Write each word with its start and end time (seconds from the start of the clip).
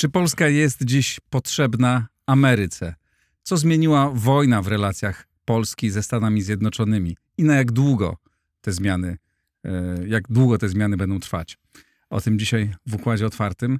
Czy 0.00 0.08
Polska 0.08 0.48
jest 0.48 0.84
dziś 0.84 1.20
potrzebna 1.30 2.08
Ameryce? 2.26 2.94
Co 3.42 3.56
zmieniła 3.56 4.10
wojna 4.14 4.62
w 4.62 4.68
relacjach 4.68 5.26
Polski 5.44 5.90
ze 5.90 6.02
Stanami 6.02 6.42
Zjednoczonymi? 6.42 7.16
I 7.38 7.44
na 7.44 7.54
jak 7.54 7.72
długo 7.72 8.16
te 8.60 8.72
zmiany, 8.72 9.18
e, 9.64 9.70
jak 10.06 10.28
długo 10.28 10.58
te 10.58 10.68
zmiany 10.68 10.96
będą 10.96 11.20
trwać? 11.20 11.58
O 12.10 12.20
tym 12.20 12.38
dzisiaj 12.38 12.74
w 12.86 12.94
Układzie 12.94 13.26
Otwartym. 13.26 13.78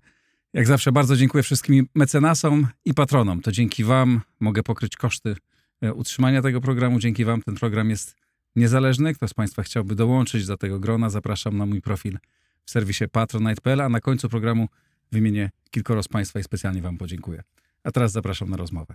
Jak 0.53 0.67
zawsze 0.67 0.93
bardzo 0.93 1.17
dziękuję 1.17 1.43
wszystkim 1.43 1.87
mecenasom 1.95 2.67
i 2.85 2.95
patronom. 2.95 3.41
To 3.41 3.53
dzięki 3.53 3.85
wam 3.85 4.21
mogę 4.41 4.63
pokryć 4.63 4.97
koszty 4.97 5.37
e, 5.83 5.95
utrzymania 5.95 6.43
tego 6.43 6.61
programu. 6.61 6.99
Dzięki 6.99 7.25
wam 7.25 7.43
ten 7.43 7.55
program 7.55 7.91
jest 7.91 8.17
niezależny. 8.57 9.15
Kto 9.15 9.29
z 9.29 9.35
państwa 9.35 9.63
chciałby 9.63 9.95
dołączyć 9.95 10.47
do 10.47 10.57
tego 10.57 10.81
grona, 10.81 11.11
zapraszam 11.11 11.59
na 11.59 11.67
mój 11.67 11.81
profil 11.81 12.19
w 12.65 12.71
serwisie 12.71 13.05
patronite.pl, 13.13 13.81
a 13.81 13.89
na 13.89 14.01
końcu 14.01 14.29
programu 14.29 14.69
wymienię 15.13 15.51
kilkoro 15.71 16.03
z 16.03 16.09
państwa 16.09 16.41
i 16.41 16.43
specjalnie 16.43 16.83
wam 16.83 16.99
podziękuję. 16.99 17.43
A 17.85 17.91
teraz 17.91 18.13
zapraszam 18.13 18.51
na 18.51 18.57
rozmowę. 18.57 18.95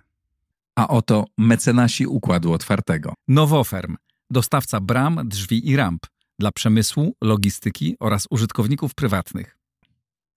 A 0.76 0.88
oto 0.88 1.26
mecenasi 1.38 2.08
Układu 2.08 2.54
Otwartego. 2.54 3.14
Nowoferm, 3.28 3.96
dostawca 4.30 4.80
bram, 4.80 5.22
drzwi 5.26 5.70
i 5.70 5.76
ramp 5.76 6.06
dla 6.40 6.52
przemysłu, 6.52 7.16
logistyki 7.22 7.96
oraz 8.00 8.28
użytkowników 8.30 8.96
prywatnych. 8.96 9.58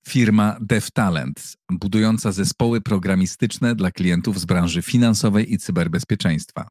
Firma 0.08 0.56
DevTalent, 0.60 1.56
budująca 1.70 2.32
zespoły 2.32 2.80
programistyczne 2.80 3.74
dla 3.74 3.90
klientów 3.90 4.40
z 4.40 4.44
branży 4.44 4.82
finansowej 4.82 5.52
i 5.52 5.58
cyberbezpieczeństwa. 5.58 6.68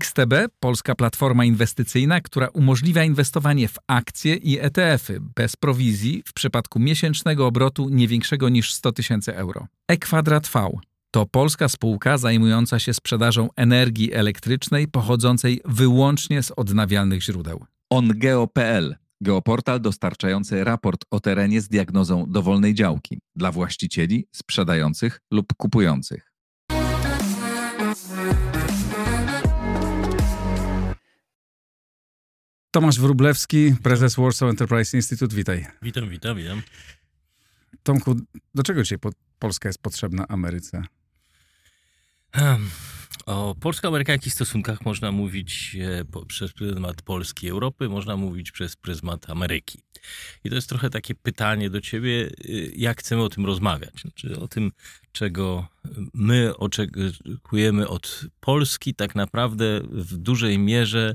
XTB, 0.00 0.34
polska 0.60 0.94
platforma 0.94 1.44
inwestycyjna, 1.44 2.20
która 2.20 2.48
umożliwia 2.48 3.04
inwestowanie 3.04 3.68
w 3.68 3.76
akcje 3.86 4.34
i 4.34 4.58
ETF-y 4.58 5.20
bez 5.36 5.56
prowizji 5.56 6.22
w 6.26 6.32
przypadku 6.32 6.80
miesięcznego 6.80 7.46
obrotu 7.46 7.88
nie 7.88 8.08
większego 8.08 8.48
niż 8.48 8.74
100 8.74 8.92
tysięcy 8.92 9.36
euro. 9.36 9.66
E-Kwadrat 9.88 10.48
V 10.48 10.70
to 11.10 11.26
polska 11.26 11.68
spółka 11.68 12.18
zajmująca 12.18 12.78
się 12.78 12.94
sprzedażą 12.94 13.48
energii 13.56 14.12
elektrycznej 14.12 14.88
pochodzącej 14.88 15.60
wyłącznie 15.64 16.42
z 16.42 16.50
odnawialnych 16.50 17.22
źródeł. 17.22 17.64
OnGeo.pl 17.90 18.96
Geoportal 19.20 19.80
dostarczający 19.80 20.64
raport 20.64 21.04
o 21.10 21.20
terenie 21.20 21.60
z 21.60 21.68
diagnozą 21.68 22.26
dowolnej 22.28 22.74
działki 22.74 23.20
dla 23.36 23.52
właścicieli, 23.52 24.26
sprzedających 24.32 25.20
lub 25.30 25.46
kupujących. 25.56 26.31
Tomasz 32.72 32.98
Wróblewski, 32.98 33.74
prezes 33.82 34.16
Warsaw 34.16 34.50
Enterprise 34.50 34.96
Institute, 34.96 35.36
witaj. 35.36 35.66
Witam, 35.82 36.08
witam, 36.08 36.36
witam. 36.36 36.62
Tomku, 37.82 38.16
do 38.54 38.62
czego 38.62 38.82
dzisiaj 38.82 38.98
po 38.98 39.10
Polska 39.38 39.68
jest 39.68 39.82
potrzebna 39.82 40.28
Ameryce? 40.28 40.82
O 43.26 43.54
polsko-amerykańskich 43.60 44.34
stosunkach 44.34 44.84
można 44.84 45.12
mówić 45.12 45.76
e, 45.80 46.04
po, 46.04 46.26
przez 46.26 46.52
pryzmat 46.52 47.02
Polski 47.02 47.46
i 47.46 47.50
Europy, 47.50 47.88
można 47.88 48.16
mówić 48.16 48.52
przez 48.52 48.76
pryzmat 48.76 49.30
Ameryki. 49.30 49.78
I 50.44 50.48
to 50.48 50.54
jest 50.54 50.68
trochę 50.68 50.90
takie 50.90 51.14
pytanie 51.14 51.70
do 51.70 51.80
ciebie, 51.80 52.30
y, 52.44 52.72
jak 52.76 53.00
chcemy 53.00 53.22
o 53.22 53.28
tym 53.28 53.46
rozmawiać. 53.46 54.00
Znaczy 54.00 54.40
o 54.40 54.48
tym, 54.48 54.72
czego 55.12 55.68
my 56.14 56.56
oczekujemy 56.56 57.88
od 57.88 58.24
Polski, 58.40 58.94
tak 58.94 59.14
naprawdę 59.14 59.80
w 59.90 60.16
dużej 60.16 60.58
mierze 60.58 61.14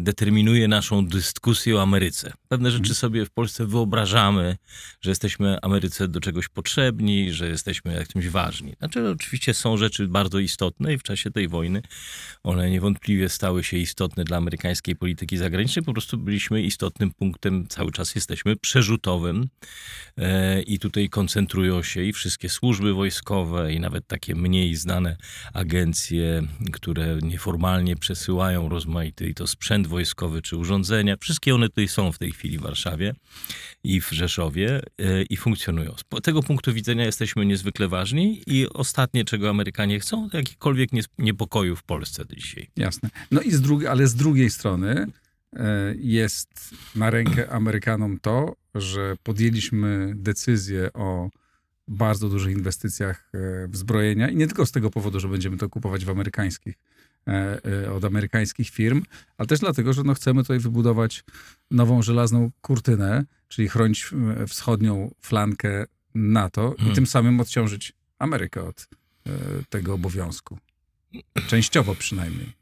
determinuje 0.00 0.68
naszą 0.68 1.06
dyskusję 1.06 1.76
o 1.76 1.82
Ameryce. 1.82 2.32
Pewne 2.48 2.70
rzeczy 2.70 2.80
mhm. 2.80 2.94
sobie 2.94 3.26
w 3.26 3.30
Polsce 3.30 3.66
wyobrażamy, 3.66 4.56
że 5.00 5.10
jesteśmy 5.10 5.58
Ameryce 5.62 6.08
do 6.08 6.20
czegoś 6.20 6.48
potrzebni, 6.48 7.32
że 7.32 7.48
jesteśmy 7.48 7.94
jakimś 7.94 8.28
ważni. 8.28 8.74
Znaczy, 8.78 9.10
oczywiście 9.10 9.54
są 9.54 9.76
rzeczy 9.76 10.08
bardzo 10.08 10.38
istotne 10.38 10.94
i 10.94 10.98
w 10.98 11.02
czasie 11.02 11.30
tej 11.30 11.48
wojny 11.48 11.82
one 12.42 12.70
niewątpliwie 12.70 13.28
stały 13.28 13.64
się 13.64 13.76
istotne 13.76 14.24
dla 14.24 14.36
amerykańskiej 14.36 14.96
polityki 14.96 15.36
zagranicznej. 15.36 15.84
Po 15.84 15.92
prostu 15.92 16.18
byliśmy 16.18 16.62
istotnym 16.62 17.10
punktem, 17.10 17.66
cały 17.68 17.92
czas 17.92 18.14
jesteśmy 18.14 18.56
przerzutowym 18.56 19.48
e, 20.16 20.62
i 20.62 20.78
tutaj 20.78 21.08
koncentrują 21.08 21.82
się 21.82 22.02
i 22.02 22.12
wszystkie 22.12 22.48
służby 22.48 22.94
wojskowe, 22.94 23.72
i 23.72 23.80
nawet 23.80 24.06
takie 24.06 24.34
mniej 24.34 24.74
znane 24.74 25.16
agencje, 25.54 26.42
które 26.72 27.18
nieformalnie 27.22 27.96
przesyłają 27.96 28.68
rozmaite 28.68 29.26
i 29.26 29.34
to 29.34 29.46
sprzęt 29.56 29.86
wojskowy 29.86 30.42
czy 30.42 30.56
urządzenia. 30.56 31.16
Wszystkie 31.20 31.54
one 31.54 31.68
tutaj 31.68 31.88
są 31.88 32.12
w 32.12 32.18
tej 32.18 32.32
chwili 32.32 32.58
w 32.58 32.62
Warszawie 32.62 33.14
i 33.84 34.00
w 34.00 34.10
Rzeszowie 34.10 34.80
e, 34.98 35.22
i 35.22 35.36
funkcjonują. 35.36 35.94
Z 35.98 36.22
tego 36.22 36.42
punktu 36.42 36.72
widzenia 36.72 37.04
jesteśmy 37.04 37.46
niezwykle 37.46 37.88
ważni 37.88 38.42
i 38.46 38.68
ostatnie, 38.68 39.24
czego 39.24 39.50
Amerykanie 39.50 40.00
chcą, 40.00 40.30
to 40.30 40.36
jakikolwiek 40.36 40.90
niepokoju 41.18 41.76
w 41.76 41.82
Polsce 41.82 42.24
dzisiaj. 42.36 42.70
Jasne. 42.76 43.10
No 43.30 43.40
i 43.40 43.50
z 43.50 43.60
drugiej, 43.60 43.88
ale 43.88 44.06
z 44.06 44.14
drugiej 44.14 44.50
strony 44.50 45.06
e, 45.56 45.94
jest 45.98 46.74
na 46.96 47.10
rękę 47.10 47.50
Amerykanom 47.50 48.18
to, 48.20 48.56
że 48.74 49.16
podjęliśmy 49.22 50.12
decyzję 50.16 50.92
o 50.92 51.30
bardzo 51.88 52.28
dużych 52.28 52.56
inwestycjach 52.56 53.30
e, 53.34 53.68
w 53.68 53.76
zbrojenia 53.76 54.28
i 54.28 54.36
nie 54.36 54.46
tylko 54.46 54.66
z 54.66 54.72
tego 54.72 54.90
powodu, 54.90 55.20
że 55.20 55.28
będziemy 55.28 55.56
to 55.56 55.68
kupować 55.68 56.04
w 56.04 56.10
amerykańskich 56.10 56.74
od 57.96 58.04
amerykańskich 58.04 58.70
firm, 58.70 59.02
ale 59.38 59.46
też 59.46 59.60
dlatego, 59.60 59.92
że 59.92 60.02
no 60.02 60.14
chcemy 60.14 60.42
tutaj 60.42 60.58
wybudować 60.58 61.24
nową 61.70 62.02
żelazną 62.02 62.50
kurtynę, 62.60 63.24
czyli 63.48 63.68
chronić 63.68 64.10
e, 64.40 64.46
wschodnią 64.46 65.14
flankę 65.20 65.84
NATO 66.14 66.74
i 66.74 66.78
hmm. 66.78 66.94
tym 66.94 67.06
samym 67.06 67.40
odciążyć 67.40 67.92
Amerykę 68.18 68.62
od 68.64 68.88
tego 69.68 69.94
obowiązku. 69.94 70.58
Częściowo 71.46 71.94
przynajmniej. 71.94 72.52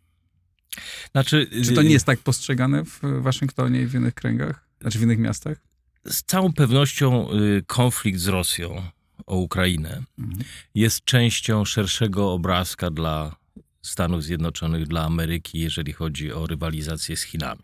Znaczy, 1.12 1.48
Czy 1.64 1.74
to 1.74 1.82
nie 1.82 1.90
jest 1.90 2.06
tak 2.06 2.18
postrzegane 2.18 2.84
w 2.84 3.00
Waszyngtonie 3.20 3.82
i 3.82 3.86
w 3.86 3.94
innych 3.94 4.14
kręgach? 4.14 4.68
Znaczy 4.80 4.98
w 4.98 5.02
innych 5.02 5.18
miastach? 5.18 5.58
Z 6.04 6.22
całą 6.22 6.52
pewnością 6.52 7.32
y, 7.32 7.64
konflikt 7.66 8.18
z 8.18 8.28
Rosją 8.28 8.82
o 9.26 9.36
Ukrainę 9.36 10.02
mhm. 10.18 10.44
jest 10.74 11.04
częścią 11.04 11.64
szerszego 11.64 12.32
obrazka 12.32 12.90
dla 12.90 13.36
Stanów 13.84 14.24
Zjednoczonych 14.24 14.86
dla 14.86 15.04
Ameryki, 15.04 15.58
jeżeli 15.58 15.92
chodzi 15.92 16.32
o 16.32 16.46
rywalizację 16.46 17.16
z 17.16 17.22
Chinami. 17.22 17.62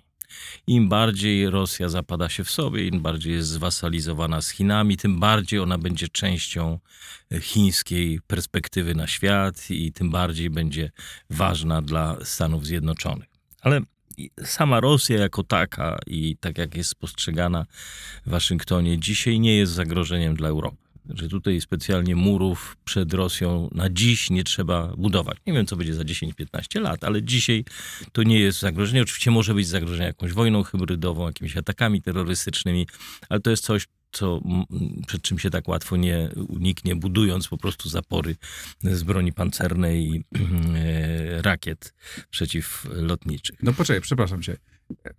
Im 0.66 0.88
bardziej 0.88 1.50
Rosja 1.50 1.88
zapada 1.88 2.28
się 2.28 2.44
w 2.44 2.50
sobie, 2.50 2.86
im 2.86 3.00
bardziej 3.00 3.32
jest 3.32 3.48
zwasalizowana 3.48 4.40
z 4.40 4.50
Chinami, 4.50 4.96
tym 4.96 5.20
bardziej 5.20 5.60
ona 5.60 5.78
będzie 5.78 6.08
częścią 6.08 6.78
chińskiej 7.40 8.20
perspektywy 8.26 8.94
na 8.94 9.06
świat 9.06 9.70
i 9.70 9.92
tym 9.92 10.10
bardziej 10.10 10.50
będzie 10.50 10.90
ważna 11.30 11.82
dla 11.82 12.16
Stanów 12.24 12.66
Zjednoczonych. 12.66 13.28
Ale 13.60 13.80
sama 14.44 14.80
Rosja 14.80 15.18
jako 15.18 15.42
taka 15.42 15.98
i 16.06 16.36
tak 16.40 16.58
jak 16.58 16.74
jest 16.74 16.94
postrzegana 16.94 17.66
w 18.26 18.30
Waszyngtonie 18.30 18.98
dzisiaj 18.98 19.40
nie 19.40 19.56
jest 19.56 19.72
zagrożeniem 19.72 20.36
dla 20.36 20.48
Europy 20.48 20.89
że 21.14 21.28
tutaj 21.28 21.60
specjalnie 21.60 22.16
murów 22.16 22.76
przed 22.84 23.14
Rosją 23.14 23.68
na 23.72 23.90
dziś 23.90 24.30
nie 24.30 24.44
trzeba 24.44 24.92
budować. 24.96 25.38
Nie 25.46 25.52
wiem, 25.52 25.66
co 25.66 25.76
będzie 25.76 25.94
za 25.94 26.02
10-15 26.02 26.80
lat, 26.80 27.04
ale 27.04 27.22
dzisiaj 27.22 27.64
to 28.12 28.22
nie 28.22 28.40
jest 28.40 28.60
zagrożenie. 28.60 29.02
Oczywiście 29.02 29.30
może 29.30 29.54
być 29.54 29.68
zagrożenie 29.68 30.06
jakąś 30.06 30.32
wojną 30.32 30.62
hybrydową, 30.62 31.26
jakimiś 31.26 31.56
atakami 31.56 32.02
terrorystycznymi, 32.02 32.86
ale 33.28 33.40
to 33.40 33.50
jest 33.50 33.64
coś, 33.64 33.86
co, 34.12 34.40
przed 35.06 35.22
czym 35.22 35.38
się 35.38 35.50
tak 35.50 35.68
łatwo 35.68 35.96
nie 35.96 36.30
uniknie, 36.48 36.96
budując 36.96 37.48
po 37.48 37.58
prostu 37.58 37.88
zapory 37.88 38.36
z 38.82 39.02
broni 39.02 39.32
pancernej 39.32 40.08
i 40.08 40.24
e, 40.76 41.42
rakiet 41.42 41.94
przeciwlotniczych. 42.30 43.62
No 43.62 43.72
poczekaj, 43.72 44.00
przepraszam 44.00 44.42
cię. 44.42 44.56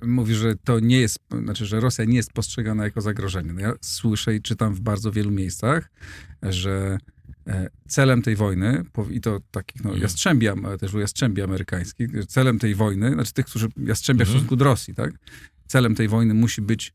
Mówi, 0.03 0.35
że 0.35 0.55
to 0.55 0.79
nie 0.79 0.99
jest, 0.99 1.19
znaczy, 1.43 1.65
że 1.65 1.79
Rosja 1.79 2.05
nie 2.05 2.15
jest 2.15 2.33
postrzegana 2.33 2.83
jako 2.83 3.01
zagrożenie. 3.01 3.53
No 3.53 3.61
ja 3.61 3.73
słyszę 3.81 4.35
i 4.35 4.41
czytam 4.41 4.75
w 4.75 4.79
bardzo 4.79 5.11
wielu 5.11 5.31
miejscach, 5.31 5.91
że 6.41 6.97
e, 7.47 7.69
celem 7.87 8.21
tej 8.21 8.35
wojny, 8.35 8.83
i 9.11 9.21
to 9.21 9.39
takich 9.51 9.83
no, 9.83 9.89
mhm. 9.89 10.03
jastrzębi, 10.03 10.47
też 10.79 10.93
jastrzębi 10.93 11.41
amerykańskich, 11.41 12.25
celem 12.27 12.59
tej 12.59 12.75
wojny, 12.75 13.13
znaczy 13.13 13.33
tych, 13.33 13.45
którzy 13.45 13.67
jastrzębia 13.77 14.25
w 14.25 14.27
mhm. 14.27 14.37
stosunku 14.37 14.55
do 14.55 14.65
Rosji, 14.65 14.95
tak? 14.95 15.11
Celem 15.67 15.95
tej 15.95 16.07
wojny 16.07 16.33
musi 16.33 16.61
być 16.61 16.93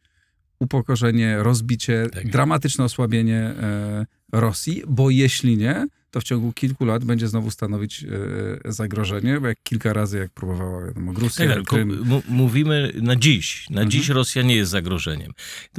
upokorzenie, 0.60 1.36
rozbicie, 1.42 2.06
tak. 2.12 2.28
dramatyczne 2.30 2.84
osłabienie 2.84 3.40
e, 3.40 4.06
Rosji, 4.32 4.82
bo 4.86 5.10
jeśli 5.10 5.56
nie, 5.56 5.86
to 6.16 6.20
w 6.20 6.24
ciągu 6.24 6.52
kilku 6.52 6.84
lat 6.84 7.04
będzie 7.04 7.28
znowu 7.28 7.50
stanowić 7.50 8.04
e, 8.64 8.72
zagrożenie, 8.72 9.40
bo 9.40 9.46
jak 9.46 9.58
kilka 9.62 9.92
razy, 9.92 10.18
jak 10.18 10.30
próbowała, 10.32 10.86
wiadomo, 10.86 11.12
Gruzja, 11.12 11.46
Tak, 11.46 11.54
tylko 11.54 11.76
Krym, 11.76 12.04
mówimy 12.28 12.92
na 13.02 13.16
dziś. 13.16 13.70
Na 13.70 13.74
Mhm. 13.80 13.90
dziś 13.90 14.08
Rosja 14.08 14.42
nie 14.42 14.56
jest 14.56 14.70
zagrożeniem. 14.70 15.32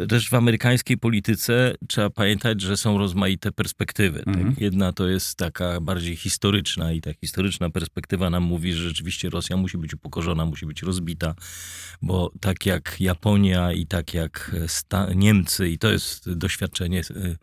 Też 0.10 0.30
w 0.30 0.34
amerykańskiej 0.34 0.98
polityce 0.98 1.75
trzeba 1.88 2.10
pamiętać, 2.10 2.62
że 2.62 2.78
są 2.78 2.98
rozmaite 2.98 3.51
perspektywy. 3.51 4.24
Mhm. 4.28 4.50
Tak? 4.54 4.62
Jedna 4.62 4.94
to 4.94 5.07
jest 5.07 5.36
taka 5.38 5.81
bardziej 5.81 6.16
historyczna 6.16 6.92
i 6.92 7.01
ta 7.01 7.13
historyczna 7.13 7.69
perspektywa 7.69 8.30
nam 8.30 8.44
mówi, 8.44 8.74
że 8.74 8.84
rzeczywiście 8.84 9.30
Rosja 9.30 9.57
musi 9.57 9.78
być 9.78 9.94
upokorzona, 9.94 10.45
musi 10.45 10.66
być 10.66 10.81
rozbita, 10.81 11.36
bo 12.01 12.31
tak 12.42 12.66
jak 12.66 12.95
Japonia 13.00 13.74
i 13.74 13.88
tak 13.88 14.13
jak 14.13 14.56
Sta- 14.68 15.13
Niemcy, 15.16 15.69
i 15.69 15.78
to 15.78 15.92
jest 15.92 16.34
doświadczenie 16.34 17.00
y, 17.12 17.38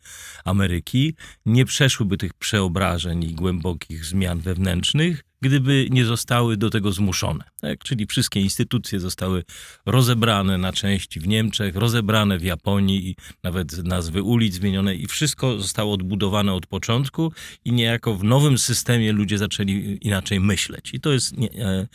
Ameryki, 0.45 1.15
nie 1.47 1.65
przeszłyby 1.65 2.17
tych 2.17 2.35
przeobrażeń 2.85 3.25
i 3.25 3.35
głębokich 3.35 4.05
zmian 4.05 4.41
wewnętrznych, 4.41 5.25
gdyby 5.41 5.87
nie 5.91 6.05
zostały 6.05 6.57
do 6.57 6.71
tego 6.71 6.93
zmuszone. 6.93 7.45
Tak? 7.61 7.79
Czyli 7.79 8.07
wszystkie 8.07 8.41
instytucje 8.41 9.01
zostały 9.01 9.45
rozebrane 9.87 10.59
na 10.59 10.73
części 10.73 11.21
w 11.21 11.29
Niemczech, 11.29 11.77
rozebrane 11.77 12.39
w 12.39 12.43
Japonii 12.43 13.09
i 13.09 13.17
nawet 13.43 13.85
nazwy 13.85 14.23
ulic 14.23 14.55
zmienione 14.55 14.95
i 14.95 15.07
wszystko 15.07 15.59
zostało 15.59 15.93
odbudowane 15.95 16.53
od 16.53 16.67
początku 16.67 17.33
i 17.65 17.73
niejako 17.73 18.15
w 18.15 18.25
nowym 18.25 18.59
systemie 18.59 19.13
ludzie 19.13 19.39
zaczęli 19.39 19.99
inaczej 20.01 20.41
myśleć. 20.41 20.95
I 20.95 21.01
to 21.01 21.13
jest 21.13 21.35
e, 21.59 21.87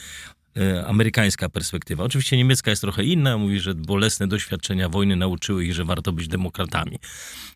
amerykańska 0.86 1.50
perspektywa. 1.50 2.04
Oczywiście 2.04 2.38
niemiecka 2.38 2.69
jest 2.69 2.81
trochę 2.81 3.04
inna, 3.04 3.38
mówi, 3.38 3.60
że 3.60 3.75
bolesne 3.75 4.28
doświadczenia 4.28 4.90
wojny 4.90 5.16
nauczyły 5.16 5.66
ich, 5.66 5.74
że 5.74 5.86
warto 5.86 6.12
być 6.12 6.28
demokratami. 6.28 7.00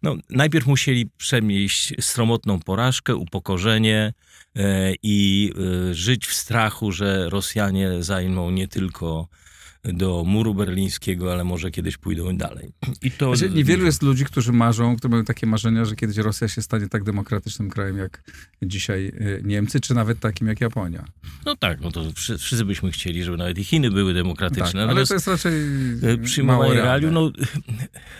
No, 0.03 0.15
najpierw 0.29 0.67
musieli 0.67 1.09
przemieść 1.17 1.93
sromotną 1.99 2.59
porażkę, 2.59 3.15
upokorzenie 3.15 4.13
e, 4.55 4.93
i 5.03 5.51
e, 5.89 5.93
żyć 5.93 6.27
w 6.27 6.33
strachu, 6.33 6.91
że 6.91 7.29
Rosjanie 7.29 8.03
zajmą 8.03 8.51
nie 8.51 8.67
tylko 8.67 9.27
do 9.83 10.23
muru 10.23 10.53
berlińskiego, 10.53 11.33
ale 11.33 11.43
może 11.43 11.71
kiedyś 11.71 11.97
pójdą 11.97 12.37
dalej. 12.37 12.73
I 13.01 13.11
to 13.11 13.35
Znaczy, 13.35 13.53
niewielu 13.53 13.85
jest 13.85 14.01
ludzi, 14.01 14.25
którzy 14.25 14.51
marzą, 14.51 14.95
którzy 14.95 15.11
mają 15.11 15.25
takie 15.25 15.47
marzenia, 15.47 15.85
że 15.85 15.95
kiedyś 15.95 16.17
Rosja 16.17 16.47
się 16.47 16.61
stanie 16.61 16.89
tak 16.89 17.03
demokratycznym 17.03 17.69
krajem 17.69 17.97
jak 17.97 18.23
dzisiaj 18.61 19.05
y, 19.07 19.41
Niemcy, 19.45 19.79
czy 19.79 19.93
nawet 19.93 20.19
takim 20.19 20.47
jak 20.47 20.61
Japonia. 20.61 21.05
No 21.45 21.55
tak, 21.55 21.81
no 21.81 21.91
to 21.91 22.11
wszy- 22.11 22.37
wszyscy 22.37 22.65
byśmy 22.65 22.91
chcieli, 22.91 23.23
żeby 23.23 23.37
nawet 23.37 23.57
i 23.57 23.63
Chiny 23.63 23.91
były 23.91 24.13
demokratyczne. 24.13 24.65
Tak, 24.65 24.75
ale 24.75 24.85
Natomiast 24.85 25.09
to 25.09 25.15
jest 25.15 25.27
raczej 25.27 25.53
e, 25.53 26.05
mało 26.05 26.23
przyjmowanie 26.23 26.73
realium, 26.73 27.13
no 27.13 27.31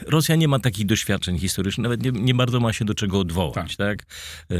Rosja 0.07 0.36
nie 0.36 0.48
ma 0.48 0.60
takich 0.60 0.86
doświadczeń 0.86 1.39
historycznych, 1.39 1.83
nawet 1.83 2.04
nie, 2.04 2.12
nie 2.12 2.33
bardzo 2.36 2.60
ma 2.60 2.74
się 2.74 2.86
do 2.86 2.94
czego 2.94 3.19
odwołać, 3.19 3.75
tak? 3.75 4.06
E, 4.50 4.56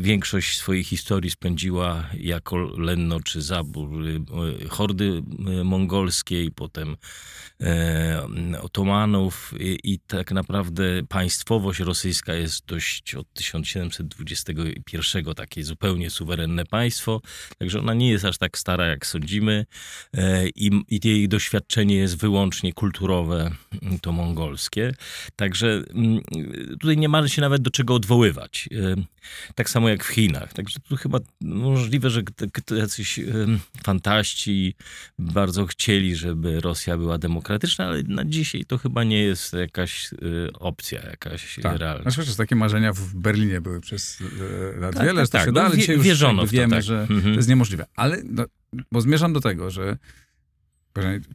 większość 0.00 0.58
swojej 0.58 0.84
historii 0.84 1.30
spędziła 1.30 2.06
jako 2.14 2.56
Lenno 2.56 3.20
czy 3.20 3.42
Zabór, 3.42 3.90
e, 4.64 4.68
hordy 4.68 5.22
e, 5.60 5.64
mongolskiej, 6.40 6.50
potem 6.50 6.96
e, 7.60 8.60
Otomanów 8.62 9.54
i, 9.60 9.78
i 9.84 9.98
tak 9.98 10.32
naprawdę 10.32 10.84
państwowość 11.08 11.80
rosyjska 11.80 12.34
jest 12.34 12.66
dość 12.66 13.14
od 13.14 13.32
1721 13.32 15.34
takie 15.34 15.64
zupełnie 15.64 16.10
suwerenne 16.10 16.64
państwo, 16.64 17.20
także 17.58 17.78
ona 17.78 17.94
nie 17.94 18.10
jest 18.10 18.24
aż 18.24 18.38
tak 18.38 18.58
stara 18.58 18.86
jak 18.86 19.06
sądzimy 19.06 19.66
e, 20.14 20.48
i, 20.48 20.70
i 20.88 21.08
jej 21.08 21.28
doświadczenie 21.28 21.96
jest 21.96 22.16
wyłącznie 22.16 22.72
kulturowe, 22.72 23.50
mm, 23.82 23.98
to 23.98 24.12
mongolskie. 24.12 24.94
Także 25.36 25.82
mm, 25.94 26.20
tutaj 26.80 26.96
nie 26.96 27.08
ma 27.08 27.28
się 27.28 27.42
nawet 27.42 27.62
do 27.62 27.70
czego 27.70 27.94
odwoływać. 27.94 28.68
E, 28.72 29.20
Tak 29.54 29.70
samo 29.70 29.88
jak 29.88 30.04
w 30.04 30.08
Chinach. 30.08 30.52
Także 30.52 30.80
tu 30.80 30.96
chyba 30.96 31.18
możliwe, 31.40 32.10
że 32.10 32.22
jacyś 32.76 33.20
fantaści 33.84 34.74
bardzo 35.18 35.66
chcieli, 35.66 36.16
żeby 36.30 36.60
Rosja 36.60 36.96
była 36.98 37.18
demokratyczna, 37.18 37.86
ale 37.86 38.02
na 38.02 38.24
dzisiaj 38.24 38.64
to 38.64 38.78
chyba 38.78 39.04
nie 39.04 39.22
jest 39.22 39.52
jakaś 39.52 40.12
e, 40.12 40.16
opcja, 40.52 41.02
jakaś 41.10 41.58
Tak. 41.62 41.78
realna. 41.78 42.10
Znaczy, 42.10 42.30
że 42.30 42.36
takie 42.36 42.56
marzenia 42.56 42.92
w 42.92 43.14
Berlinie 43.14 43.60
były 43.60 43.80
przez 43.80 44.18
e, 44.76 44.80
lat 44.80 44.94
Tak, 44.94 45.06
wiele, 45.06 45.26
tak, 45.26 45.26
że 45.26 45.28
to 45.30 45.32
tak. 45.38 45.40
się 45.42 45.46
No, 45.46 45.52
da, 45.52 45.66
ale 45.66 45.76
wie- 45.76 45.94
już 45.94 46.04
wierzono 46.04 46.42
w 46.42 46.46
to, 46.46 46.52
wiemy, 46.52 46.76
tak. 46.76 46.82
że 46.84 47.00
Mhm. 47.00 47.22
to 47.22 47.28
jest 47.28 47.48
niemożliwe. 47.48 47.84
Ale, 47.96 48.22
no, 48.24 48.44
bo 48.92 49.00
zmierzam 49.00 49.32
do 49.32 49.40
tego, 49.40 49.70
że 49.70 49.96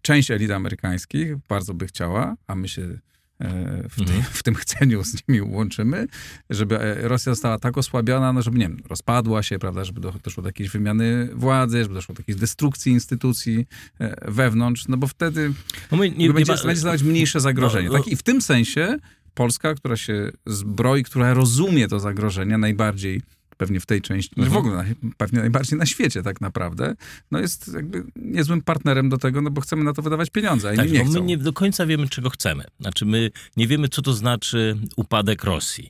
część 0.02 0.32
elit 0.32 0.52
amerykańskich 0.52 1.36
bardzo 1.50 1.74
by 1.74 1.88
chciała, 1.88 2.36
a 2.48 2.56
my 2.56 2.68
się 2.70 3.00
w, 3.40 4.00
Mhm. 4.00 4.06
tym, 4.08 4.24
w 4.32 4.44
tym 4.44 4.56
chceniu 4.56 5.04
z 5.04 5.28
nimi 5.28 5.42
łączymy, 5.42 6.08
żeby 6.50 6.80
e, 6.82 7.08
Rosja 7.08 7.32
została 7.32 7.60
tak 7.60 7.78
osłabiona, 7.78 8.34
no 8.34 8.42
żeby, 8.42 8.58
nie 8.60 8.68
wiem, 8.68 8.78
rozpadła 8.90 9.44
się, 9.44 9.60
prawda, 9.60 9.84
żeby 9.84 10.02
do- 10.02 10.14
doszło 10.24 10.44
do 10.44 10.50
jakiejś 10.50 10.70
wymiany 10.70 11.30
władzy, 11.34 11.82
żeby 11.84 11.94
doszło 11.94 12.16
do 12.16 12.22
jakiejś 12.22 12.38
destrukcji 12.38 12.92
instytucji 12.92 13.66
e, 14.00 14.32
wewnątrz, 14.32 14.88
no 14.88 14.98
bo 14.98 15.08
wtedy 15.08 15.54
No 15.92 15.98
my 15.98 16.10
nie, 16.10 16.34
będzie, 16.34 16.54
nie 16.54 16.66
będzie 16.66 17.04
mniejsze 17.06 17.40
zagrożenie. 17.40 17.88
No, 17.88 17.94
no. 17.98 18.04
tak? 18.04 18.08
I 18.14 18.16
w 18.16 18.24
tym 18.24 18.42
sensie 18.42 18.98
Polska, 19.34 19.74
która 19.76 19.98
się 19.98 20.32
zbroi, 20.46 21.04
która 21.04 21.34
rozumie 21.34 21.88
to 21.88 22.00
zagrożenie 22.00 22.58
najbardziej 22.58 23.22
pewnie 23.58 23.80
w 23.80 23.86
tej 23.86 24.02
części, 24.02 24.32
Mhm. 24.38 24.54
w 24.54 24.58
ogóle 24.58 24.86
pewnie 25.18 25.40
najbardziej 25.40 25.80
na 25.80 25.86
świecie 25.86 26.24
tak 26.24 26.42
naprawdę, 26.42 26.96
no 27.32 27.40
jest 27.40 27.72
jakby 27.74 28.04
niezłym 28.16 28.62
partnerem 28.62 29.10
do 29.10 29.18
tego, 29.18 29.42
no 29.42 29.52
bo 29.52 29.62
chcemy 29.62 29.84
na 29.84 29.94
to 29.94 30.02
wydawać 30.02 30.30
pieniądze, 30.30 30.70
a 30.70 30.76
Tak, 30.76 30.92
nie 30.92 31.00
bo 31.00 31.06
chcą. 31.06 31.14
my 31.20 31.26
nie 31.26 31.38
do 31.38 31.54
końca 31.54 31.86
wiemy, 31.86 32.08
czego 32.10 32.30
chcemy. 32.30 32.64
Znaczy, 32.80 33.06
my 33.06 33.32
nie 33.58 33.68
wiemy, 33.68 33.90
co 33.90 34.02
to 34.02 34.14
znaczy 34.14 34.78
upadek 34.96 35.44
Rosji. 35.44 35.90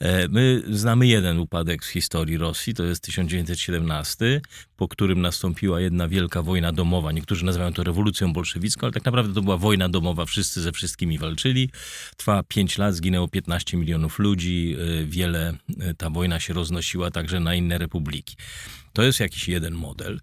E, 0.00 0.28
My 0.28 0.62
znamy 0.70 1.06
jeden 1.06 1.38
upadek 1.38 1.84
w 1.84 1.88
historii 1.88 2.36
Rosji, 2.38 2.74
to 2.74 2.84
jest 2.84 3.02
1917, 3.02 4.40
po 4.76 4.88
którym 4.88 5.20
nastąpiła 5.20 5.80
jedna 5.80 6.08
wielka 6.08 6.42
wojna 6.42 6.72
domowa. 6.72 7.12
Niektórzy 7.12 7.44
nazywają 7.44 7.72
to 7.72 7.82
rewolucją 7.84 8.32
bolszewicką, 8.32 8.80
ale 8.86 8.92
tak 8.92 9.04
naprawdę 9.04 9.34
to 9.34 9.42
była 9.42 9.56
wojna 9.56 9.88
domowa. 9.88 10.24
Wszyscy 10.24 10.60
ze 10.62 10.72
wszystkimi 10.72 11.18
walczyli. 11.18 11.70
Trwała 12.16 12.42
5 12.42 12.78
lat, 12.78 12.94
zginęło 12.94 13.28
15 13.28 13.76
milionów 13.76 14.18
ludzi. 14.18 14.76
e, 15.00 15.04
Wiele 15.04 15.54
e, 15.80 15.94
ta 15.94 16.10
wojna 16.10 16.40
się 16.40 16.54
roznosiła 16.54 17.10
także 17.10 17.40
na 17.40 17.54
inne 17.54 17.78
republiki. 17.78 18.36
To 18.92 19.02
jest 19.02 19.20
jakiś 19.20 19.48
jeden 19.48 19.74
model. 19.74 20.20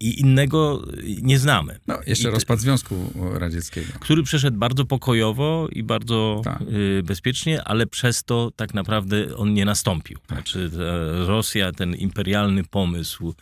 I 0.00 0.20
innego 0.20 0.82
nie 1.22 1.38
znamy. 1.38 1.78
No, 1.86 1.98
jeszcze 2.06 2.28
I- 2.28 2.32
rozpad 2.32 2.60
Związku 2.60 3.12
Radzieckiego. 3.34 3.92
który 4.00 4.22
przeszedł 4.22 4.58
bardzo 4.58 4.84
pokojowo 4.84 5.68
i 5.72 5.82
bardzo 5.82 6.40
Tak. 6.44 6.62
y, 6.62 7.02
bezpiecznie, 7.04 7.64
ale 7.64 7.86
przez 7.86 8.24
to 8.24 8.50
tak 8.56 8.74
naprawdę 8.74 9.36
on 9.36 9.54
nie 9.54 9.64
nastąpił. 9.64 10.18
Znaczy 10.28 10.70
ta 10.70 11.26
Rosja, 11.26 11.72
ten 11.72 11.94
imperialny 11.94 12.64
pomysł 12.64 13.34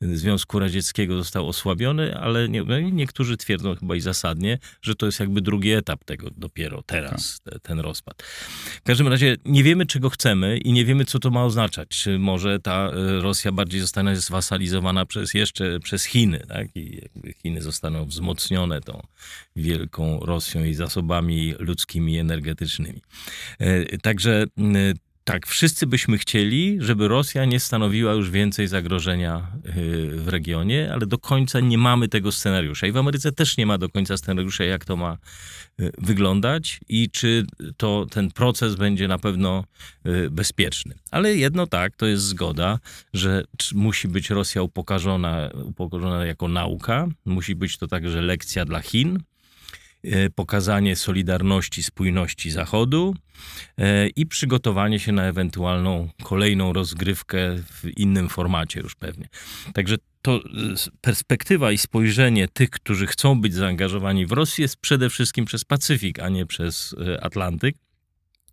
Związku 0.00 0.58
Radzieckiego 0.58 1.16
został 1.16 1.48
osłabiony, 1.48 2.16
ale 2.18 2.48
nie, 2.48 2.62
no 2.62 2.80
niektórzy 2.80 3.36
twierdzą 3.36 3.74
chyba 3.76 3.96
i 3.96 4.00
zasadnie, 4.00 4.58
że 4.82 4.94
to 4.94 5.06
jest 5.06 5.20
jakby 5.20 5.40
drugi 5.40 5.70
etap 5.72 6.04
tego 6.04 6.28
dopiero 6.36 6.82
teraz, 6.82 7.40
te, 7.40 7.58
ten 7.60 7.80
rozpad. 7.80 8.22
W 8.22 8.82
każdym 8.82 9.08
razie 9.08 9.36
nie 9.44 9.62
wiemy, 9.62 9.86
czego 9.86 10.10
chcemy 10.10 10.58
i 10.58 10.72
nie 10.72 10.84
wiemy, 10.84 11.04
co 11.04 11.18
to 11.18 11.30
ma 11.30 11.44
oznaczać. 11.44 11.88
Czy 11.88 12.18
może 12.18 12.58
ta 12.60 12.90
y, 12.90 13.20
Rosja 13.20 13.52
bardziej 13.52 13.75
zostanie 13.80 14.16
zwasalizowana 14.16 15.06
przez 15.06 15.34
jeszcze 15.34 15.80
przez 15.80 16.04
Chiny, 16.04 16.44
tak? 16.48 16.68
I 16.74 17.02
Chiny 17.42 17.62
zostaną 17.62 18.04
wzmocnione 18.04 18.80
tą 18.80 19.06
wielką 19.56 20.20
Rosją 20.20 20.64
i 20.64 20.74
zasobami 20.74 21.54
ludzkimi 21.58 22.12
i 22.14 22.18
energetycznymi. 22.18 23.02
E, 23.58 23.98
Także 23.98 24.44
m, 24.58 24.74
tak, 25.26 25.46
wszyscy 25.46 25.86
byśmy 25.86 26.18
chcieli, 26.18 26.76
żeby 26.80 27.08
Rosja 27.08 27.44
nie 27.44 27.60
stanowiła 27.60 28.12
już 28.12 28.30
więcej 28.30 28.68
zagrożenia 28.68 29.46
y, 29.66 29.70
w 30.16 30.28
regionie, 30.28 30.92
ale 30.92 31.06
do 31.06 31.18
końca 31.18 31.60
nie 31.60 31.78
mamy 31.78 32.08
tego 32.08 32.32
scenariusza. 32.32 32.86
I 32.86 32.92
w 32.92 32.96
Ameryce 32.96 33.32
też 33.32 33.56
nie 33.56 33.66
ma 33.66 33.78
do 33.78 33.88
końca 33.88 34.16
scenariusza, 34.16 34.64
jak 34.64 34.84
to 34.84 34.96
ma 34.96 35.18
y, 35.80 35.92
wyglądać 35.98 36.80
i 36.88 37.10
czy 37.10 37.46
to 37.76 38.06
ten 38.10 38.30
proces 38.30 38.74
będzie 38.74 39.08
na 39.08 39.18
pewno 39.18 39.64
y, 40.06 40.30
bezpieczny. 40.30 40.94
Ale 41.10 41.36
jedno 41.36 41.66
tak, 41.66 41.96
to 41.96 42.06
jest 42.06 42.24
zgoda, 42.24 42.78
że 43.12 43.44
musi 43.74 44.08
być 44.08 44.30
Rosja 44.30 44.62
upokarzona, 44.62 45.50
upokarzona 45.64 46.24
jako 46.24 46.48
nauka, 46.48 47.08
musi 47.24 47.54
być 47.54 47.78
to 47.78 47.86
także 47.86 48.22
lekcja 48.22 48.64
dla 48.64 48.80
Chin, 48.80 49.18
pokazanie 50.34 50.96
solidarności, 50.96 51.82
spójności 51.82 52.50
Zachodu 52.50 53.14
e, 53.78 54.08
i 54.08 54.26
przygotowanie 54.26 54.98
się 54.98 55.12
na 55.12 55.24
ewentualną 55.24 56.08
kolejną 56.22 56.72
rozgrywkę 56.72 57.38
w 57.56 57.98
innym 57.98 58.28
formacie 58.28 58.80
już 58.80 58.94
pewnie. 58.94 59.28
Także 59.74 59.96
to 60.22 60.36
e, 60.36 60.40
perspektywa 61.00 61.72
i 61.72 61.78
spojrzenie 61.78 62.48
tych, 62.48 62.70
którzy 62.70 63.06
chcą 63.06 63.40
być 63.40 63.54
zaangażowani 63.54 64.26
w 64.26 64.32
Rosję 64.32 64.62
jest 64.62 64.76
przede 64.76 65.10
wszystkim 65.10 65.44
przez 65.44 65.64
Pacyfik, 65.64 66.20
a 66.20 66.28
nie 66.28 66.46
przez 66.46 66.94
e, 67.06 67.24
Atlantyk. 67.24 67.76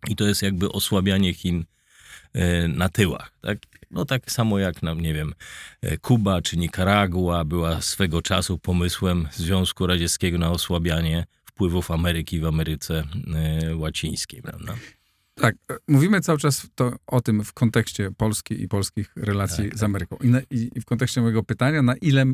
I 0.08 0.16
to 0.16 0.24
jest 0.24 0.42
jakby 0.42 0.72
osłabianie 0.72 1.34
Chin 1.34 1.64
e, 2.32 2.68
na 2.68 2.88
tyłach. 2.88 3.32
Tak? 3.40 3.58
No 3.90 4.04
tak 4.04 4.30
samo 4.30 4.58
jak 4.58 4.82
nam, 4.82 5.00
nie 5.00 5.14
wiem, 5.14 5.34
e, 5.82 5.98
Kuba 5.98 6.42
czy 6.42 6.56
Nikaragua 6.56 7.44
była 7.44 7.80
swego 7.80 8.22
czasu 8.22 8.58
pomysłem 8.58 9.28
Związku 9.32 9.86
Radzieckiego 9.86 10.38
na 10.38 10.50
osłabianie 10.50 11.24
wpływów 11.54 11.90
Ameryki 11.90 12.40
w 12.40 12.44
Ameryce 12.44 13.04
e, 13.34 13.76
Łacińskiej, 13.76 14.42
prawda? 14.42 14.74
Tak, 15.34 15.54
e, 15.70 15.76
mówimy 15.88 16.20
cały 16.20 16.38
czas 16.38 16.66
to, 16.74 16.96
o 17.06 17.20
tym 17.20 17.44
w 17.44 17.52
kontekście 17.52 18.10
Polski 18.16 18.62
i 18.62 18.68
polskich 18.68 19.12
relacji 19.16 19.68
Tak, 19.68 19.78
z 19.78 19.82
Ameryką. 19.82 20.16
I, 20.16 20.28
na, 20.28 20.40
i, 20.50 20.70
I 20.74 20.80
w 20.80 20.84
kontekście 20.84 21.20
mojego 21.20 21.42
pytania, 21.42 21.82
na 21.82 21.96
ile 21.96 22.24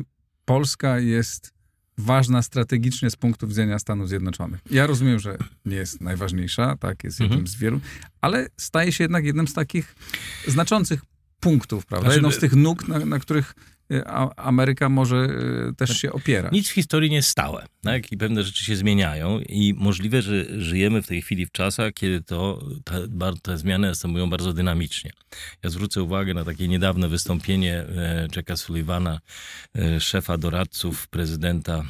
Polska 0.45 0.99
jest 0.99 1.53
ważna 1.97 2.41
strategicznie 2.41 3.09
z 3.09 3.15
punktu 3.15 3.47
widzenia 3.47 3.79
Stanów 3.79 4.09
Zjednoczonych. 4.09 4.59
Ja 4.71 4.87
rozumiem, 4.87 5.19
że 5.19 5.37
nie 5.65 5.75
jest 5.75 6.01
najważniejsza, 6.01 6.77
tak, 6.77 7.03
jest 7.03 7.19
jednym 7.19 7.39
Mhm. 7.39 7.47
z 7.47 7.55
wielu, 7.55 7.79
ale 8.21 8.47
staje 8.57 8.91
się 8.91 9.03
jednak 9.03 9.25
jednym 9.25 9.47
z 9.47 9.53
takich 9.53 9.95
znaczących 10.47 11.01
punktów, 11.39 11.85
prawda? 11.85 12.05
Znaczy, 12.05 12.17
Jedną 12.17 12.31
z 12.31 12.39
tych 12.39 12.53
nóg, 12.55 12.87
na, 12.87 12.99
na 12.99 13.19
których 13.19 13.53
Ameryka 14.37 14.89
może 14.89 15.17
e, 15.69 15.73
też 15.73 15.97
się 15.97 16.11
opierać. 16.11 16.51
Nic 16.51 16.69
w 16.69 16.71
historii 16.71 17.09
nie 17.09 17.15
jest 17.15 17.29
stałe, 17.29 17.65
tak? 17.83 18.11
I 18.11 18.17
pewne 18.17 18.43
rzeczy 18.43 18.65
się 18.65 18.75
zmieniają 18.75 19.39
i 19.39 19.73
możliwe, 19.77 20.21
że 20.21 20.61
żyjemy 20.61 21.01
w 21.01 21.07
tej 21.07 21.21
chwili 21.21 21.45
w 21.45 21.51
czasach, 21.51 21.93
kiedy 21.93 22.21
to 22.21 22.65
te, 22.83 23.07
te 23.41 23.57
zmiany 23.57 23.87
następują 23.87 24.29
bardzo 24.29 24.53
dynamicznie. 24.53 25.11
Ja 25.63 25.69
zwrócę 25.69 26.03
uwagę 26.03 26.33
na 26.33 26.45
takie 26.45 26.67
niedawne 26.67 27.09
wystąpienie 27.09 27.73
e, 27.75 28.27
Jacka 28.35 28.57
Sullivana, 28.57 29.19
e, 29.75 29.99
szefa 29.99 30.37
doradców 30.37 31.07
prezydenta 31.07 31.83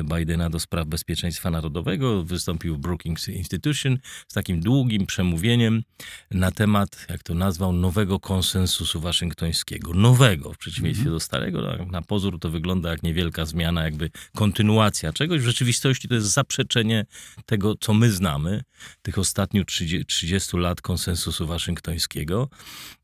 e, 0.00 0.16
Bidena 0.16 0.50
do 0.50 0.60
spraw 0.60 0.86
bezpieczeństwa 0.86 1.50
narodowego. 1.50 2.24
Wystąpił 2.24 2.76
w 2.76 2.78
Brookings 2.78 3.28
Institution 3.28 3.98
z 4.28 4.34
takim 4.34 4.60
długim 4.60 5.06
przemówieniem 5.06 5.82
na 6.30 6.50
temat, 6.50 7.06
jak 7.10 7.22
to 7.22 7.34
nazwał, 7.34 7.72
nowego 7.72 8.20
konsensusu 8.20 9.00
waszyngtońskiego. 9.00 9.94
Nowego, 9.94 10.52
w 10.52 10.58
przeciwieństwie 10.58 11.10
do 11.10 11.20
starego. 11.20 11.43
No, 11.52 11.84
Na 11.90 12.02
pozór 12.02 12.38
to 12.40 12.50
wygląda 12.50 12.90
jak 12.90 13.02
niewielka 13.02 13.44
zmiana, 13.44 13.84
jakby 13.84 14.10
kontynuacja 14.34 15.12
czegoś. 15.12 15.40
W 15.40 15.44
rzeczywistości 15.44 16.08
to 16.08 16.14
jest 16.14 16.26
zaprzeczenie 16.26 17.06
tego, 17.46 17.74
co 17.80 17.94
my 17.94 18.10
znamy, 18.10 18.62
tych 19.02 19.18
ostatnich 19.18 19.64
30, 19.64 20.06
30 20.06 20.56
lat 20.56 20.80
konsensusu 20.80 21.46
waszyngtońskiego, 21.46 22.48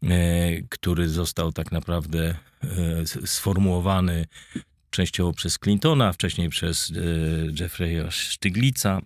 e, 0.02 0.62
który 0.62 1.08
został 1.08 1.52
tak 1.52 1.72
naprawdę 1.72 2.34
e, 2.64 3.26
sformułowany 3.26 4.26
częściowo 4.90 5.32
przez 5.32 5.58
Clintona, 5.58 6.12
wcześniej 6.12 6.48
przez 6.48 6.90
e, 6.90 7.52
Jeffrey'a 7.52 8.10
Stiglitza. 8.10 9.00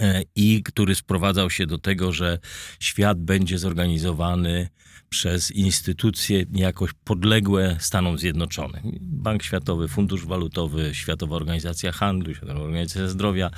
e, 0.00 0.22
I 0.34 0.62
który 0.62 0.94
sprowadzał 0.94 1.50
się 1.50 1.66
do 1.66 1.78
tego, 1.78 2.12
że 2.12 2.38
świat 2.80 3.20
będzie 3.20 3.58
zorganizowany 3.58 4.68
przez 5.10 5.50
instytucje 5.50 6.44
jakoś 6.52 6.90
podległe 7.04 7.76
Stanom 7.80 8.18
Zjednoczonym. 8.18 8.98
Bank 9.00 9.42
Światowy, 9.42 9.88
Fundusz 9.88 10.26
Walutowy, 10.26 10.94
Światowa 10.94 11.36
Organizacja 11.36 11.92
Handlu, 11.92 12.34
Światowa 12.34 12.60
Organizacja 12.60 13.08
Zdrowia, 13.08 13.50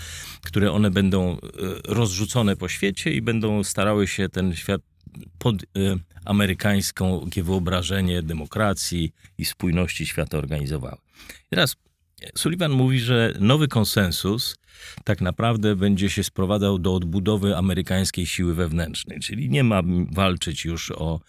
które 0.43 0.73
one 0.73 0.91
będą 0.91 1.33
e, 1.33 1.39
rozrzucone 1.85 2.57
po 2.57 2.69
świecie 2.69 3.11
i 3.11 3.23
będą 3.23 3.65
starały 3.65 4.07
się 4.07 4.29
ten 4.29 4.55
świat 4.55 4.81
pod 5.39 5.57
e, 5.63 5.67
amerykańską 6.25 7.29
wyobrażenie 7.37 8.23
demokracji 8.23 9.13
i 9.39 9.45
spójności 9.45 10.07
świata 10.07 10.39
organizowały. 10.39 10.99
Teraz 11.51 11.77
Sullivan 12.39 12.71
mówi, 12.71 13.01
że 13.01 13.35
nowy 13.41 13.69
konsensus 13.69 14.57
tak 15.05 15.21
naprawdę 15.21 15.77
będzie 15.77 16.11
się 16.11 16.25
sprowadzał 16.25 16.79
do 16.79 16.95
odbudowy 16.95 17.57
amerykańskiej 17.57 18.27
siły 18.27 18.55
wewnętrznej, 18.55 19.21
czyli 19.21 19.51
nie 19.51 19.65
ma 19.65 19.83
walczyć 20.11 20.65
już 20.65 20.91
o 20.91 21.21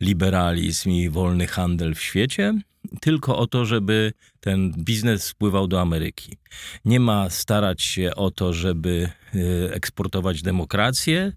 liberalizm 0.00 0.90
i 0.90 1.10
wolny 1.10 1.46
handel 1.46 1.94
w 1.94 2.00
świecie, 2.00 2.54
tylko 3.00 3.38
o 3.38 3.46
to, 3.46 3.64
żeby 3.64 4.12
ten 4.40 4.72
biznes 4.78 5.24
spływał 5.24 5.68
do 5.68 5.80
Ameryki. 5.80 6.36
Nie 6.84 7.00
ma 7.00 7.30
starać 7.30 7.82
się 7.82 8.14
o 8.14 8.30
to, 8.30 8.52
żeby 8.52 9.10
e, 9.34 9.74
eksportować 9.74 10.42
demokrację, 10.42 11.32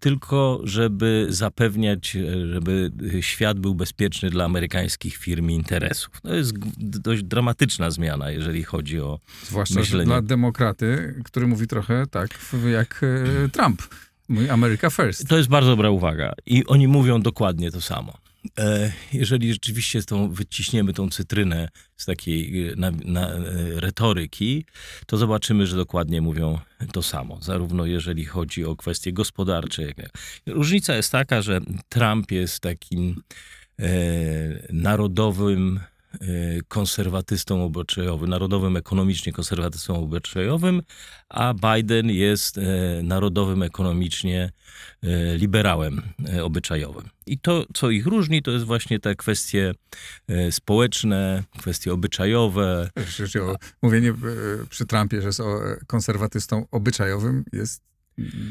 tylko 0.00 0.60
żeby 0.64 1.26
zapewniać, 1.28 2.16
e, 2.16 2.46
żeby 2.46 2.90
świat 3.20 3.58
był 3.58 3.74
bezpieczny 3.74 4.30
dla 4.30 4.44
amerykańskich 4.44 5.16
firm 5.16 5.50
i 5.50 5.54
interesów. 5.54 6.20
To 6.20 6.34
jest 6.34 6.52
dość 6.78 7.22
dramatyczna 7.22 7.90
zmiana, 7.90 8.30
jeżeli 8.30 8.62
chodzi 8.62 9.00
o 9.00 9.20
Zwłaszcza 9.44 9.80
myślenie. 9.80 10.06
dla 10.06 10.22
demokraty, 10.22 11.14
który 11.24 11.46
mówi 11.46 11.66
trochę 11.66 12.06
tak 12.06 12.38
jak 12.72 13.00
e, 13.44 13.48
Trump. 13.48 13.82
America 14.50 14.90
first. 14.90 15.28
To 15.28 15.36
jest 15.36 15.48
bardzo 15.48 15.70
dobra 15.70 15.90
uwaga. 15.90 16.32
I 16.46 16.66
oni 16.66 16.88
mówią 16.88 17.20
dokładnie 17.20 17.70
to 17.70 17.80
samo. 17.80 18.18
E, 18.58 18.92
Jeżeli 19.12 19.52
rzeczywiście 19.52 20.02
tą, 20.02 20.32
wyciśniemy 20.32 20.92
tą 20.92 21.10
cytrynę 21.10 21.68
z 21.96 22.06
takiej 22.06 22.68
e, 22.68 22.76
na, 22.76 22.90
na, 23.04 23.28
e, 23.30 23.40
retoryki, 23.80 24.64
to 25.06 25.16
zobaczymy, 25.16 25.66
że 25.66 25.76
dokładnie 25.76 26.20
mówią 26.20 26.58
to 26.92 27.02
samo. 27.02 27.38
Zarówno 27.42 27.86
jeżeli 27.86 28.24
chodzi 28.24 28.64
o 28.64 28.76
kwestie 28.76 29.12
gospodarcze. 29.12 29.82
Różnica 30.46 30.96
jest 30.96 31.12
taka, 31.12 31.42
że 31.42 31.60
Trump 31.88 32.30
jest 32.30 32.60
takim 32.60 33.22
e, 33.78 33.88
narodowym 34.72 35.80
konserwatystą 36.68 37.64
obyczajowym, 37.64 38.30
narodowym 38.30 38.76
ekonomicznie 38.76 39.32
konserwatystą 39.32 40.02
obyczajowym, 40.02 40.82
a 41.28 41.54
Biden 41.54 42.10
jest 42.10 42.58
e, 42.58 42.62
narodowym 43.02 43.62
ekonomicznie 43.62 44.52
e, 45.02 45.36
liberałem 45.36 46.02
obyczajowym. 46.42 47.08
I 47.26 47.38
to, 47.38 47.66
co 47.74 47.90
ich 47.90 48.06
różni, 48.06 48.42
to 48.42 48.50
jest 48.50 48.64
właśnie 48.64 49.00
te 49.00 49.14
kwestie 49.14 49.72
społeczne, 50.50 51.44
kwestie 51.58 51.92
obyczajowe. 51.92 52.90
Mówienie 53.82 54.14
przy 54.70 54.86
Trumpie, 54.86 55.22
że 55.22 55.28
jest 55.28 55.40
konserwatystą 55.86 56.66
obyczajowym 56.70 57.44
jest 57.52 57.89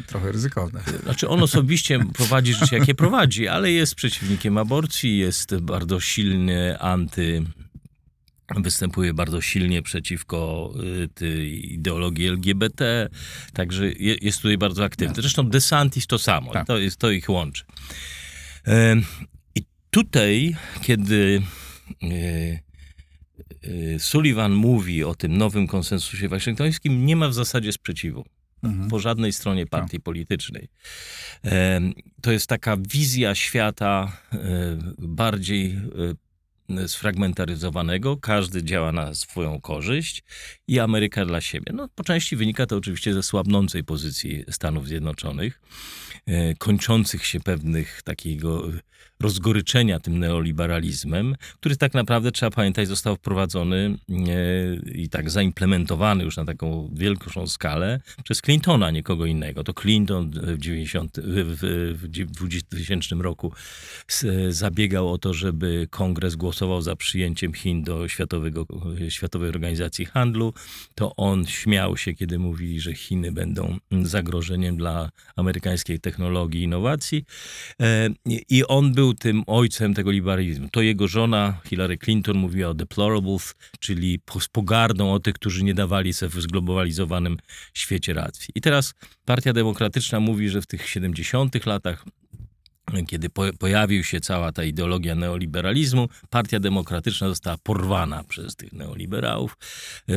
trochę 0.07 0.31
ryzykowne. 0.31 0.81
Znaczy 1.03 1.29
on 1.29 1.43
osobiście 1.43 1.99
prowadzi 2.13 2.53
życie, 2.53 2.77
jakie 2.77 2.95
prowadzi, 2.95 3.47
ale 3.47 3.71
jest 3.71 3.95
przeciwnikiem 3.95 4.57
aborcji, 4.57 5.17
jest 5.17 5.55
bardzo 5.55 5.99
silny 5.99 6.79
anty 6.79 7.45
występuje 8.55 9.13
bardzo 9.13 9.41
silnie 9.41 9.81
przeciwko 9.81 10.71
y, 11.03 11.07
tej 11.07 11.73
ideologii 11.73 12.27
LGBT, 12.27 13.09
także 13.53 13.91
je, 13.91 14.15
jest 14.21 14.41
tutaj 14.41 14.57
bardzo 14.57 14.83
aktywny. 14.83 15.15
Zresztą 15.15 15.49
DeSantis 15.49 16.07
to 16.07 16.19
samo, 16.19 16.51
Tak. 16.51 16.67
to, 16.67 16.77
jest, 16.77 16.97
to 16.97 17.11
ich 17.11 17.29
łączy. 17.29 17.63
I 19.55 19.63
tutaj, 19.89 20.55
kiedy 20.81 21.41
y, 22.03 22.59
y, 23.65 23.97
Sullivan 23.99 24.53
mówi 24.53 25.03
o 25.03 25.15
tym 25.15 25.37
nowym 25.37 25.67
konsensusie 25.67 26.29
waszyngtońskim, 26.29 27.05
nie 27.05 27.15
ma 27.15 27.29
w 27.29 27.33
zasadzie 27.33 27.71
sprzeciwu 27.71 28.25
Mhm. 28.63 28.89
po 28.89 28.99
żadnej 28.99 29.33
stronie 29.33 29.65
partii 29.65 29.99
politycznej. 29.99 30.67
To 32.21 32.31
jest 32.31 32.47
taka 32.47 32.77
wizja 32.77 33.35
świata 33.35 34.17
e, 34.33 34.37
bardziej 34.97 35.71
e, 35.71 35.81
sfragmentaryzowanego, 36.87 38.17
każdy 38.17 38.63
działa 38.63 38.91
na 38.91 39.15
swoją 39.15 39.61
korzyść 39.61 40.23
i 40.67 40.79
Ameryka 40.79 41.25
dla 41.25 41.41
siebie. 41.41 41.71
No, 41.73 41.87
po 41.95 42.03
części 42.03 42.35
wynika 42.35 42.65
to 42.65 42.77
oczywiście 42.77 43.13
ze 43.13 43.23
słabnącej 43.23 43.83
pozycji 43.83 44.43
Stanów 44.51 44.87
Zjednoczonych, 44.87 45.61
e, 46.25 46.55
kończących 46.55 47.25
się 47.25 47.39
pewnych 47.39 48.01
takiego 48.01 48.69
rozgoryczenia 49.21 49.99
tym 49.99 50.19
neoliberalizmem, 50.19 51.35
który 51.59 51.75
tak 51.75 51.93
naprawdę, 51.93 52.31
trzeba 52.31 52.49
pamiętać, 52.51 52.87
został 52.87 53.15
wprowadzony 53.15 53.97
e, 54.09 54.91
i 54.91 55.09
tak 55.09 55.29
zaimplementowany 55.29 56.23
już 56.23 56.37
na 56.37 56.45
taką 56.45 56.89
wielką 56.93 57.47
skalę 57.47 58.01
przez 58.23 58.41
Clintona, 58.41 58.91
nikogo 58.91 59.25
innego. 59.25 59.63
To 59.63 59.73
Clinton 59.73 60.31
w, 60.31 60.57
90, 60.57 61.19
w, 61.23 61.57
w, 61.93 62.07
w 62.27 62.63
2000 62.69 63.15
roku 63.15 63.53
s- 64.09 64.25
zabiegał 64.49 65.13
o 65.13 65.17
to, 65.17 65.33
żeby 65.33 65.87
kongres 65.89 66.35
głosował 66.35 66.58
za 66.81 66.95
przyjęciem 66.95 67.53
Chin 67.53 67.83
do 67.83 68.07
Światowego, 68.07 68.65
Światowej 69.09 69.49
Organizacji 69.49 70.05
Handlu. 70.05 70.53
To 70.95 71.15
on 71.15 71.45
śmiał 71.45 71.97
się, 71.97 72.13
kiedy 72.13 72.39
mówili, 72.39 72.79
że 72.79 72.93
Chiny 72.93 73.31
będą 73.31 73.77
zagrożeniem 74.01 74.77
dla 74.77 75.09
amerykańskiej 75.35 75.99
technologii 75.99 76.61
i 76.61 76.63
innowacji. 76.63 77.25
E, 77.81 78.09
I 78.49 78.65
on 78.65 78.93
był 78.93 79.13
tym 79.13 79.43
ojcem 79.47 79.93
tego 79.93 80.11
liberalizmu. 80.11 80.69
To 80.71 80.81
jego 80.81 81.07
żona 81.07 81.61
Hillary 81.65 81.97
Clinton 81.97 82.37
mówiła 82.37 82.69
o 82.69 82.73
deplorables, 82.73 83.55
czyli 83.79 84.19
z 84.39 84.47
pogardą 84.47 85.13
o 85.13 85.19
tych, 85.19 85.33
którzy 85.33 85.63
nie 85.63 85.73
dawali 85.73 86.13
sobie 86.13 86.29
w 86.29 86.41
zglobalizowanym 86.41 87.37
świecie 87.73 88.13
racji. 88.13 88.51
I 88.55 88.61
teraz 88.61 88.93
Partia 89.25 89.53
Demokratyczna 89.53 90.19
mówi, 90.19 90.49
że 90.49 90.61
w 90.61 90.67
tych 90.67 90.89
70 90.89 91.65
latach 91.65 92.05
kiedy 93.07 93.29
po, 93.29 93.43
pojawił 93.59 94.03
się 94.03 94.19
cała 94.19 94.51
ta 94.51 94.63
ideologia 94.63 95.15
neoliberalizmu, 95.15 96.09
Partia 96.29 96.59
Demokratyczna 96.59 97.27
została 97.27 97.57
porwana 97.63 98.23
przez 98.23 98.55
tych 98.55 98.73
neoliberałów, 98.73 99.57
e, 100.07 100.13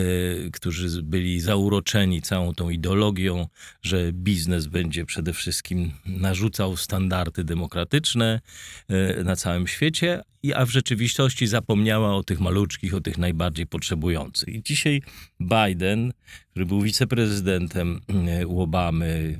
którzy 0.50 1.02
byli 1.02 1.41
zauroczeni 1.41 2.23
całą 2.23 2.55
tą 2.55 2.71
ideologią, 2.71 3.47
że 3.83 4.12
biznes 4.12 4.67
będzie 4.67 5.05
przede 5.05 5.33
wszystkim 5.33 5.93
narzucał 6.07 6.76
standardy 6.76 7.45
demokratyczne 7.45 8.41
e, 8.88 9.25
na 9.25 9.37
całym 9.37 9.67
świecie 9.67 10.23
a 10.55 10.67
w 10.67 10.71
rzeczywistości 10.71 11.47
zapomniała 11.47 12.17
o 12.17 12.23
tych 12.23 12.41
maluczkich, 12.41 12.95
o 12.95 13.01
tych 13.01 13.19
najbardziej 13.19 13.67
potrzebujących. 13.67 14.49
I 14.49 14.63
dzisiaj 14.63 15.03
Biden, 15.41 16.13
który 16.51 16.67
był 16.67 16.81
wiceprezydentem 16.81 18.01
u 18.47 18.61
Obamy, 18.61 19.39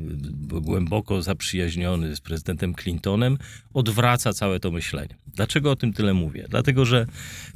głęboko 0.61 1.23
zaprzyjaźniony 1.23 2.17
z 2.17 2.21
prezydentem 2.21 2.75
Clintonem, 2.75 3.39
odwraca 3.75 4.33
całe 4.33 4.61
to 4.61 4.71
myślenie. 4.71 5.17
Dlaczego 5.27 5.71
o 5.71 5.77
tym 5.77 5.93
tyle 5.93 6.15
mówię? 6.15 6.47
Dlatego, 6.49 6.85
że 6.85 7.07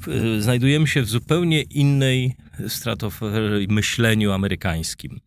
e, 0.09 0.43
znajdujemy 0.43 0.87
się 0.87 1.03
w 1.03 1.09
zupełnie 1.09 1.63
innej 1.63 2.37
stratofery 2.69 3.67
myśleniu 3.69 4.33
amerykańskim, 4.33 5.21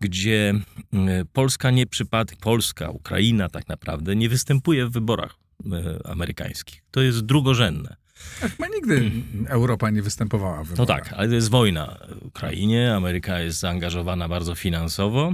gdzie 0.00 0.54
e, 0.92 1.24
Polska 1.32 1.70
nie 1.70 1.86
przypadek, 1.86 2.38
Polska, 2.38 2.90
Ukraina 2.90 3.48
tak 3.48 3.68
naprawdę 3.68 4.16
nie 4.16 4.28
występuje 4.28 4.86
w 4.86 4.92
wyborach 4.92 5.43
amerykańskich. 6.04 6.82
To 6.90 7.00
jest 7.02 7.20
drugorzędne. 7.20 7.96
Chyba 8.40 8.68
nigdy 8.68 9.10
Europa 9.48 9.90
nie 9.90 10.02
występowała 10.02 10.64
w 10.64 10.70
No 10.70 10.76
wyborach. 10.76 11.08
tak, 11.08 11.12
ale 11.18 11.28
to 11.28 11.34
jest 11.34 11.50
wojna 11.50 11.98
w 12.22 12.26
Ukrainie. 12.26 12.94
Ameryka 12.94 13.40
jest 13.40 13.58
zaangażowana 13.58 14.28
bardzo 14.28 14.54
finansowo 14.54 15.32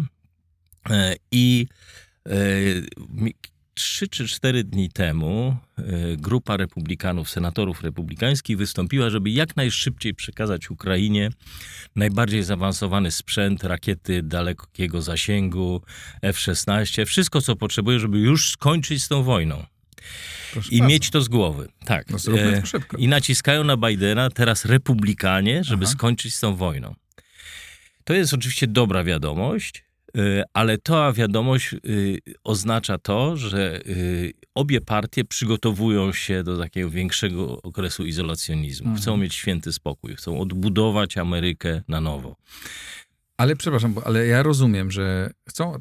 e, 0.90 1.16
i 1.32 1.66
e, 2.26 2.32
trzy 3.74 4.08
czy 4.08 4.28
cztery 4.28 4.64
dni 4.64 4.90
temu 4.90 5.56
e, 5.78 5.82
grupa 6.16 6.56
republikanów, 6.56 7.30
senatorów 7.30 7.82
republikańskich 7.82 8.56
wystąpiła, 8.58 9.10
żeby 9.10 9.30
jak 9.30 9.56
najszybciej 9.56 10.14
przekazać 10.14 10.70
Ukrainie 10.70 11.30
najbardziej 11.96 12.42
zaawansowany 12.42 13.10
sprzęt, 13.10 13.64
rakiety 13.64 14.22
dalekiego 14.22 15.02
zasięgu, 15.02 15.82
F-16, 16.22 17.06
wszystko 17.06 17.40
co 17.40 17.56
potrzebuje, 17.56 17.98
żeby 17.98 18.18
już 18.18 18.50
skończyć 18.50 19.04
z 19.04 19.08
tą 19.08 19.22
wojną 19.22 19.64
Proszę 20.52 20.68
i 20.72 20.78
bardzo. 20.78 20.92
mieć 20.92 21.10
to 21.10 21.20
z 21.20 21.28
głowy. 21.28 21.68
Tak. 21.84 22.10
No 22.10 22.18
zróbmy 22.18 22.56
E, 22.56 22.60
to 22.60 22.66
szybko. 22.66 22.96
i 22.96 23.08
naciskają 23.08 23.64
na 23.64 23.76
Bidena 23.76 24.30
teraz 24.30 24.64
republikanie, 24.64 25.64
żeby 25.64 25.84
Aha. 25.84 25.92
skończyć 25.92 26.34
z 26.34 26.40
tą 26.40 26.56
wojną. 26.56 26.94
To 28.04 28.14
jest 28.14 28.34
oczywiście 28.34 28.66
dobra 28.66 29.04
wiadomość, 29.04 29.84
y, 30.16 30.42
ale 30.54 30.78
ta 30.78 31.12
wiadomość 31.12 31.72
y, 31.72 32.18
oznacza 32.44 32.98
to, 32.98 33.36
że 33.36 33.80
obie 34.54 34.80
partie 34.80 35.24
przygotowują 35.24 36.12
się 36.12 36.42
do 36.42 36.58
takiego 36.58 36.90
większego 36.90 37.62
okresu 37.62 38.06
izolacjonizmu. 38.06 38.86
Mhm. 38.86 39.02
Chcą 39.02 39.16
mieć 39.16 39.34
święty 39.34 39.72
spokój, 39.72 40.16
chcą 40.16 40.40
odbudować 40.40 41.18
Amerykę 41.18 41.82
na 41.88 42.00
nowo. 42.00 42.36
Ale 43.36 43.56
przepraszam, 43.56 43.94
ale 44.04 44.26
ja 44.26 44.42
rozumiem, 44.42 44.90
że 44.90 45.30
chcą 45.48 45.80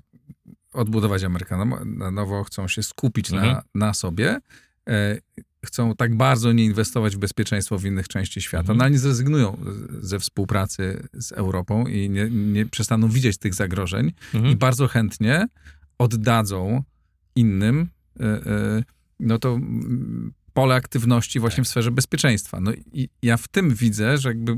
odbudować 0.80 1.24
Amerykę 1.24 1.58
na- 1.58 1.86
na 1.86 2.12
nowo, 2.12 2.44
chcą 2.44 2.68
się 2.68 2.84
skupić 2.84 3.32
na, 3.32 3.44
Mhm. 3.44 3.62
na 3.76 3.94
sobie, 3.94 4.40
e, 4.90 5.18
chcą 5.66 5.96
tak 5.96 6.16
bardzo 6.18 6.52
nie 6.54 6.66
inwestować 6.66 7.16
w 7.16 7.20
bezpieczeństwo 7.20 7.78
w 7.80 7.86
innych 7.86 8.08
części 8.08 8.42
świata, 8.42 8.62
Mhm. 8.62 8.78
no 8.78 8.84
ale 8.84 8.92
nie 8.92 9.00
zrezygnują 9.00 9.58
ze 10.02 10.20
współpracy 10.20 11.08
z 11.14 11.32
Europą 11.32 11.88
i 11.88 12.10
nie, 12.10 12.30
nie 12.30 12.66
przestaną 12.66 13.08
widzieć 13.10 13.38
tych 13.38 13.54
zagrożeń 13.54 14.12
Mhm. 14.34 14.54
i 14.54 14.56
bardzo 14.56 14.88
chętnie 14.88 15.48
oddadzą 15.98 16.84
innym 17.36 17.90
e, 18.20 18.24
e, 18.26 18.84
no 19.20 19.40
to 19.40 19.60
pole 20.54 20.76
aktywności 20.76 21.40
właśnie 21.40 21.64
w 21.64 21.68
sferze 21.68 21.92
bezpieczeństwa. 21.92 22.60
No 22.60 22.72
i 22.94 23.10
ja 23.22 23.38
w 23.38 23.48
tym 23.48 23.74
widzę, 23.76 24.18
że 24.18 24.30
jakby 24.30 24.58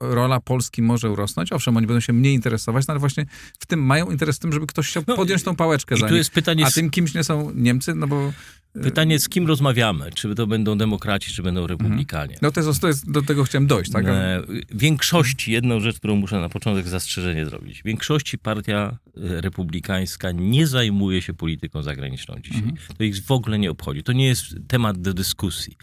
rola 0.00 0.40
Polski 0.40 0.82
może 0.82 1.10
urosnąć. 1.10 1.52
Owszem, 1.52 1.76
oni 1.76 1.86
będą 1.86 2.00
się 2.00 2.12
mniej 2.12 2.34
interesować, 2.34 2.86
no 2.86 2.92
ale 2.92 3.00
właśnie 3.00 3.26
w 3.58 3.66
tym 3.66 3.80
mają 3.86 4.10
interes 4.10 4.36
w 4.36 4.38
tym, 4.38 4.52
żeby 4.52 4.66
ktoś 4.66 4.88
chciał 4.88 5.02
No 5.08 5.16
podjąć 5.16 5.42
tą 5.42 5.56
pałeczkę 5.56 5.94
I 5.94 5.98
za 5.98 6.06
tu 6.06 6.12
nich. 6.14 6.18
jest 6.18 6.30
pytanie, 6.30 6.66
A 6.66 6.70
tym 6.70 6.90
kimś 6.90 7.14
nie 7.14 7.24
są 7.24 7.50
Niemcy, 7.54 7.94
no 7.94 8.06
bo... 8.06 8.32
e, 8.76 8.80
pytanie 8.82 9.18
z 9.18 9.28
kim 9.28 9.46
rozmawiamy? 9.46 10.10
Czy 10.14 10.34
to 10.34 10.46
będą 10.46 10.78
demokraci, 10.78 11.32
czy 11.32 11.42
będą 11.42 11.66
republikanie? 11.66 12.36
No 12.42 12.50
to 12.50 12.60
jest, 12.60 12.80
to 12.80 12.88
jest 12.88 13.10
do 13.10 13.22
tego 13.22 13.44
chciałem 13.44 13.66
dojść, 13.66 13.90
tak? 13.92 14.04
E, 14.06 14.42
W 14.70 14.78
większości, 14.78 15.52
jedną 15.52 15.80
rzecz, 15.80 15.96
którą 15.96 16.16
muszę 16.16 16.40
na 16.40 16.48
początek 16.48 16.88
zastrzeżenie 16.88 17.46
zrobić. 17.46 17.80
W 17.80 17.84
większości 17.84 18.38
partia 18.38 18.98
e, 19.16 19.40
republikańska 19.40 20.32
nie 20.32 20.66
zajmuje 20.66 21.22
się 21.22 21.34
polityką 21.34 21.82
zagraniczną 21.82 22.34
dzisiaj. 22.40 22.58
Mhm. 22.58 22.76
To 22.98 23.04
ich 23.04 23.24
w 23.24 23.30
ogóle 23.30 23.58
nie 23.58 23.70
obchodzi. 23.70 24.02
To 24.02 24.12
nie 24.12 24.26
jest 24.26 24.44
temat 24.68 24.98
do 25.00 25.14
dyskusji. 25.14 25.76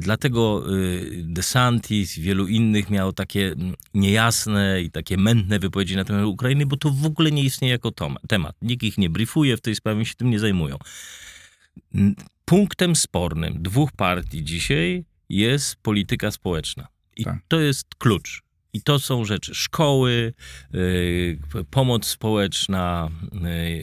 Dlatego 0.00 0.64
DeSantis 1.22 2.18
i 2.18 2.22
wielu 2.22 2.46
innych 2.46 2.90
miało 2.94 3.12
takie 3.12 3.46
mm, 3.52 3.74
niejasne 3.94 4.82
i 4.82 4.90
takie 4.90 5.16
mętne 5.16 5.58
wypowiedzi 5.58 5.96
na 5.96 6.04
temat 6.04 6.24
Ukrainy, 6.24 6.66
bo 6.66 6.76
to 6.76 6.90
w 6.90 7.06
ogóle 7.06 7.30
nie 7.32 7.42
istnieje 7.42 7.72
jako 7.72 7.92
temat. 8.28 8.56
Nikt 8.62 8.82
ich 8.82 8.98
nie 8.98 9.10
briefuje 9.10 9.56
w 9.56 9.60
tej 9.60 9.74
sprawie, 9.74 10.04
się 10.04 10.14
tym 10.14 10.30
nie 10.30 10.38
zajmują. 10.38 10.76
Punktem 12.44 12.96
spornym 12.96 13.62
dwóch 13.62 13.92
partii 13.92 14.44
dzisiaj 14.44 15.04
jest 15.28 15.76
polityka 15.76 16.30
społeczna. 16.30 16.88
I 17.16 17.24
Tak. 17.24 17.38
to 17.48 17.60
jest 17.60 17.86
klucz. 17.98 18.42
I 18.72 18.82
to 18.82 18.98
są 18.98 19.24
rzeczy 19.24 19.54
szkoły, 19.54 20.34
y, 20.74 21.38
pomoc 21.70 22.06
społeczna, 22.06 23.08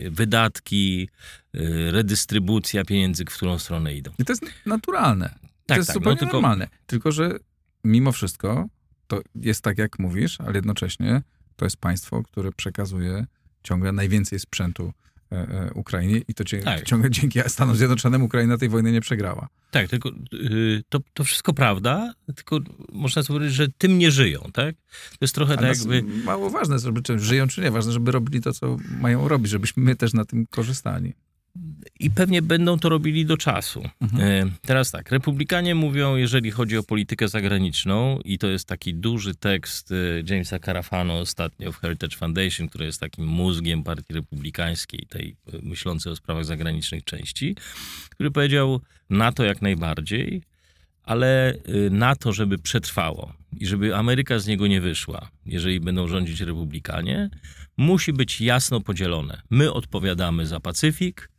y, 0.06 0.12
wydatki, 0.12 1.10
y, 1.56 1.92
redystrybucja 1.92 2.86
pieniędzy, 2.86 3.26
w 3.26 3.36
którą 3.36 3.60
stronę 3.60 3.94
idą. 3.96 4.12
I 4.20 4.26
to 4.26 4.32
jest 4.34 4.44
naturalne. 4.66 5.30
to 5.30 5.48
Tak, 5.66 5.78
jest 5.78 5.88
tak, 5.88 5.96
no 5.96 6.00
zupełnie 6.00 6.20
tylko- 6.20 6.34
normalne. 6.34 6.68
Tylko, 6.86 7.12
że 7.12 7.40
mimo 7.84 8.12
wszystko 8.12 8.68
to 9.12 9.22
jest 9.36 9.62
tak, 9.62 9.78
jak 9.78 10.00
mówisz, 10.00 10.42
ale 10.42 10.56
jednocześnie 10.56 11.22
to 11.56 11.66
jest 11.66 11.78
państwo, 11.78 12.24
które 12.24 12.52
przekazuje 12.52 13.26
ciągle 13.64 13.92
najwięcej 13.92 14.40
sprzętu 14.40 14.94
e, 15.32 15.36
e, 15.36 15.72
Ukrainie 15.74 16.22
i 16.28 16.34
to 16.34 16.44
Tak. 16.64 16.84
ciągle 16.84 17.10
dzięki 17.10 17.40
Stanom 17.48 17.76
Zjednoczonym 17.76 18.22
Ukraina 18.24 18.58
tej 18.58 18.70
wojny 18.70 18.92
nie 18.92 19.02
przegrała. 19.02 19.48
Tak, 19.72 19.88
tylko 19.88 20.10
y, 20.34 20.84
to, 20.90 21.00
to 21.14 21.24
wszystko 21.24 21.54
prawda, 21.54 22.14
tylko 22.36 22.60
można 22.92 23.24
powiedzieć, 23.24 23.54
że 23.54 23.68
tym 23.78 23.98
nie 23.98 24.12
żyją, 24.12 24.40
tak? 24.54 24.76
To 25.10 25.18
jest 25.22 25.36
trochę 25.36 25.58
tak 25.58 25.78
jakby... 25.78 26.04
mało 26.04 26.50
ważne, 26.50 26.80
żeby 26.80 27.02
czy 27.02 27.20
żyją 27.20 27.48
czy 27.48 27.62
nie, 27.62 27.72
ważne, 27.72 27.92
żeby 27.92 28.12
robili 28.12 28.42
to, 28.42 28.54
co 28.54 28.78
mają 29.02 29.28
robić, 29.28 29.52
żebyśmy 29.52 29.84
my 29.84 29.96
też 29.96 30.14
na 30.14 30.26
tym 30.26 30.46
korzystali. 30.46 31.14
I 32.00 32.12
pewnie 32.12 32.42
będą 32.42 32.80
to 32.80 32.90
robili 32.90 33.26
do 33.26 33.38
czasu. 33.38 33.84
Mhm. 34.02 34.48
E, 34.48 34.52
Teraz 34.62 34.92
tak, 34.92 35.12
republikanie 35.12 35.76
mówią, 35.76 36.16
jeżeli 36.16 36.52
chodzi 36.52 36.78
o 36.78 36.84
politykę 36.84 37.28
zagraniczną, 37.28 38.20
i 38.26 38.38
to 38.38 38.48
jest 38.48 38.68
taki 38.68 38.94
duży 38.94 39.36
tekst 39.36 39.92
e, 39.92 39.96
Jamesa 40.34 40.60
Carafano 40.60 41.20
ostatnio 41.20 41.72
w 41.72 41.78
Heritage 41.78 42.18
Foundation, 42.18 42.68
który 42.68 42.86
jest 42.86 43.00
takim 43.00 43.26
mózgiem 43.26 43.84
partii 43.84 44.14
republikańskiej, 44.14 45.08
tej 45.10 45.36
e, 45.54 45.58
myślącej 45.62 46.12
o 46.12 46.16
sprawach 46.16 46.46
zagranicznych 46.46 47.04
części, 47.04 47.56
który 48.10 48.32
powiedział 48.32 48.82
NATO 49.10 49.44
jak 49.44 49.62
najbardziej, 49.62 50.42
ale 51.04 51.54
y, 51.54 51.90
na 51.90 52.16
to, 52.16 52.34
żeby 52.34 52.58
przetrwało 52.58 53.34
i 53.60 53.66
żeby 53.66 53.96
Ameryka 53.96 54.40
z 54.40 54.48
niego 54.48 54.68
nie 54.68 54.82
wyszła, 54.82 55.30
jeżeli 55.46 55.80
będą 55.80 56.08
rządzić 56.08 56.42
republikanie, 56.42 57.30
musi 57.78 58.14
być 58.14 58.42
jasno 58.42 58.82
podzielone. 58.82 59.42
My 59.50 59.74
odpowiadamy 59.74 60.46
za 60.46 60.60
Pacyfik, 60.60 61.31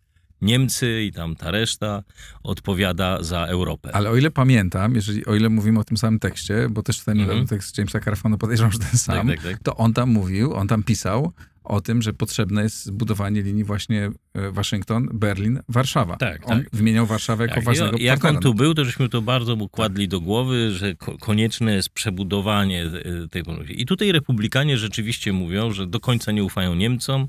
Niemcy 0.42 1.02
i 1.02 1.12
tam 1.12 1.36
ta 1.36 1.50
reszta 1.50 2.02
odpowiada 2.42 3.22
za 3.22 3.46
Europę. 3.46 3.90
Ale 3.94 4.10
o 4.10 4.16
ile 4.16 4.30
pamiętam, 4.30 4.94
jeżeli, 4.94 5.26
o 5.26 5.34
ile 5.34 5.48
mówimy 5.48 5.80
o 5.80 5.84
tym 5.84 5.96
samym 5.96 6.20
tekście, 6.20 6.68
bo 6.70 6.82
też 6.82 7.00
ten 7.00 7.20
Mhm. 7.20 7.46
tekst 7.46 7.78
Jamesa 7.78 8.00
Carafano 8.00 8.38
podejrzewam, 8.38 8.72
że 8.72 8.78
ten 8.78 8.98
sam, 8.98 9.28
tak, 9.28 9.36
tak, 9.42 9.52
tak. 9.52 9.62
to 9.62 9.76
on 9.76 9.92
tam 9.94 10.10
mówił, 10.10 10.54
on 10.54 10.68
tam 10.68 10.82
pisał 10.82 11.32
o 11.64 11.80
tym, 11.80 12.02
że 12.02 12.12
potrzebne 12.12 12.62
jest 12.62 12.84
zbudowanie 12.84 13.42
linii 13.42 13.64
właśnie 13.64 14.10
e, 14.34 14.50
Waszyngton, 14.50 15.08
Berlin, 15.12 15.60
Warszawa. 15.68 16.16
Tak, 16.16 16.50
on 16.50 16.58
tak. 16.62 16.70
wymieniał 16.72 17.06
Warszawę 17.06 17.44
jako 17.44 17.54
Tak, 17.54 17.64
ważnego 17.64 17.96
i- 17.96 18.02
jak 18.02 18.24
on 18.24 18.38
tu 18.38 18.54
był, 18.54 18.74
to 18.74 18.84
żeśmy 18.84 19.08
to 19.08 19.22
bardzo 19.22 19.56
mu 19.56 19.68
kładli 19.68 20.08
do 20.08 20.20
głowy, 20.20 20.70
że 20.72 20.94
ko- 20.94 21.18
konieczne 21.18 21.74
jest 21.74 21.90
przebudowanie 21.90 22.84
e, 22.84 23.28
tej 23.28 23.42
polityki. 23.42 23.82
I 23.82 23.86
tutaj 23.86 24.12
republikanie 24.12 24.78
rzeczywiście 24.78 25.32
mówią, 25.32 25.72
że 25.72 25.86
do 25.86 26.00
końca 26.00 26.32
nie 26.32 26.44
ufają 26.44 26.74
Niemcom 26.74 27.28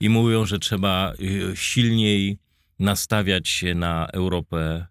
i 0.00 0.08
mówią, 0.08 0.46
że 0.46 0.58
trzeba 0.58 1.12
e, 1.52 1.56
silniej 1.56 2.38
nastawiać 2.78 3.48
się 3.48 3.74
na 3.74 4.06
Europę 4.06 4.86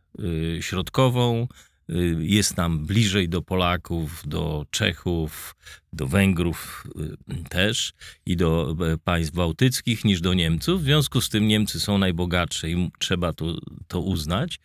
e, 0.58 0.62
środkową. 0.62 1.48
E, 1.89 1.93
Jest 2.19 2.58
nam 2.58 2.86
bliżej 2.86 3.30
do 3.30 3.41
Polaków, 3.41 4.24
do 4.26 4.65
Czechów, 4.69 5.56
do 5.93 6.08
Węgrów 6.08 6.88
e, 7.30 7.50
też 7.50 7.93
i 8.26 8.38
do 8.38 8.76
e, 8.93 8.98
państw 8.98 9.34
bałtyckich 9.34 10.06
niż 10.06 10.22
do 10.22 10.34
Niemców. 10.34 10.82
W 10.82 10.86
związku 10.86 11.22
z 11.22 11.30
tym 11.30 11.48
Niemcy 11.48 11.80
są 11.80 11.98
najbogatsze 11.98 12.69
i 12.69 12.91
trzeba 13.00 13.34
to, 13.34 13.58
to 13.88 14.02
uznać. 14.02 14.60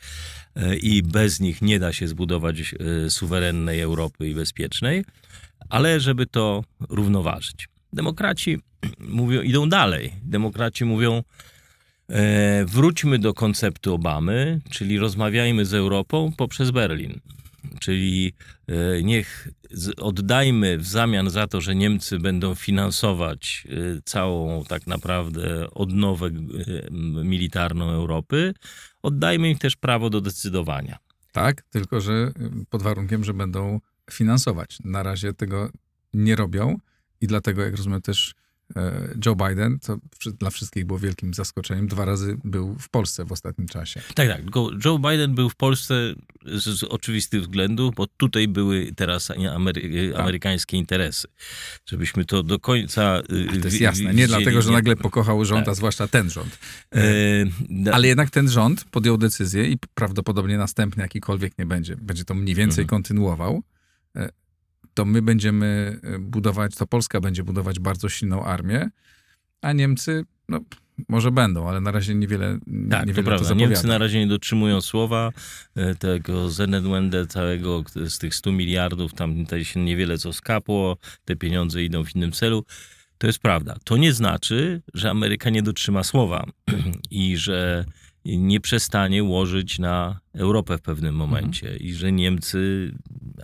E, 0.57 0.76
I 0.76 1.02
bez 1.02 1.40
nich 1.40 1.62
nie 1.62 1.78
da 1.78 1.92
się 1.92 2.09
zbudować 2.09 2.74
e, 2.74 3.11
suwerennej 3.11 3.81
Europy 3.81 4.28
i 4.28 4.35
bezpiecznej, 4.35 5.04
ale 5.68 6.00
żeby 6.00 6.26
to 6.26 6.64
równoważyć. 6.88 7.68
Demokraci 7.92 8.59
mówią, 8.98 9.42
idą 9.42 9.68
dalej. 9.68 10.12
Demokraci 10.22 10.85
mówią, 10.85 11.22
wróćmy 12.66 13.18
do 13.18 13.35
konceptu 13.35 13.94
Obamy, 13.94 14.61
czyli 14.71 14.99
rozmawiajmy 14.99 15.64
z 15.64 15.75
Europą 15.75 16.33
poprzez 16.37 16.71
Berlin. 16.71 17.21
Czyli 17.81 18.33
e, 18.66 19.03
niech 19.03 19.49
oddajmy 19.97 20.79
w 20.79 20.87
zamian 20.87 21.31
za 21.31 21.47
to, 21.47 21.61
że 21.61 21.75
Niemcy 21.75 22.18
będą 22.18 22.55
finansować 22.55 23.66
e, 23.68 24.03
całą 24.05 24.64
tak 24.64 24.87
naprawdę 24.87 25.71
odnowę 25.71 26.27
e, 26.27 26.31
militarną 27.25 27.90
Europy, 27.90 28.55
oddajmy 29.03 29.51
im 29.51 29.59
też 29.59 29.77
prawo 29.77 30.11
do 30.11 30.21
decydowania. 30.21 30.99
Tak, 31.33 31.62
tylko 31.62 32.01
że 32.01 32.33
pod 32.71 32.83
warunkiem, 32.83 33.25
że 33.25 33.35
będą 33.35 33.81
finansować. 34.11 34.79
Na 34.85 35.03
razie 35.03 35.33
tego 35.33 35.71
nie 36.14 36.37
robią 36.37 36.79
i 37.21 37.27
dlatego, 37.27 37.62
jak 37.62 37.77
rozumiem, 37.77 38.03
też 38.03 38.31
e, 38.31 38.47
Joe 39.26 39.37
Biden, 39.37 39.78
to 39.78 39.98
dla 40.40 40.50
wszystkich 40.50 40.87
było 40.87 40.98
wielkim 40.98 41.35
zaskoczeniem, 41.35 41.87
dwa 41.88 42.04
razy 42.04 42.37
był 42.44 42.74
w 42.78 42.88
Polsce 42.88 43.24
w 43.24 43.33
ostatnim 43.33 43.68
czasie. 43.68 44.00
Tak, 44.14 44.28
tak. 44.28 44.42
Joe 44.85 44.98
Biden 44.98 45.35
był 45.35 45.50
w 45.50 45.57
Polsce 45.57 45.94
z, 46.46 46.64
z 46.64 46.85
oczywistych 46.85 47.40
względów, 47.42 47.94
bo 47.94 48.07
tutaj 48.07 48.48
były 48.48 48.92
teraz 48.96 49.31
Amery 49.54 50.11
Tak. 50.12 50.20
amerykańskie 50.20 50.76
interesy. 50.76 51.28
Żebyśmy 51.87 52.24
to 52.24 52.42
do 52.42 52.59
końca. 52.59 53.20
y, 53.54 53.61
To 53.61 53.68
jest 53.68 53.81
jasne. 53.81 54.04
Nie 54.04 54.11
widzieli, 54.11 54.28
dlatego, 54.28 54.62
że 54.62 54.72
nagle 54.72 54.96
pokochał 54.96 55.44
rząd, 55.44 55.64
Tak. 55.64 55.72
a 55.72 55.74
zwłaszcza 55.74 56.09
ten 56.09 56.31
rząd. 56.31 56.59
E, 56.94 57.00
da- 57.70 57.92
Ale 57.92 58.09
jednak 58.09 58.31
ten 58.31 58.48
rząd 58.50 58.85
podjął 58.85 59.18
decyzję 59.18 59.64
i 59.70 59.78
prawdopodobnie 59.94 60.59
następny 60.59 61.02
jakikolwiek 61.02 61.59
nie 61.59 61.66
będzie, 61.66 61.96
będzie 61.96 62.24
to 62.24 62.35
mniej 62.35 62.54
więcej 62.54 62.83
Mhm. 62.83 62.88
kontynuował, 62.88 63.62
e, 64.16 64.28
to 64.98 65.04
my 65.04 65.22
będziemy 65.22 66.00
e, 66.02 66.18
budować, 66.18 66.74
to 66.74 66.87
Polska 66.87 67.20
będzie 67.20 67.42
budować 67.44 67.78
bardzo 67.78 68.08
silną 68.08 68.44
armię, 68.44 68.90
a 69.62 69.72
Niemcy, 69.72 70.24
no 70.48 70.61
może 71.08 71.30
będą, 71.30 71.68
ale 71.68 71.80
na 71.80 71.90
razie 71.90 72.14
niewiele, 72.14 72.58
Tak, 72.90 73.00
to 73.00 73.06
niewiele 73.06 73.24
to, 73.24 73.28
prawda. 73.28 73.44
zapowiada. 73.48 73.70
Niemcy 73.70 73.87
na 73.87 73.98
razie 73.98 74.18
nie 74.18 74.26
dotrzymują 74.26 74.80
słowa 74.80 75.32
e, 75.74 75.94
tego 75.94 76.50
Zenenwende 76.50 77.26
całego 77.26 77.84
z 78.06 78.18
tych 78.18 78.34
100 78.34 78.52
miliardów, 78.52 79.14
tam 79.14 79.44
się 79.62 79.80
niewiele 79.80 80.18
co 80.18 80.32
skapło, 80.32 80.96
te 81.24 81.37
pieniądze 81.37 81.84
idą 81.84 82.04
w 82.04 82.16
innym 82.16 82.32
celu. 82.32 82.64
To 83.18 83.26
jest 83.26 83.38
prawda. 83.38 83.76
To 83.84 83.96
nie 83.96 84.12
znaczy, 84.12 84.82
że 84.94 85.11
Ameryka 85.11 85.50
nie 85.50 85.62
dotrzyma 85.62 86.02
słowa 86.04 86.46
i 87.11 87.37
że 87.37 87.84
nie 88.24 88.61
przestanie 88.61 89.24
łożyć 89.24 89.78
na 89.78 90.20
Europę 90.35 90.78
w 90.78 90.83
pewnym 90.83 91.14
momencie 91.14 91.76
i 91.76 91.94
że 91.94 92.12
Niemcy 92.12 92.92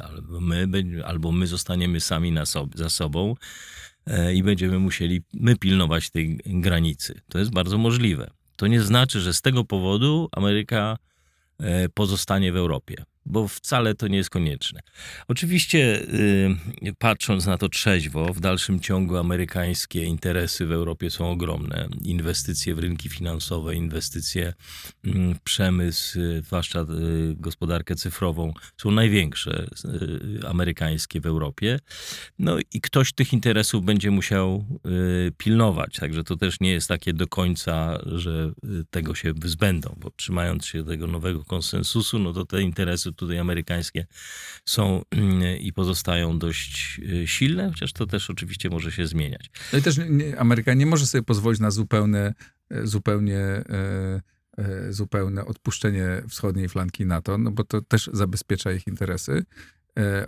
albo 0.01 0.41
my, 0.41 0.69
albo 1.05 1.33
my 1.33 1.47
zostaniemy 1.47 2.01
sami 2.01 2.33
na 2.33 2.45
sob- 2.45 2.77
za 2.77 2.89
sobą 2.89 3.35
e, 4.07 4.35
i 4.35 4.43
będziemy 4.43 4.79
musieli 4.79 5.23
my 5.33 5.57
pilnować 5.57 6.11
tej 6.11 6.41
granicy. 6.47 7.21
To 7.29 7.39
jest 7.39 7.51
bardzo 7.51 7.79
możliwe. 7.79 8.31
To 8.57 8.67
nie 8.67 8.83
znaczy, 8.83 9.21
że 9.21 9.35
z 9.35 9.43
tego 9.43 9.65
powodu 9.65 10.29
Ameryka 10.33 10.99
e, 11.59 11.89
pozostanie 11.89 12.53
w 12.53 12.57
Europie, 12.57 13.05
bo 13.27 13.49
wcale 13.49 13.95
to 13.95 14.09
nie 14.09 14.17
jest 14.17 14.31
konieczne. 14.31 14.81
Oczywiście, 15.29 16.03
y, 16.83 16.95
patrząc 16.99 17.47
na 17.47 17.59
to 17.59 17.69
trzeźwo, 17.69 18.33
w 18.33 18.41
dalszym 18.41 18.81
ciągu 18.81 19.17
amerykańskie 19.17 20.05
interesy 20.05 20.67
w 20.67 20.73
Europie 20.73 21.11
są 21.11 21.31
ogromne. 21.31 21.89
Inwestycje 22.05 22.75
w 22.75 22.79
rynki 22.79 23.09
finansowe, 23.09 23.75
inwestycje 23.75 24.55
mm, 25.05 25.35
w 25.35 25.41
przemysł, 25.41 26.21
y, 26.21 26.43
zwłaszcza 26.47 26.81
y, 26.81 26.85
gospodarkę 27.37 27.95
cyfrową, 27.95 28.53
są 28.77 28.91
największe 28.91 29.67
y, 29.85 30.49
amerykańskie 30.49 31.21
w 31.21 31.27
Europie. 31.27 31.79
No 32.39 32.59
i 32.73 32.81
ktoś 32.81 33.13
tych 33.13 33.33
interesów 33.33 33.85
będzie 33.85 34.11
musiał 34.11 34.65
pilnować, 35.37 35.95
także 35.95 36.25
to 36.25 36.37
też 36.37 36.61
nie 36.61 36.73
jest 36.73 36.89
takie 36.89 37.13
do 37.13 37.27
końca, 37.27 37.99
że 38.07 38.53
tego 38.91 39.15
się 39.15 39.33
wyzbędą, 39.33 39.97
bo 40.01 40.11
trzymając 40.11 40.67
się 40.67 40.85
tego 40.85 41.07
nowego 41.07 41.45
konsensusu, 41.45 42.19
no 42.19 42.33
to 42.33 42.45
te 42.45 42.63
interesy 42.63 43.13
tutaj 43.15 43.39
amerykańskie 43.39 44.07
są 44.65 45.03
y, 45.15 45.57
i 45.59 45.73
pozostają 45.73 46.39
dość 46.39 47.01
y, 47.23 47.27
silne, 47.27 47.71
chociaż 47.71 47.93
to 47.93 48.07
też 48.07 48.31
oczywiście 48.31 48.71
może 48.71 48.93
się 48.93 49.07
zmieniać. 49.07 49.51
No 49.73 49.79
i 49.79 49.83
też 49.83 49.99
nie- 50.09 50.39
Ameryka 50.39 50.75
nie 50.75 50.87
może 50.87 51.07
sobie 51.07 51.23
pozwolić 51.23 51.61
na 51.61 51.71
zupełne, 51.71 52.35
e, 52.71 52.87
zupełnie, 52.87 53.39
e, 53.39 53.65
e, 54.59 54.93
zupełne 54.93 55.45
odpuszczenie 55.45 56.23
wschodniej 56.29 56.69
flanki 56.69 57.07
NATO, 57.07 57.39
no 57.39 57.51
bo 57.51 57.65
to 57.65 57.81
też 57.83 58.11
zabezpiecza 58.13 58.73
ich 58.73 58.87
interesy. 58.87 59.45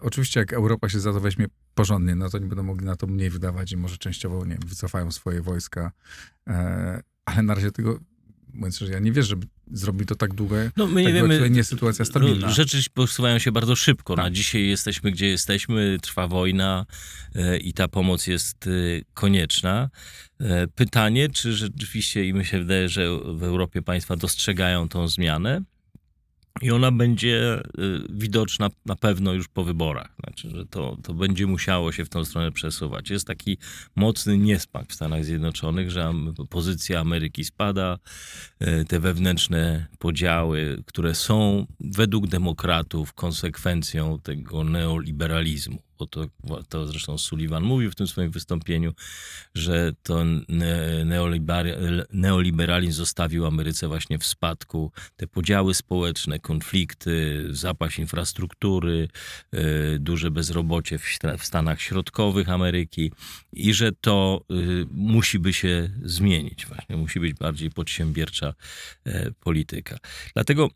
Oczywiście 0.00 0.40
jak 0.40 0.52
Europa 0.52 0.88
się 0.88 1.00
za 1.00 1.12
to 1.12 1.20
weźmie 1.20 1.46
porządnie, 1.74 2.14
no 2.14 2.30
to 2.30 2.38
nie 2.38 2.46
będą 2.46 2.62
mogli 2.62 2.86
na 2.86 2.96
to 2.96 3.06
mniej 3.06 3.30
wydawać 3.30 3.72
i 3.72 3.76
może 3.76 3.98
częściowo, 3.98 4.44
nie 4.44 4.58
wycofają 4.66 5.12
swoje 5.12 5.42
wojska, 5.42 5.92
ale 7.24 7.42
na 7.42 7.54
razie 7.54 7.72
tego, 7.72 7.98
mówiąc 8.54 8.76
szczerze, 8.76 8.92
ja 8.92 8.98
nie 8.98 9.12
wierzę, 9.12 9.28
żeby 9.28 9.46
zrobili 9.72 10.06
to 10.06 10.14
tak 10.14 10.34
długo, 10.34 10.56
No 10.76 10.86
my 10.86 11.02
nie 11.02 11.06
tak 11.08 11.14
wiemy, 11.14 11.50
nie 11.50 11.64
sytuacja 11.64 12.04
stabilna. 12.04 12.50
Rzeczy 12.50 12.78
posuwają 12.94 13.38
się 13.38 13.52
bardzo 13.52 13.76
szybko. 13.76 14.16
Na 14.16 14.22
Tak. 14.22 14.32
dzisiaj 14.32 14.66
jesteśmy, 14.66 15.10
gdzie 15.10 15.26
jesteśmy, 15.26 15.98
trwa 16.02 16.28
wojna 16.28 16.86
e, 17.34 17.56
i 17.58 17.72
ta 17.72 17.88
pomoc 17.88 18.26
jest 18.26 18.66
e, 18.66 18.70
konieczna. 19.14 19.90
E, 20.40 20.66
Pytanie, 20.66 21.28
czy 21.28 21.52
rzeczywiście, 21.52 22.24
i 22.26 22.34
mi 22.34 22.44
się 22.44 22.58
wydaje, 22.58 22.88
że 22.88 23.06
w 23.24 23.42
Europie 23.42 23.82
państwa 23.82 24.16
dostrzegają 24.16 24.88
tą 24.88 25.08
zmianę, 25.08 25.62
i 26.62 26.70
ona 26.70 26.92
będzie 26.92 27.58
y, 27.58 27.62
widoczna 28.08 28.70
na 28.86 28.96
pewno 28.96 29.32
już 29.32 29.48
po 29.48 29.64
wyborach. 29.64 30.14
Znaczy, 30.24 30.50
że 30.50 30.66
to, 30.66 30.96
to 31.02 31.14
będzie 31.14 31.46
musiało 31.46 31.92
się 31.92 32.04
w 32.04 32.08
tą 32.08 32.24
stronę 32.24 32.52
przesuwać. 32.52 33.10
Jest 33.10 33.26
taki 33.26 33.58
mocny 33.96 34.38
niesmak 34.38 34.88
w 34.88 34.94
Stanach 34.94 35.24
Zjednoczonych, 35.24 35.90
że 35.90 36.12
pozycja 36.50 37.00
Ameryki 37.00 37.44
spada, 37.44 37.98
y, 38.62 38.84
te 38.84 39.00
wewnętrzne 39.00 39.86
podziały, 39.98 40.82
które 40.86 41.14
są 41.14 41.66
według 41.80 42.26
demokratów 42.26 43.12
konsekwencją 43.12 44.18
tego 44.18 44.64
neoliberalizmu. 44.64 45.85
Bo 45.98 46.06
to, 46.06 46.26
to 46.68 46.86
zresztą 46.86 47.18
Sullivan 47.18 47.62
mówił 47.62 47.90
w 47.90 47.94
tym 47.94 48.06
swoim 48.06 48.30
wystąpieniu, 48.30 48.92
że 49.54 49.92
to 50.02 50.24
ne- 50.48 51.04
neoliber- 51.04 52.04
neoliberalizm 52.12 52.92
zostawił 52.96 53.46
Ameryce 53.46 53.88
właśnie 53.88 54.18
w 54.18 54.26
spadku 54.26 54.92
te 55.16 55.26
podziały 55.26 55.74
społeczne, 55.74 56.38
konflikty, 56.38 57.46
zapaść 57.50 57.98
infrastruktury, 57.98 59.08
y, 59.54 59.98
duże 59.98 60.30
bezrobocie 60.30 60.98
w, 60.98 61.04
Stanach 61.38 61.80
Środkowych 61.80 62.48
Ameryki 62.48 63.12
i 63.52 63.74
że 63.74 63.92
to 63.92 64.44
y, 64.50 64.86
musi 64.90 65.38
by 65.38 65.52
się 65.52 65.90
zmienić 66.04 66.66
właśnie, 66.66 66.96
musi 66.96 67.20
być 67.20 67.34
bardziej 67.34 67.70
przedsiębiorcza 67.70 68.54
e, 69.04 69.30
polityka. 69.30 69.98
Dlatego 70.34 70.70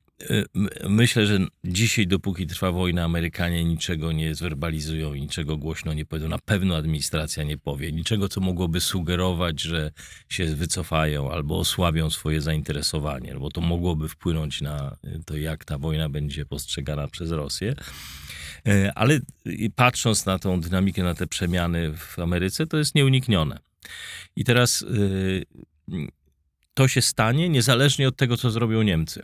myślę, 0.88 1.26
że 1.26 1.38
dzisiaj, 1.64 2.06
dopóki 2.06 2.46
trwa 2.46 2.72
wojna, 2.72 3.04
Amerykanie 3.04 3.64
niczego 3.64 4.12
nie 4.12 4.34
zwerbalizują, 4.34 5.14
niczego 5.14 5.56
głośno 5.56 5.92
nie 5.92 6.04
powiedzą. 6.04 6.28
Na 6.28 6.38
pewno 6.38 6.76
administracja 6.76 7.42
nie 7.42 7.58
powie. 7.58 7.92
Niczego, 7.92 8.28
co 8.28 8.40
mogłoby 8.40 8.80
sugerować, 8.80 9.60
że 9.60 9.90
się 10.28 10.46
wycofają 10.46 11.32
albo 11.32 11.58
osłabią 11.58 12.10
swoje 12.10 12.40
zainteresowanie, 12.40 13.34
bo 13.34 13.50
to 13.50 13.60
mogłoby 13.60 14.08
wpłynąć 14.08 14.60
na 14.60 14.96
to, 15.26 15.36
jak 15.36 15.64
ta 15.64 15.78
wojna 15.78 16.08
będzie 16.08 16.46
postrzegana 16.46 17.08
przez 17.08 17.30
Rosję. 17.30 17.74
E, 18.68 18.92
Ale 18.94 19.20
patrząc 19.74 20.26
na 20.26 20.38
tą 20.38 20.60
dynamikę, 20.60 21.02
na 21.02 21.14
te 21.14 21.26
przemiany 21.26 21.96
w 21.96 22.18
Ameryce, 22.18 22.66
to 22.66 22.76
jest 22.76 22.94
nieuniknione. 22.94 23.58
I 24.36 24.44
teraz 24.44 24.82
y, 24.82 25.44
to 26.74 26.88
się 26.88 27.02
stanie 27.02 27.48
niezależnie 27.48 28.08
od 28.08 28.16
tego, 28.16 28.36
co 28.36 28.50
zrobią 28.50 28.82
Niemcy. 28.82 29.22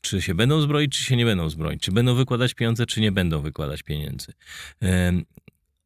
Czy 0.00 0.22
się 0.22 0.34
będą 0.34 0.60
zbroić, 0.60 0.98
czy 0.98 1.02
się 1.04 1.16
nie 1.16 1.24
będą 1.24 1.50
zbroić? 1.50 1.82
Czy 1.82 1.92
będą 1.92 2.14
wykładać 2.14 2.54
pieniądze, 2.54 2.86
czy 2.86 3.00
nie 3.00 3.12
będą 3.12 3.40
wykładać 3.40 3.82
pieniędzy? 3.82 4.32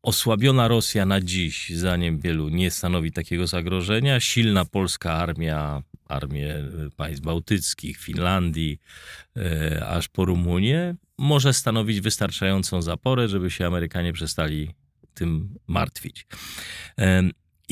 Osłabiona 0.06 0.68
Rosja 0.68 1.06
na 1.06 1.20
dziś, 1.20 1.70
zdaniem 1.70 2.18
wielu, 2.18 2.48
nie 2.48 2.70
stanowi 2.70 3.12
takiego 3.12 3.46
zagrożenia. 3.46 4.20
Silna 4.20 4.64
polska 4.64 5.12
armia, 5.12 5.82
armie 6.08 6.54
e, 6.54 6.64
państw 6.96 7.22
bałtyckich, 7.24 7.98
Finlandii, 7.98 8.80
e, 9.36 9.86
aż 9.86 10.08
po 10.08 10.24
Rumunię, 10.24 10.94
może 11.18 11.52
stanowić 11.52 12.00
wystarczającą 12.00 12.82
zaporę, 12.82 13.28
żeby 13.28 13.50
się 13.50 13.66
Amerykanie 13.66 14.12
przestali 14.12 14.74
tym 15.14 15.58
martwić. 15.66 16.26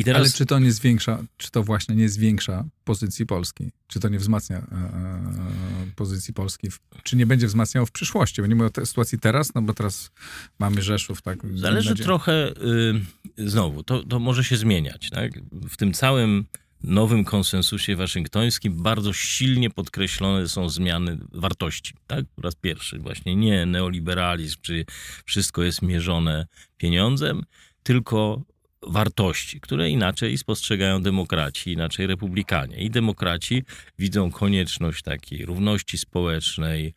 Teraz... 0.03 0.21
Ale 0.21 0.31
czy 0.31 0.47
to 0.47 0.59
nie 0.59 0.73
zwiększa, 0.73 1.25
czy 1.37 1.51
to 1.51 1.63
właśnie 1.63 1.95
nie 1.95 2.09
zwiększa 2.09 2.65
pozycji 2.85 3.27
Polski? 3.27 3.71
Czy 3.87 4.01
to 4.01 4.09
nie 4.09 4.19
wzmacnia 4.19 4.57
e, 4.57 4.61
e, 4.61 5.93
pozycji 5.97 6.35
Polski? 6.35 6.69
Czy 7.03 7.17
nie 7.17 7.27
będzie 7.27 7.47
wzmacniało 7.47 7.87
w 7.87 7.91
przyszłości? 7.91 8.43
Bo 8.43 8.47
nie 8.47 8.55
mówię 8.55 8.67
o 8.67 8.71
tej 8.71 8.87
sytuacji 8.87 9.19
teraz, 9.19 9.55
no 9.55 9.63
bo 9.63 9.75
teraz 9.75 10.11
mamy 10.59 10.83
Rzeszów, 10.83 11.23
tak? 11.23 11.39
Zależy 11.55 11.95
trochę, 11.95 12.49
y, 12.49 13.49
znowu, 13.49 13.83
to, 13.83 14.03
to 14.03 14.19
może 14.19 14.45
się 14.45 14.57
zmieniać. 14.57 15.11
Tak? 15.11 15.33
W 15.53 15.77
tym 15.77 15.93
całym 15.93 16.45
nowym 16.85 17.25
konsensusie 17.25 17.97
waszyngtońskim 17.97 18.83
bardzo 18.83 19.13
silnie 19.13 19.71
podkreślone 19.71 20.49
są 20.49 20.69
zmiany 20.69 21.19
wartości. 21.33 21.95
Tak? 22.07 22.25
Po 22.37 22.43
raz 22.43 22.55
pierwszy 22.55 22.99
właśnie 22.99 23.37
nie 23.37 23.67
neoliberalizm, 23.67 24.57
czy 24.63 24.85
wszystko 25.25 25.63
jest 25.63 25.83
mierzone 25.83 26.47
pieniądzem, 26.77 27.43
tylko 27.83 28.43
wartości, 28.87 29.61
które 29.61 29.91
inaczej 29.91 30.39
spostrzegają 30.39 31.03
demokraci, 31.03 31.73
inaczej 31.73 32.07
republikanie. 32.07 32.77
I 32.77 32.91
demokraci 32.91 33.63
widzą 33.99 34.31
konieczność 34.31 35.03
takiej 35.03 35.47
równości 35.47 35.99
społecznej, 35.99 36.95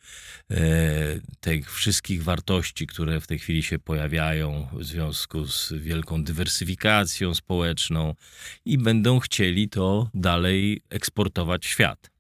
e, 0.51 0.57
tych 1.39 1.73
wszystkich 1.73 2.23
wartości, 2.23 2.87
które 2.87 3.21
w 3.21 3.27
tej 3.27 3.39
chwili 3.39 3.63
się 3.63 3.79
pojawiają 3.79 4.67
w 4.73 4.83
związku 4.83 5.45
z 5.45 5.73
wielką 5.73 6.23
dywersyfikacją 6.23 7.33
społeczną 7.33 8.15
i 8.65 8.77
będą 8.77 9.19
chcieli 9.19 9.69
to 9.69 10.09
dalej 10.13 10.81
eksportować 10.89 11.65
w 11.65 11.69
świat. 11.69 12.11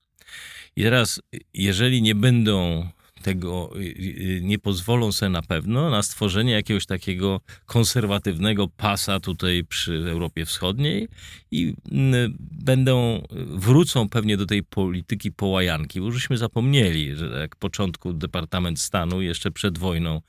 I 0.75 0.83
teraz, 0.83 1.21
jeżeli 1.53 2.01
nie 2.01 2.15
będą 2.15 2.87
tego 3.27 3.71
y, 3.75 3.79
y, 3.79 4.39
nie 4.43 4.59
pozwolą 4.59 5.11
sobie 5.11 5.29
na 5.29 5.41
pewno 5.41 5.89
na 5.89 6.03
stworzenie 6.03 6.51
jakiegoś 6.51 6.85
takiego 6.85 7.41
konserwatywnego 7.65 8.67
pasa 8.67 9.19
tutaj 9.19 9.63
przy 9.69 9.93
Europie 10.09 10.45
Wschodniej 10.45 11.07
i 11.51 11.73
mm, 11.91 12.37
będą, 12.39 13.23
wrócą 13.47 14.09
pewnie 14.09 14.37
do 14.37 14.45
tej 14.45 14.63
polityki 14.63 15.31
połajanki, 15.31 16.01
bo 16.01 16.11
żeśmy 16.11 16.37
zapomnieli, 16.37 17.15
że 17.15 17.25
jak 17.25 17.55
początku 17.55 18.13
Departament 18.13 18.79
Stanu 18.79 19.21
jeszcze 19.21 19.51
przed 19.51 19.77
wojną 19.77 20.21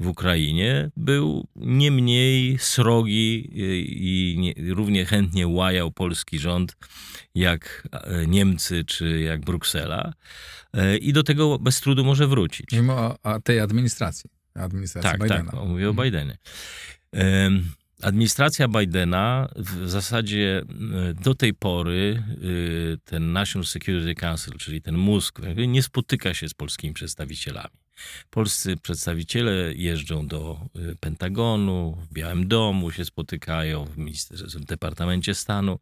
w 0.00 0.06
Ukrainie 0.08 0.90
był 0.96 1.46
nie 1.56 1.90
mniej 1.90 2.58
srogi 2.58 3.50
y, 3.56 3.80
i 3.86 4.36
nie, 4.38 4.74
równie 4.74 5.04
chętnie 5.04 5.48
łajał 5.48 5.90
polski 5.90 6.38
rząd 6.38 6.76
jak 7.34 7.88
e, 7.92 8.26
Niemcy 8.26 8.84
czy 8.84 9.20
jak 9.20 9.40
Bruksela 9.40 10.12
E, 10.72 10.96
i 10.96 11.12
do 11.12 11.22
tego 11.22 11.58
bez 11.58 11.80
trudu 11.80 12.04
może 12.04 12.26
wrócić. 12.26 12.39
Mimo 12.72 12.94
o, 12.94 13.16
o 13.22 13.40
tej 13.40 13.60
administracji, 13.60 14.30
administracji 14.54 15.10
Tak, 15.10 15.20
Bidena. 15.22 15.50
tak, 15.52 15.60
mówię 15.64 15.90
o 15.90 15.94
Bidenie. 15.94 16.38
Administracja 18.02 18.68
Bidena 18.68 19.48
w 19.56 19.88
zasadzie 19.88 20.62
e, 21.10 21.14
do 21.14 21.34
tej 21.34 21.54
pory 21.54 22.22
e, 22.22 22.96
ten 23.04 23.32
National 23.32 23.66
Security 23.66 24.14
Council, 24.14 24.54
czyli 24.58 24.82
ten 24.82 24.96
mózg, 24.96 25.40
nie 25.68 25.82
spotyka 25.82 26.34
się 26.34 26.48
z 26.48 26.54
polskimi 26.54 26.94
przedstawicielami. 26.94 27.76
Polscy 28.30 28.76
przedstawiciele 28.76 29.74
jeżdżą 29.74 30.26
do 30.26 30.60
e, 30.74 30.94
Pentagonu, 31.00 31.98
w 32.10 32.12
Białym 32.12 32.48
Domu 32.48 32.90
się 32.90 33.04
spotykają, 33.04 33.84
w, 33.84 33.96
w 34.54 34.64
Departamencie 34.64 35.34
Stanu, 35.34 35.78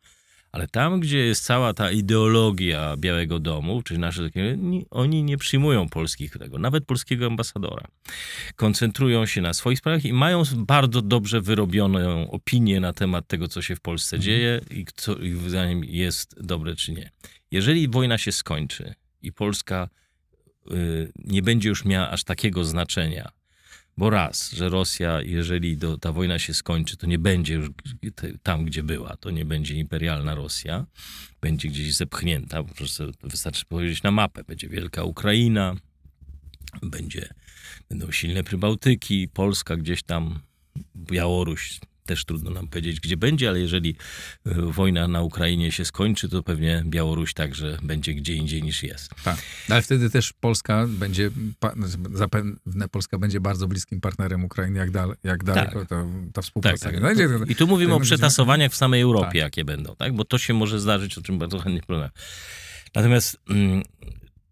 ale 0.52 0.68
tam, 0.68 1.00
gdzie 1.00 1.18
jest 1.18 1.44
cała 1.44 1.74
ta 1.74 1.90
ideologia 1.90 2.96
Białego 2.96 3.38
Domu, 3.38 3.82
czyli 3.82 4.00
nasze, 4.00 4.22
takie, 4.22 4.56
ni- 4.56 4.86
oni 4.90 5.22
nie 5.22 5.38
przyjmują 5.38 5.88
polskich 5.88 6.32
tego, 6.32 6.58
nawet 6.58 6.84
polskiego 6.84 7.26
ambasadora 7.26 7.84
koncentrują 8.56 9.26
się 9.26 9.40
na 9.40 9.54
swoich 9.54 9.78
sprawach 9.78 10.04
i 10.04 10.12
mają 10.12 10.42
bardzo 10.56 11.02
dobrze 11.02 11.40
wyrobioną 11.40 12.30
opinię 12.30 12.80
na 12.80 12.92
temat 12.92 13.26
tego, 13.26 13.48
co 13.48 13.62
się 13.62 13.76
w 13.76 13.80
Polsce 13.80 14.18
dzieje 14.18 14.60
i 14.70 14.84
co 14.94 15.16
ich 15.16 15.36
zdaniem 15.36 15.84
jest 15.84 16.42
dobre 16.42 16.76
czy 16.76 16.92
nie. 16.92 17.10
Jeżeli 17.50 17.88
wojna 17.88 18.18
się 18.18 18.32
skończy 18.32 18.94
i 19.22 19.32
Polska 19.32 19.88
y, 20.72 21.12
nie 21.24 21.42
będzie 21.42 21.68
już 21.68 21.84
miała 21.84 22.10
aż 22.10 22.24
takiego 22.24 22.64
znaczenia, 22.64 23.28
bo 23.98 24.10
raz, 24.10 24.50
że 24.50 24.68
Rosja, 24.68 25.22
jeżeli 25.22 25.76
do, 25.76 25.98
ta 25.98 26.12
wojna 26.12 26.38
się 26.38 26.54
skończy, 26.54 26.96
to 26.96 27.06
nie 27.06 27.18
będzie 27.18 27.54
już 27.54 27.70
tam, 28.42 28.64
gdzie 28.64 28.82
była, 28.82 29.16
to 29.16 29.30
nie 29.30 29.44
będzie 29.44 29.74
imperialna 29.74 30.34
Rosja, 30.34 30.86
będzie 31.40 31.68
gdzieś 31.68 31.94
zepchnięta, 31.94 32.62
po 32.62 32.74
prostu 32.74 33.04
wystarczy 33.22 33.64
powiedzieć 33.64 34.02
na 34.02 34.10
mapę, 34.10 34.44
będzie 34.44 34.68
wielka 34.68 35.04
Ukraina, 35.04 35.76
będzie 36.82 37.28
Będą 37.88 38.12
silne 38.12 38.44
Prybałtyki, 38.44 39.28
Polska 39.28 39.76
gdzieś 39.76 40.02
tam, 40.02 40.40
Białoruś. 40.96 41.80
Też 42.08 42.24
trudno 42.24 42.50
nam 42.50 42.68
powiedzieć, 42.68 43.00
gdzie 43.00 43.16
będzie, 43.16 43.48
ale 43.48 43.60
jeżeli 43.60 43.96
e, 44.46 44.54
wojna 44.54 45.08
na 45.08 45.22
Ukrainie 45.22 45.72
się 45.72 45.84
skończy, 45.84 46.28
to 46.28 46.42
pewnie 46.42 46.82
Białoruś 46.86 47.34
także 47.34 47.78
będzie 47.82 48.14
gdzie 48.14 48.34
indziej 48.34 48.62
niż 48.62 48.82
jest. 48.82 49.10
Tak. 49.24 49.36
Ale 49.70 49.82
wtedy 49.82 50.10
też 50.10 50.32
Polska 50.32 50.86
będzie, 50.88 51.30
zapewne 52.14 52.52
Polska 52.90 53.18
będzie 53.18 53.40
bardzo 53.40 53.68
bliskim 53.68 54.00
partnerem 54.00 54.44
Ukrainy, 54.44 54.78
jak, 54.78 54.90
dal, 54.90 55.16
jak 55.24 55.44
daleko 55.44 55.80
to, 55.80 55.86
ta 55.86 56.04
Tak, 56.32 56.44
współpraca. 56.44 56.90
tak. 56.90 57.00
Będzie, 57.00 57.28
I 57.48 57.54
tu 57.56 57.66
mówimy 57.66 57.94
o 57.94 57.98
będzie- 57.98 58.14
przetasowaniach 58.16 58.72
w 58.72 58.76
samej 58.76 59.00
Europie, 59.02 59.26
Tak. 59.26 59.34
jakie 59.34 59.64
będą, 59.64 59.96
tak? 59.96 60.12
Bo 60.12 60.24
to 60.24 60.38
się 60.38 60.54
może 60.54 60.80
zdarzyć, 60.80 61.18
o 61.18 61.22
czym 61.22 61.38
bardzo 61.38 61.58
chętnie 61.58 61.82
porozmawiam. 61.82 62.12
Natomiast 62.94 63.36
mm, 63.50 63.82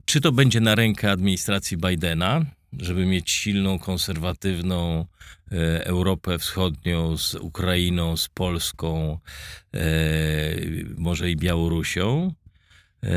czy 0.05 0.21
to 0.21 0.33
będzie 0.33 0.61
na 0.61 0.75
rękę 0.75 1.11
administracji 1.11 1.77
Bidena, 1.77 2.45
żeby 2.81 3.07
mieć 3.07 3.31
silną, 3.31 3.79
konserwatywną 3.79 5.07
e, 5.53 5.87
Europę 5.87 6.39
Wschodnią 6.39 7.17
z 7.17 7.35
Ukrainą, 7.35 8.17
z 8.17 8.29
Polską, 8.29 9.19
e, 9.75 9.81
może 10.99 11.31
i 11.31 11.37
Białorusią, 11.37 12.35
e, 13.03 13.09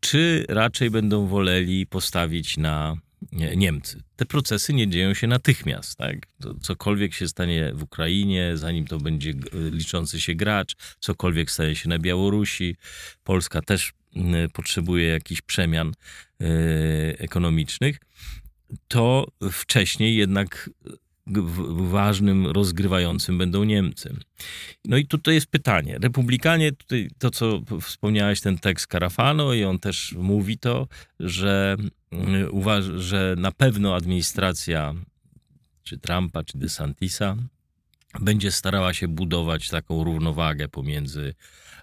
czy 0.00 0.44
raczej 0.48 0.90
będą 0.90 1.26
woleli 1.26 1.86
postawić 1.86 2.56
na 2.56 2.96
nie, 3.32 3.56
Niemcy. 3.56 4.02
Te 4.16 4.26
procesy 4.26 4.74
nie 4.74 4.88
dzieją 4.88 5.14
się 5.14 5.26
natychmiast. 5.26 5.98
Tak? 5.98 6.16
Cokolwiek 6.60 7.14
się 7.14 7.28
stanie 7.28 7.72
w 7.74 7.82
Ukrainie, 7.82 8.56
zanim 8.56 8.86
to 8.86 8.98
będzie 8.98 9.32
liczący 9.52 10.20
się 10.20 10.34
gracz, 10.34 10.76
cokolwiek 11.00 11.50
stanie 11.50 11.74
się 11.74 11.88
na 11.88 11.98
Białorusi, 11.98 12.76
Polska 13.24 13.62
też 13.62 13.92
potrzebuje 14.52 15.08
jakichś 15.08 15.42
przemian 15.42 15.92
ekonomicznych, 17.18 17.98
to 18.88 19.26
wcześniej 19.52 20.16
jednak 20.16 20.70
ważnym 21.76 22.46
rozgrywającym 22.46 23.38
będą 23.38 23.64
Niemcy. 23.64 24.16
No 24.84 24.96
i 24.96 25.06
tutaj 25.06 25.34
jest 25.34 25.46
pytanie. 25.46 25.98
Republikanie, 26.02 26.72
tutaj 26.72 27.10
to 27.18 27.30
co 27.30 27.60
wspomniałeś, 27.80 28.40
ten 28.40 28.58
tekst 28.58 28.86
Carafano 28.86 29.54
i 29.54 29.64
on 29.64 29.78
też 29.78 30.14
mówi 30.18 30.58
to, 30.58 30.88
że 31.20 31.76
mm, 32.10 33.00
że 33.00 33.34
na 33.38 33.52
pewno 33.52 33.94
administracja 33.94 34.94
czy 35.82 35.98
Trumpa, 35.98 36.44
czy 36.44 36.58
DeSantisa 36.58 37.36
będzie 38.20 38.50
starała 38.50 38.94
się 38.94 39.08
budować 39.08 39.68
taką 39.68 40.04
równowagę 40.04 40.68
pomiędzy 40.68 41.34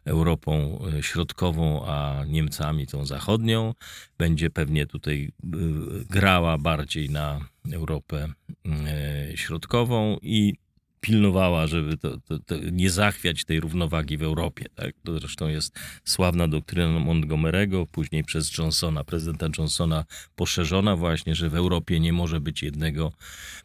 Europą 0.05 0.79
e, 0.97 1.03
Środkową 1.03 1.85
a 1.85 2.23
Niemcami, 2.27 2.87
tą 2.87 3.05
zachodnią. 3.05 3.73
Będzie 4.17 4.49
pewnie 4.49 4.85
tutaj 4.85 5.31
y, 5.43 6.05
grała 6.09 6.57
bardziej 6.57 7.09
na 7.09 7.39
Europę 7.73 8.27
e, 8.65 9.37
Środkową 9.37 10.17
i 10.21 10.53
pilnowała, 11.01 11.67
żeby 11.67 11.97
to, 11.97 12.17
to, 12.19 12.39
to 12.39 12.55
nie 12.71 12.89
zachwiać 12.89 13.45
tej 13.45 13.59
równowagi 13.59 14.17
w 14.17 14.23
Europie. 14.23 14.65
Tak? 14.75 14.95
To 15.03 15.19
zresztą 15.19 15.47
jest 15.47 15.79
sławna 16.03 16.47
doktryna 16.47 16.99
Montgomery'ego, 16.99 17.87
później 17.91 18.23
przez 18.23 18.57
Johnsona, 18.57 19.03
prezydenta 19.03 19.47
Johnsona 19.57 20.05
poszerzona 20.35 20.95
właśnie, 20.95 21.35
że 21.35 21.49
w 21.49 21.55
Europie 21.55 21.99
nie 21.99 22.13
może 22.13 22.39
być 22.39 22.63
jednego 22.63 23.11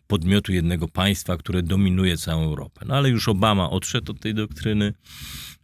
podmiotu, 0.06 0.52
jednego 0.52 0.88
państwa, 0.88 1.36
które 1.36 1.62
dominuje 1.62 2.16
całą 2.16 2.44
Europę. 2.44 2.84
No 2.88 2.96
ale 2.96 3.08
już 3.08 3.28
Obama 3.28 3.70
odszedł 3.70 4.12
od 4.12 4.20
tej 4.20 4.34
doktryny 4.34 4.94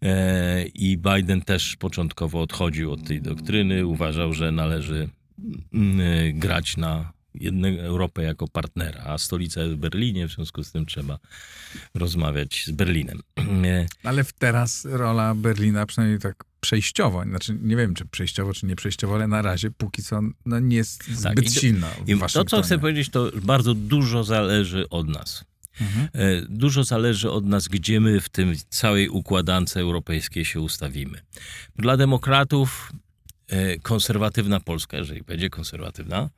e, 0.03 0.65
i 0.67 0.99
Biden 0.99 1.43
też 1.43 1.77
początkowo 1.77 2.41
odchodził 2.41 2.93
od 2.93 3.05
tej 3.05 3.23
doktryny. 3.23 3.87
Uważał, 3.87 4.33
że 4.33 4.53
należy 4.53 5.09
grać 6.35 6.77
na 6.77 7.13
jedną 7.35 7.69
Europę 7.69 8.23
jako 8.23 8.49
partnera, 8.49 9.03
a 9.05 9.19
stolica 9.19 9.61
jest 9.61 9.75
w 9.75 9.79
Berlinie, 9.79 10.29
w 10.29 10.33
związku 10.33 10.65
z 10.65 10.73
tym 10.73 10.87
trzeba 10.87 11.19
rozmawiać 11.95 12.65
z 12.67 12.71
Berlinem. 12.71 13.21
E, 13.65 13.87
Ale 14.03 14.25
teraz 14.39 14.85
rola 14.85 15.35
Berlina, 15.35 15.87
przynajmniej 15.87 16.21
tak 16.21 16.45
przejściowo, 16.61 17.25
znaczy 17.25 17.59
nie 17.63 17.77
wiem, 17.77 17.95
czy 17.95 18.07
przejściowo, 18.07 18.55
czy 18.55 18.67
nie 18.67 18.77
przejściowo, 18.77 19.15
ale 19.15 19.29
na 19.29 19.43
razie 19.43 19.71
póki 19.71 20.03
co 20.03 20.21
no, 20.47 20.61
nie 20.61 20.77
jest 20.77 21.05
zbyt 21.05 21.35
Tak, 21.35 21.45
i 21.45 21.51
silna 21.51 21.89
w 21.89 22.09
I 22.09 22.19
to, 22.33 22.45
co 22.45 22.63
chcę 22.63 22.79
powiedzieć, 22.79 23.09
to 23.09 23.31
bardzo 23.43 23.75
dużo 23.75 24.25
zależy 24.25 24.89
od 24.89 25.09
nas. 25.09 25.45
Mhm. 25.81 26.09
E, 26.13 26.47
Dużo 26.49 26.85
zależy 26.85 27.31
od 27.31 27.47
nas, 27.47 27.69
gdzie 27.69 28.01
my 28.01 28.21
w 28.21 28.29
tym 28.29 28.55
całej 28.69 29.09
układance 29.09 29.77
europejskiej 29.77 30.45
się 30.45 30.61
ustawimy. 30.61 31.21
Dla 31.77 31.97
demokratów 31.97 32.93
e, 33.49 33.79
konserwatywna 33.79 34.61
Polska, 34.61 34.97
jeżeli 34.97 35.23
będzie 35.23 35.51
konserwatywna, 35.51 36.31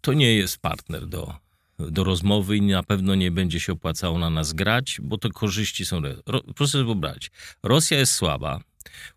to 0.00 0.12
nie 0.12 0.34
jest 0.34 0.58
partner 0.58 1.06
do, 1.06 1.34
do 1.78 2.04
rozmowy 2.04 2.56
i 2.56 2.62
na 2.62 2.82
pewno 2.82 3.14
nie 3.14 3.30
będzie 3.30 3.60
się 3.60 3.72
opłacało 3.72 4.18
na 4.18 4.30
nas 4.30 4.52
grać, 4.52 5.00
bo 5.02 5.18
to 5.18 5.30
korzyści 5.30 5.86
są. 5.86 6.02
Ro, 6.26 6.42
proszę 6.56 6.72
sobie 6.72 6.84
wyobrazić, 6.84 7.30
Rosja 7.62 7.98
jest 7.98 8.12
słaba, 8.12 8.60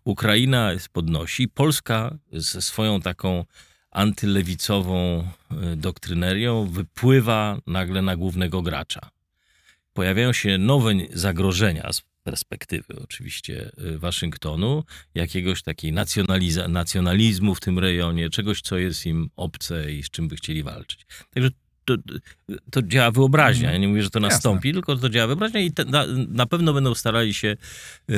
Ukraina 0.04 0.70
podnosi, 0.92 1.48
Polska 1.48 2.18
ze 2.32 2.62
swoją 2.62 3.00
taką 3.00 3.44
antylewicową 3.90 5.28
e, 5.50 5.76
doktrynerią 5.76 6.66
wypływa 6.66 7.58
nagle 7.66 8.02
na 8.02 8.16
głównego 8.16 8.62
gracza. 8.62 9.10
Pojawiają 9.92 10.32
się 10.32 10.58
nowe 10.58 10.92
zagrożenia 11.12 11.82
perspektywy 12.22 13.00
oczywiście 13.02 13.70
e, 13.76 13.98
Waszyngtonu, 13.98 14.84
jakiegoś 15.14 15.62
takiej 15.62 15.92
nacjonalizmu 16.68 17.54
w 17.54 17.60
tym 17.60 17.78
rejonie, 17.78 18.30
czegoś, 18.30 18.60
co 18.60 18.78
jest 18.78 19.06
im 19.06 19.30
obce 19.36 19.92
i 19.92 20.02
z 20.02 20.10
czym 20.10 20.28
by 20.28 20.36
chcieli 20.36 20.62
walczyć. 20.62 21.06
Także 21.30 21.50
to, 21.84 21.96
to 22.70 22.82
działa 22.82 23.10
wyobraźnia. 23.10 23.72
Ja 23.72 23.78
nie 23.78 23.88
mówię, 23.88 24.02
że 24.02 24.10
to 24.10 24.18
Jasne. 24.18 24.34
nastąpi, 24.34 24.72
tylko 24.72 24.96
to 24.96 25.08
działa 25.08 25.26
wyobraźnia 25.26 25.60
i 25.60 25.72
te, 25.72 25.84
na, 25.84 26.06
na 26.28 26.46
pewno 26.46 26.72
będą 26.72 26.94
starali 26.94 27.34
się 27.34 27.48
e, 27.48 28.14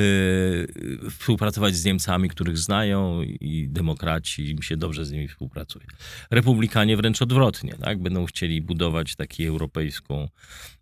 współpracować 1.10 1.76
z 1.76 1.84
Niemcami, 1.84 2.28
których 2.28 2.58
znają 2.58 3.22
i 3.22 3.68
demokraci, 3.68 4.50
im 4.50 4.62
się 4.62 4.76
dobrze 4.76 5.04
z 5.04 5.12
nimi 5.12 5.28
współpracuje. 5.28 5.86
Republikanie 6.30 6.96
wręcz 6.96 7.22
odwrotnie, 7.22 7.74
tak? 7.80 8.02
Będą 8.02 8.26
chcieli 8.26 8.62
budować 8.62 9.16
taką 9.16 9.34
europejską 9.44 10.28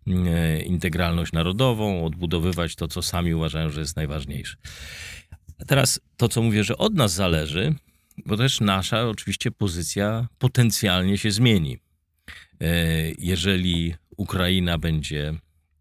e, 0.07 0.61
integralność 0.61 1.31
narodową, 1.31 2.05
odbudowywać 2.05 2.75
to, 2.75 2.87
co 2.87 3.01
sami 3.01 3.33
uważają, 3.33 3.69
że 3.69 3.79
jest 3.79 3.95
najważniejsze. 3.95 4.55
A 5.59 5.65
teraz 5.65 5.99
to, 6.17 6.27
co 6.27 6.41
mówię, 6.41 6.63
że 6.63 6.77
od 6.77 6.93
nas 6.93 7.13
zależy, 7.13 7.75
bo 8.25 8.37
też 8.37 8.61
nasza 8.61 9.07
oczywiście 9.07 9.51
pozycja 9.51 10.27
potencjalnie 10.37 11.17
się 11.17 11.31
zmieni. 11.31 11.82
E, 12.61 13.11
Jeżeli 13.19 13.95
Ukraina 14.17 14.77
będzie 14.77 15.33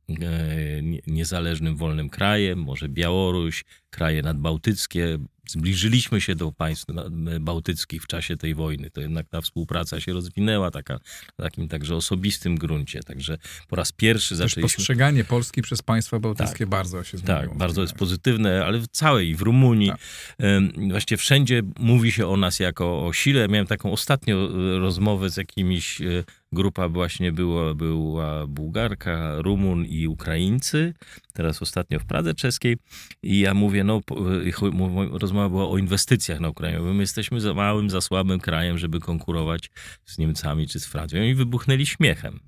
e, 0.08 0.82
nie- 0.82 1.00
niezależnym, 1.06 1.76
wolnym 1.76 2.08
krajem, 2.10 2.58
może 2.58 2.88
Białoruś, 2.88 3.64
kraje 3.90 4.22
nadbałtyckie. 4.22 5.18
Zbliżyliśmy 5.46 6.20
się 6.20 6.34
do 6.34 6.52
państw 6.52 6.86
bałtyckich 7.40 8.02
w 8.02 8.06
czasie 8.06 8.36
tej 8.36 8.54
wojny. 8.54 8.90
To 8.90 9.00
jednak 9.00 9.28
ta 9.28 9.40
współpraca 9.40 10.00
się 10.00 10.12
rozwinęła 10.12 10.70
taka, 10.70 10.98
na 11.38 11.44
takim 11.44 11.68
także 11.68 11.96
osobistym 11.96 12.56
gruncie. 12.56 13.00
Także 13.00 13.38
po 13.68 13.76
raz 13.76 13.92
pierwszy 13.92 14.28
Też 14.28 14.38
zaczęliśmy... 14.38 14.62
postrzeganie 14.62 15.24
Polski 15.24 15.62
przez 15.62 15.82
państwa 15.82 16.18
bałtyckie 16.18 16.66
bardzo 16.66 17.04
się 17.04 17.18
zmieniło. 17.18 17.40
Tak, 17.48 17.58
bardzo 17.58 17.82
jest 17.82 17.94
pozytywne, 17.94 18.64
ale 18.64 18.78
w 18.78 18.88
całej, 18.88 19.34
w 19.34 19.42
Rumunii, 19.42 19.88
Tak. 19.88 20.00
właściwie 20.90 21.18
wszędzie 21.18 21.62
mówi 21.78 22.12
się 22.12 22.26
o 22.26 22.36
nas 22.36 22.60
jako 22.60 23.06
o 23.06 23.12
sile. 23.12 23.48
Miałem 23.48 23.66
taką 23.66 23.92
ostatnio 23.92 24.36
e, 24.36 24.78
rozmowę 24.78 25.30
z 25.30 25.36
jakimiś, 25.36 26.00
e, 26.00 26.24
grupa 26.52 26.88
właśnie 26.88 27.32
była, 27.32 27.74
była 27.74 28.46
Bułgarka, 28.46 29.34
Rumun 29.42 29.84
i 29.84 30.06
Ukraińcy, 30.06 30.94
teraz 31.32 31.62
ostatnio 31.62 31.98
w 31.98 32.04
Pradze 32.04 32.34
Czeskiej 32.34 32.76
i 33.22 33.40
ja 33.40 33.54
mówię, 33.54 33.84
no, 33.84 34.00
rozmowa 35.12 35.48
była 35.48 35.68
o 35.68 35.78
inwestycjach 35.78 36.40
na 36.40 36.48
Ukrainie. 36.48 36.80
My 36.80 37.00
jesteśmy 37.00 37.40
za 37.40 37.54
małym, 37.54 37.90
za 37.90 38.00
słabym 38.00 38.40
krajem, 38.40 38.78
żeby 38.78 39.00
konkurować 39.00 39.70
z 40.04 40.18
Niemcami 40.18 40.68
czy 40.68 40.80
z 40.80 40.86
Francją. 40.86 41.22
I 41.22 41.34
wybuchnęli 41.34 41.86
śmiechem 41.86 42.40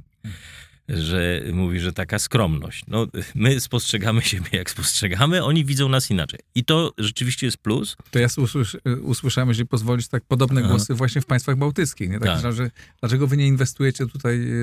że 0.88 1.40
mówi, 1.52 1.80
że 1.80 1.92
taka 1.92 2.18
skromność. 2.18 2.84
No, 2.88 3.06
my 3.34 3.60
spostrzegamy 3.60 4.22
siebie 4.22 4.48
jak 4.52 4.70
spostrzegamy, 4.70 5.44
oni 5.44 5.64
widzą 5.64 5.88
nas 5.88 6.10
inaczej. 6.10 6.40
I 6.54 6.64
to 6.64 6.92
rzeczywiście 6.98 7.46
jest 7.46 7.56
plus. 7.58 7.96
To 8.10 8.18
ja 8.18 8.26
usłysz, 8.36 8.76
usłyszałem, 9.02 9.48
jeżeli 9.48 9.68
pozwolić, 9.68 10.08
tak 10.08 10.24
podobne 10.28 10.60
Aha. 10.60 10.70
głosy 10.70 10.94
właśnie 10.94 11.20
w 11.20 11.26
państwach 11.26 11.56
bałtyckich. 11.56 12.10
Nie? 12.10 12.18
Tak, 12.20 12.42
Tak. 12.42 12.52
Że, 12.52 12.70
dlaczego 13.00 13.26
wy 13.26 13.36
nie 13.36 13.46
inwestujecie 13.46 14.06
tutaj 14.06 14.36
e, 14.50 14.54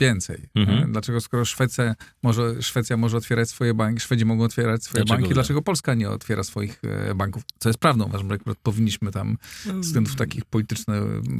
więcej? 0.00 0.38
Mhm. 0.54 0.92
Dlaczego 0.92 1.20
skoro 1.20 1.44
Szwecja 1.44 1.94
może, 2.22 2.62
Szwecja 2.62 2.96
może 2.96 3.16
otwierać 3.16 3.48
swoje 3.48 3.74
banki, 3.74 4.00
Szwedzi 4.00 4.24
mogą 4.24 4.44
otwierać 4.44 4.84
swoje 4.84 5.04
Dlaczego 5.04 5.16
banki, 5.16 5.28
nie? 5.28 5.34
dlaczego 5.34 5.62
Polska 5.62 5.94
nie 5.94 6.10
otwiera 6.10 6.44
swoich 6.44 6.80
e, 6.84 7.14
banków? 7.14 7.42
Co 7.58 7.68
jest 7.68 7.78
prawdą, 7.78 8.04
uważam, 8.04 8.28
że 8.30 8.38
powinniśmy 8.62 9.10
tam 9.12 9.36
ze 9.64 9.80
względów 9.80 10.16
takich 10.16 10.44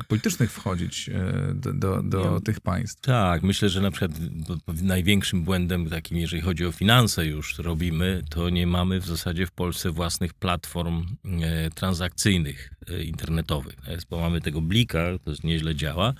politycznych 0.09 0.53
wchodzić 0.53 1.09
e, 1.09 1.53
do, 1.55 1.73
do, 1.73 2.03
do 2.03 2.35
Ja- 2.35 2.41
tych 2.41 2.61
państw. 2.61 3.01
Tak, 3.01 3.43
myślę, 3.43 3.69
że 3.69 3.81
na 3.81 3.91
przykład 3.91 4.14
największym 4.83 5.45
błędem 5.45 5.91
takim, 5.91 6.19
jeżeli 6.19 6.43
chodzi 6.43 6.67
o 6.67 6.73
finanse 6.73 7.27
już 7.27 7.59
robimy, 7.59 8.23
to 8.31 8.51
nie 8.51 8.67
mamy 8.67 9.01
w 9.01 9.07
zasadzie 9.07 9.47
w 9.47 9.53
Polsce 9.53 9.91
własnych 9.91 10.35
platform 10.35 11.07
e, 11.43 11.71
transakcyjnych 11.71 12.71
e, 12.89 13.03
internetowych. 13.03 13.77
Bo 14.11 14.21
mamy 14.21 14.41
tego 14.41 14.61
blika, 14.61 15.07
to 15.25 15.33
nieźle 15.45 15.75
działa, 15.75 16.15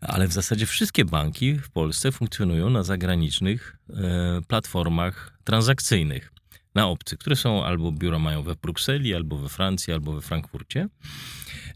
ale 0.00 0.28
w 0.28 0.32
zasadzie 0.32 0.66
wszystkie 0.66 1.04
banki 1.04 1.54
w 1.54 1.70
Polsce 1.70 2.12
funkcjonują 2.12 2.70
na 2.70 2.82
zagranicznych 2.82 3.76
e, 3.90 4.40
platformach 4.48 5.38
transakcyjnych. 5.44 6.32
Na 6.74 6.88
obcy, 6.88 7.16
które 7.16 7.36
są 7.36 7.64
albo 7.64 7.92
biura 7.92 8.18
mają 8.18 8.42
we 8.42 8.56
Brukseli, 8.56 9.14
albo 9.14 9.38
we 9.38 9.48
Francji, 9.48 9.92
albo 9.92 10.12
we 10.12 10.20
Frankfurcie. 10.20 10.88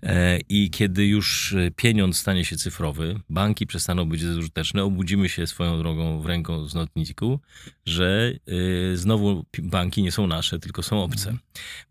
E, 0.03 0.39
I 0.49 0.71
kiedy 0.71 1.07
już 1.07 1.53
e, 1.53 1.71
pieniądz 1.71 2.17
stanie 2.17 2.45
się 2.45 2.57
cyfrowy, 2.57 3.21
banki 3.31 3.67
przestaną 3.67 4.09
być 4.09 4.25
bezużyteczne, 4.25 4.85
obudzimy 4.85 5.29
się 5.29 5.47
swoją 5.47 5.79
drogą 5.79 6.21
w 6.21 6.27
ręką 6.27 6.69
z 6.69 6.75
notniku, 6.75 7.41
że 7.87 8.33
y, 8.49 8.97
znowu 8.97 9.45
banki 9.63 10.03
nie 10.03 10.13
są 10.13 10.27
nasze, 10.27 10.59
tylko 10.59 10.83
są 10.83 11.03
obce, 11.03 11.37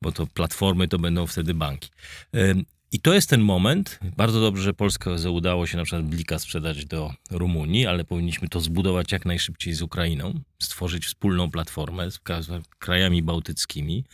bo 0.01 0.11
to 0.11 0.27
platformy 0.27 0.87
to 0.87 0.99
będą 0.99 1.27
wtedy 1.27 1.53
banki. 1.53 1.89
I 2.91 2.99
to 2.99 3.13
jest 3.13 3.29
ten 3.29 3.41
moment. 3.41 3.99
Bardzo 4.17 4.41
dobrze, 4.41 4.63
że 4.63 4.73
Polska 4.73 5.11
udało 5.31 5.67
się 5.67 5.77
na 5.77 5.83
przykład 5.83 6.05
Blika 6.05 6.39
sprzedać 6.39 6.85
do 6.85 7.13
Rumunii, 7.31 7.85
ale 7.85 8.05
powinniśmy 8.05 8.49
to 8.49 8.61
zbudować 8.61 9.11
jak 9.11 9.25
najszybciej 9.25 9.73
z 9.73 9.81
Ukrainą, 9.81 10.39
stworzyć 10.63 11.05
wspólną 11.05 11.51
platformę 11.51 12.11
z 12.11 12.19
krajami 12.79 13.23
bałtyckimi, 13.23 14.05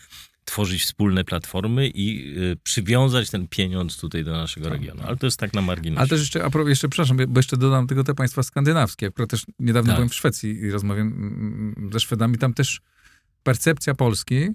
tworzyć 0.45 0.83
wspólne 0.83 1.23
platformy 1.23 1.87
i 1.87 2.37
y, 2.37 2.57
przywiązać 2.63 3.29
ten 3.29 3.47
pieniądz 3.47 3.97
tutaj 3.97 4.23
do 4.23 4.31
naszego 4.31 4.69
regionu. 4.69 5.01
Ale 5.05 5.17
to 5.17 5.27
jest 5.27 5.39
tak 5.39 5.53
na 5.53 5.61
marginesie. 5.61 5.99
Ale 5.99 6.07
też 6.07 6.19
jeszcze, 6.19 6.43
a 6.43 6.49
propos, 6.49 6.69
jeszcze, 6.69 6.89
przepraszam, 6.89 7.17
bo 7.27 7.39
jeszcze 7.39 7.57
dodam 7.57 7.87
tylko 7.87 8.03
te 8.03 8.13
państwa 8.15 8.43
skandynawskie. 8.43 9.07
Akurat 9.07 9.29
też 9.29 9.45
niedawno 9.59 9.87
Tak. 9.87 9.95
byłem 9.95 10.09
w 10.09 10.15
Szwecji 10.15 10.49
i 10.49 10.71
rozmawiam 10.71 11.07
mm, 11.07 11.89
ze 11.93 11.99
Szwedami. 11.99 12.37
Tam 12.37 12.53
też 12.53 12.81
percepcja 13.43 13.93
Polski, 13.95 14.49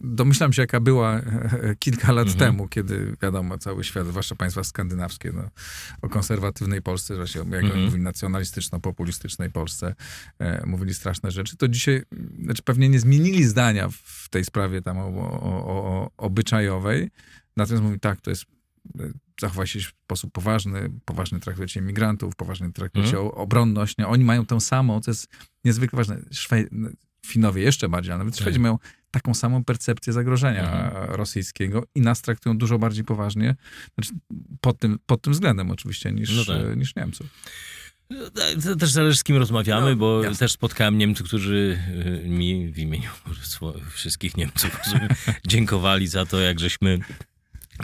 domyślam 0.00 0.52
się, 0.52 0.62
jaka 0.62 0.80
była 0.80 1.16
e, 1.16 1.74
kilka 1.78 2.12
lat 2.12 2.28
Mhm. 2.28 2.38
temu, 2.38 2.68
kiedy 2.68 3.16
wiadomo, 3.22 3.58
cały 3.58 3.84
świat, 3.84 4.06
zwłaszcza 4.06 4.34
państwa 4.34 4.64
skandynawskie, 4.64 5.32
no, 5.32 5.50
o 6.02 6.08
konserwatywnej 6.08 6.82
Polsce, 6.82 7.16
właśnie, 7.16 7.40
jak 7.50 7.64
Mhm. 7.64 7.84
mówili, 7.84 8.02
nacjonalistyczno-populistycznej 8.04 9.50
Polsce, 9.50 9.94
e, 10.38 10.66
mówili 10.66 10.94
straszne 10.94 11.30
rzeczy, 11.30 11.56
to 11.56 11.68
dzisiaj, 11.68 12.02
mm, 12.12 12.44
znaczy 12.44 12.62
pewnie 12.62 12.88
nie 12.88 13.00
zmienili 13.00 13.44
zdania 13.44 13.88
w 14.02 14.28
tej 14.30 14.44
sprawie 14.44 14.82
tam 14.82 14.98
o, 14.98 15.02
o, 15.02 15.66
o, 15.66 16.10
obyczajowej, 16.16 17.10
natomiast 17.56 17.82
mówi 17.84 18.00
tak, 18.00 18.20
to 18.20 18.30
jest 18.30 18.44
e, 19.00 19.10
zachowaj 19.40 19.66
się 19.66 19.80
w 19.80 19.92
sposób 20.04 20.32
poważny, 20.32 20.90
poważnie 21.04 21.40
traktujecie 21.40 21.80
imigrantów, 21.80 22.36
poważnie 22.36 22.72
traktujecie 22.72 23.20
o 23.20 23.34
obronność. 23.34 23.98
Nie? 23.98 24.06
Oni 24.08 24.24
mają 24.24 24.46
tę 24.46 24.60
samą, 24.60 25.00
co 25.00 25.10
jest 25.10 25.28
niezwykle 25.64 25.96
ważne. 25.96 26.18
Szwe... 26.30 26.64
Finowie 27.28 27.62
jeszcze 27.62 27.88
bardziej, 27.88 28.12
ale 28.12 28.18
nawet 28.18 28.34
Tak. 28.34 28.40
Szwedzi 28.42 28.58
mają 28.58 28.78
taką 29.10 29.34
samą 29.34 29.64
percepcję 29.64 30.12
zagrożenia 30.12 30.60
Mhm. 30.86 31.14
rosyjskiego 31.14 31.82
i 31.94 32.00
nas 32.00 32.22
traktują 32.22 32.58
dużo 32.58 32.78
bardziej 32.78 33.04
poważnie, 33.04 33.56
znaczy 33.94 34.10
pod 34.60 34.78
tym, 34.78 34.98
pod 35.06 35.22
tym 35.22 35.32
względem 35.32 35.70
oczywiście, 35.70 36.12
niż, 36.12 36.36
No 36.36 36.44
tak. 36.44 36.76
niż 36.76 36.96
Niemców. 36.96 37.26
To 38.64 38.76
też 38.76 38.90
zależy 38.90 39.16
z 39.18 39.24
kim 39.24 39.36
rozmawiamy, 39.36 39.90
No, 39.90 39.96
bo 39.96 40.22
jasne. 40.22 40.38
też 40.38 40.52
spotkałem 40.52 40.98
Niemców, 40.98 41.26
którzy 41.26 41.78
y, 42.24 42.28
mi 42.28 42.72
w 42.72 42.78
imieniu 42.78 43.10
wszystkich 43.90 44.36
Niemców 44.36 44.80
dziękowali 45.48 46.08
za 46.08 46.26
to, 46.26 46.40
jak 46.40 46.60
żeśmy 46.60 46.98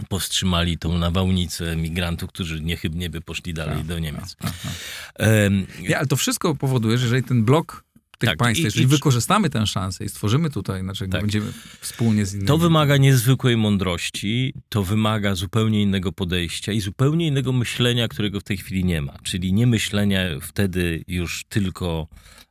powstrzymali 0.08 0.78
tą 0.78 0.98
nawałnicę 0.98 1.76
migrantów, 1.76 2.28
którzy 2.28 2.60
niechybnie 2.60 3.10
by 3.10 3.20
poszli 3.20 3.54
dalej 3.54 3.76
Tak, 3.78 3.86
do 3.86 3.98
Niemiec. 3.98 4.36
tak, 4.36 4.50
tak. 4.62 4.72
Em, 5.14 5.66
Nie, 5.80 5.98
ale 5.98 6.06
to 6.06 6.16
wszystko 6.16 6.54
powoduje, 6.54 6.98
że 6.98 7.04
jeżeli 7.04 7.22
ten 7.22 7.44
blok 7.44 7.83
tych 8.18 8.28
Tak, 8.30 8.38
państw, 8.38 8.60
i- 8.60 8.64
jeżeli 8.64 8.84
i- 8.84 8.88
wykorzystamy 8.88 9.50
tę 9.50 9.66
szansę 9.66 10.04
i 10.04 10.08
stworzymy 10.08 10.50
tutaj, 10.50 10.80
znaczy 10.80 11.08
Tak. 11.08 11.20
będziemy 11.20 11.52
wspólnie 11.80 12.26
z 12.26 12.34
innymi. 12.34 12.48
To 12.48 12.58
wymaga 12.58 12.96
niezwykłej 12.96 13.56
mądrości, 13.56 14.54
to 14.68 14.82
wymaga 14.84 15.34
zupełnie 15.34 15.82
innego 15.82 16.12
podejścia 16.12 16.72
i 16.72 16.80
zupełnie 16.80 17.26
innego 17.26 17.52
myślenia, 17.52 18.08
którego 18.08 18.40
w 18.40 18.44
tej 18.44 18.56
chwili 18.56 18.84
nie 18.84 19.02
ma. 19.02 19.14
Czyli 19.22 19.52
nie 19.52 19.66
myślenia 19.66 20.20
wtedy 20.40 21.04
już 21.08 21.44
tylko 21.48 22.08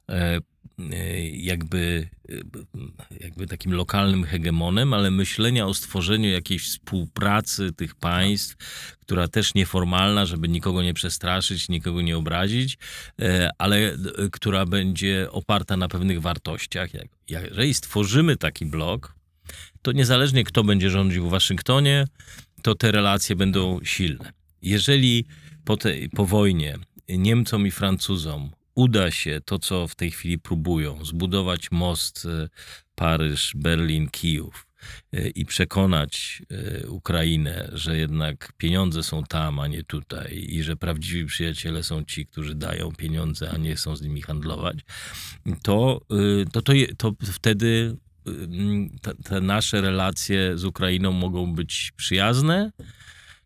e, 0.10 0.40
jakby, 1.32 2.10
e, 2.30 2.36
jakby 3.20 3.48
takim 3.48 3.74
lokalnym 3.74 4.24
hegemonem, 4.24 4.94
ale 4.94 5.12
myślenia 5.12 5.68
o 5.68 5.74
stworzeniu 5.74 6.30
jakiejś 6.30 6.64
współpracy 6.64 7.72
tych 7.72 7.96
państw, 7.96 8.56
która 9.00 9.28
też 9.28 9.54
nieformalna, 9.54 10.26
żeby 10.26 10.48
nikogo 10.48 10.84
nie 10.84 10.94
przestraszyć, 10.94 11.70
nikogo 11.70 12.02
nie 12.02 12.18
obrazić, 12.18 12.78
e, 13.22 13.50
ale 13.58 13.78
e, 13.78 13.98
która 14.32 14.66
będzie 14.66 15.28
oparta 15.32 15.78
na 15.78 15.88
pewnych 15.88 16.22
wartościach. 16.22 16.90
Jeżeli 17.30 17.74
stworzymy 17.74 18.38
taki 18.38 18.66
blok, 18.66 19.16
to 19.82 19.92
niezależnie 19.92 20.44
kto 20.44 20.64
będzie 20.64 20.90
rządził 20.90 21.28
w 21.28 21.32
Waszyngtonie, 21.32 22.08
to 22.62 22.76
te 22.76 22.92
relacje 22.92 23.36
będą 23.36 23.80
silne. 23.84 24.34
Jeżeli 24.62 25.26
po, 25.66 25.78
tej, 25.78 26.10
po 26.10 26.26
wojnie 26.26 26.78
Niemcom 27.10 27.68
i 27.68 27.72
Francuzom 27.72 28.52
uda 28.76 29.12
się 29.12 29.42
to, 29.46 29.60
co 29.60 29.88
w 29.88 29.96
tej 29.96 30.12
chwili 30.12 30.40
próbują, 30.40 31.06
zbudować 31.06 31.72
most 31.72 32.26
e, 32.26 32.50
Paryż, 32.96 33.54
Berlin, 33.56 34.10
Kijów 34.10 34.68
e, 35.14 35.30
i 35.30 35.46
przekonać 35.46 36.42
e, 36.52 36.88
Ukrainę, 36.88 37.70
że 37.74 37.98
jednak 37.98 38.54
pieniądze 38.58 39.04
są 39.04 39.24
tam, 39.24 39.60
a 39.60 39.68
nie 39.68 39.84
tutaj 39.84 40.46
i 40.50 40.64
że 40.64 40.76
prawdziwi 40.76 41.26
przyjaciele 41.26 41.84
są 41.84 42.04
ci, 42.04 42.26
którzy 42.26 42.56
dają 42.56 42.92
pieniądze, 42.92 43.52
a 43.52 43.58
nie 43.58 43.76
chcą 43.76 43.96
z 43.96 44.02
nimi 44.02 44.22
handlować, 44.22 44.78
to, 45.64 46.02
to, 46.52 46.62
to, 46.62 46.74
to 46.98 47.14
wtedy 47.32 47.98
te 49.24 49.42
nasze 49.42 49.82
relacje 49.82 50.58
z 50.58 50.66
Ukrainą 50.66 51.12
mogą 51.12 51.54
być 51.54 51.92
przyjazne 51.96 52.72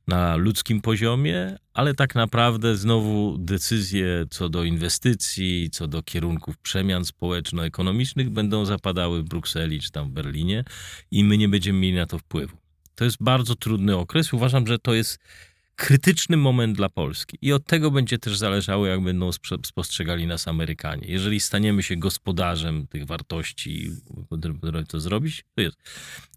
na 0.08 0.36
ludzkim 0.36 0.82
poziomie, 0.82 1.58
ale 1.74 1.94
tak 1.94 2.16
naprawdę 2.16 2.76
znowu 2.76 3.38
decyzje 3.38 4.26
co 4.30 4.50
do 4.50 4.64
inwestycji, 4.64 5.70
co 5.70 5.88
do 5.88 6.04
kierunków 6.04 6.58
przemian 6.58 7.06
społeczno-ekonomicznych 7.06 8.30
będą 8.30 8.66
zapadały 8.66 9.24
w 9.24 9.26
Brukseli 9.26 9.82
czy 9.82 9.92
tam 9.92 10.10
w 10.10 10.12
Berlinie 10.12 10.64
i 11.12 11.24
my 11.24 11.38
nie 11.38 11.50
będziemy 11.50 11.80
mieli 11.80 11.98
na 11.98 12.06
to 12.06 12.20
wpływu. 12.20 12.58
To 12.96 13.04
jest 13.04 13.18
bardzo 13.20 13.56
trudny 13.56 13.98
okres. 13.98 14.34
Uważam, 14.34 14.68
że 14.68 14.80
to 14.80 14.94
jest 14.94 15.20
krytyczny 15.78 16.38
moment 16.38 16.78
dla 16.78 16.90
Polski. 16.90 17.38
I 17.42 17.54
od 17.54 17.66
tego 17.66 17.92
będzie 17.92 18.18
też 18.18 18.38
zależało, 18.38 18.88
jak 18.88 19.02
będą 19.02 19.30
spostrzegali 19.66 20.28
nas 20.28 20.48
Amerykanie. 20.48 21.08
Jeżeli 21.08 21.40
staniemy 21.40 21.84
się 21.84 21.96
gospodarzem 21.96 22.88
tych 22.88 23.06
wartości, 23.06 23.92
które 24.58 24.84
to 24.84 25.00
zrobić, 25.00 25.46
to 25.56 25.62
jest. 25.62 25.78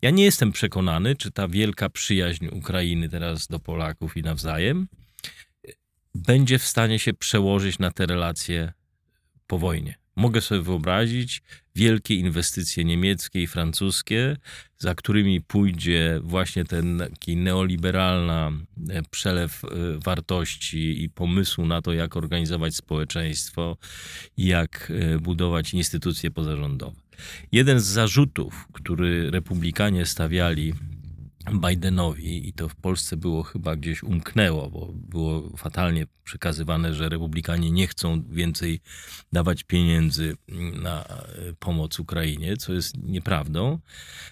Ja 0.03 0.11
nie 0.11 0.25
jestem 0.25 0.53
przekonany, 0.53 1.17
czy 1.17 1.31
ta 1.31 1.49
wielka 1.49 1.89
przyjaźń 1.89 2.47
Ukrainy 2.53 3.09
teraz 3.09 3.47
do 3.47 3.59
Polaków 3.59 4.17
i 4.17 4.23
nawzajem 4.23 4.89
będzie 6.15 6.59
w 6.59 6.65
stanie 6.65 6.99
się 6.99 7.15
przełożyć 7.15 7.79
na 7.79 7.91
te 7.91 8.07
relacje 8.07 8.73
po 9.47 9.59
wojnie. 9.59 9.95
Mogę 10.21 10.41
sobie 10.41 10.61
wyobrazić 10.61 11.43
wielkie 11.75 12.15
inwestycje 12.15 12.85
niemieckie 12.85 13.43
i 13.43 13.47
francuskie, 13.47 14.37
za 14.79 14.95
którymi 14.95 15.41
pójdzie 15.41 16.21
właśnie 16.23 16.65
ten 16.65 17.03
taki 17.11 17.37
neoliberalna 17.37 18.53
e, 18.91 19.03
przelew 19.11 19.65
e, 19.65 19.69
wartości 20.05 21.03
i 21.03 21.11
pomysłu 21.11 21.67
na 21.67 21.83
to, 21.83 21.93
jak 21.93 22.17
organizować 22.17 22.77
społeczeństwo 22.77 23.77
i 24.37 24.47
jak 24.47 24.93
e, 24.95 25.19
budować 25.19 25.75
instytucje 25.75 26.31
pozarządowe. 26.31 27.01
Jeden 27.53 27.81
z 27.81 27.85
zarzutów, 27.85 28.67
który 28.73 29.31
republikanie 29.31 30.07
stawiali 30.07 30.75
Bidenowi 31.49 32.49
i 32.49 32.53
to 32.53 32.69
w 32.69 32.77
Polsce 32.77 33.17
było 33.17 33.43
chyba 33.43 33.77
gdzieś 33.77 34.03
umknęło, 34.03 34.71
bo 34.71 34.93
było 34.93 35.57
fatalnie 35.57 36.07
przekazywane, 36.25 36.95
że 36.95 37.09
republikanie 37.09 37.71
nie 37.71 37.87
chcą 37.87 38.23
więcej 38.23 38.81
dawać 39.33 39.65
pieniędzy 39.65 40.37
na 40.83 41.05
e, 41.05 41.17
pomoc 41.59 41.99
Ukrainie, 41.99 42.57
co 42.57 42.73
jest 42.73 43.03
nieprawdą. 43.03 43.79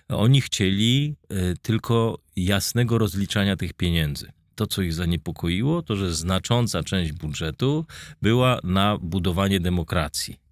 Oni 0.09 0.41
chcieli 0.41 1.15
e, 1.29 1.55
tylko 1.63 2.19
jasnego 2.37 2.99
rozliczania 2.99 3.57
tych 3.57 3.73
pieniędzy. 3.73 4.33
To, 4.55 4.67
co 4.67 4.83
ich 4.83 4.95
zaniepokoiło, 4.95 5.83
to 5.83 5.97
że 5.97 6.15
znacząca 6.15 6.83
część 6.83 7.13
budżetu 7.13 7.85
była 8.23 8.59
na 8.65 8.99
budowanie 8.99 9.61
demokracji. 9.61 10.48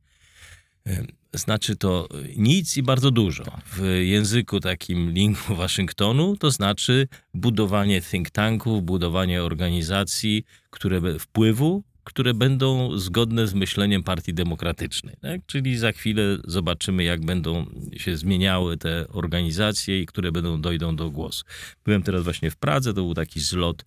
Znaczy 1.35 1.77
to 1.77 2.09
nic 2.37 2.77
i 2.77 2.83
bardzo 2.83 3.11
dużo. 3.11 3.45
W 3.73 3.83
języku 4.03 4.61
takim 4.61 5.11
linku 5.11 5.55
Waszyngtonu 5.55 6.37
to 6.37 6.51
znaczy 6.51 7.09
budowanie 7.35 8.03
think 8.03 8.31
tanków, 8.31 8.83
budowanie 8.83 9.43
organizacji, 9.43 10.45
które 10.71 11.19
wpływu, 11.19 11.83
które 12.05 12.35
będą 12.35 12.99
zgodne 12.99 13.47
z 13.47 13.55
myśleniem 13.55 14.03
Partii 14.03 14.35
Demokratycznej. 14.35 15.17
Tak? 15.21 15.41
Czyli 15.47 15.79
za 15.79 15.93
chwilę 15.93 16.23
zobaczymy, 16.45 17.05
jak 17.05 17.25
będą 17.25 17.67
się 17.97 18.17
zmieniały 18.17 18.77
te 18.77 19.09
organizacje 19.09 20.03
i 20.03 20.07
które 20.07 20.33
będą 20.33 20.61
dojdą 20.61 20.97
do 20.97 21.11
głosu. 21.11 21.45
Byłem 21.85 22.03
teraz 22.03 22.25
właśnie 22.25 22.51
w 22.51 22.57
Pradze, 22.57 22.95
to 22.95 23.03
był 23.03 23.15
taki 23.15 23.41
zlot. 23.41 23.85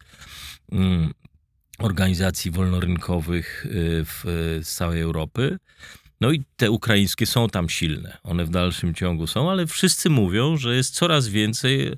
Mm, 0.72 1.14
organizacji 1.80 2.52
wolnorynkowych 2.52 3.66
y, 3.66 3.70
w, 4.06 4.24
z 4.64 4.76
całej 4.76 5.02
Europy. 5.02 5.58
No 6.22 6.32
i 6.32 6.44
te 6.56 6.72
ukraińskie 6.72 7.26
są 7.26 7.50
tam 7.50 7.70
silne, 7.70 8.18
one 8.24 8.46
w 8.46 8.50
dalszym 8.50 8.94
ciągu 8.94 9.28
są, 9.28 9.52
ale 9.52 9.68
wszyscy 9.68 10.10
mówią, 10.10 10.58
że 10.58 10.76
jest 10.76 10.96
coraz 10.96 11.28
więcej 11.28 11.92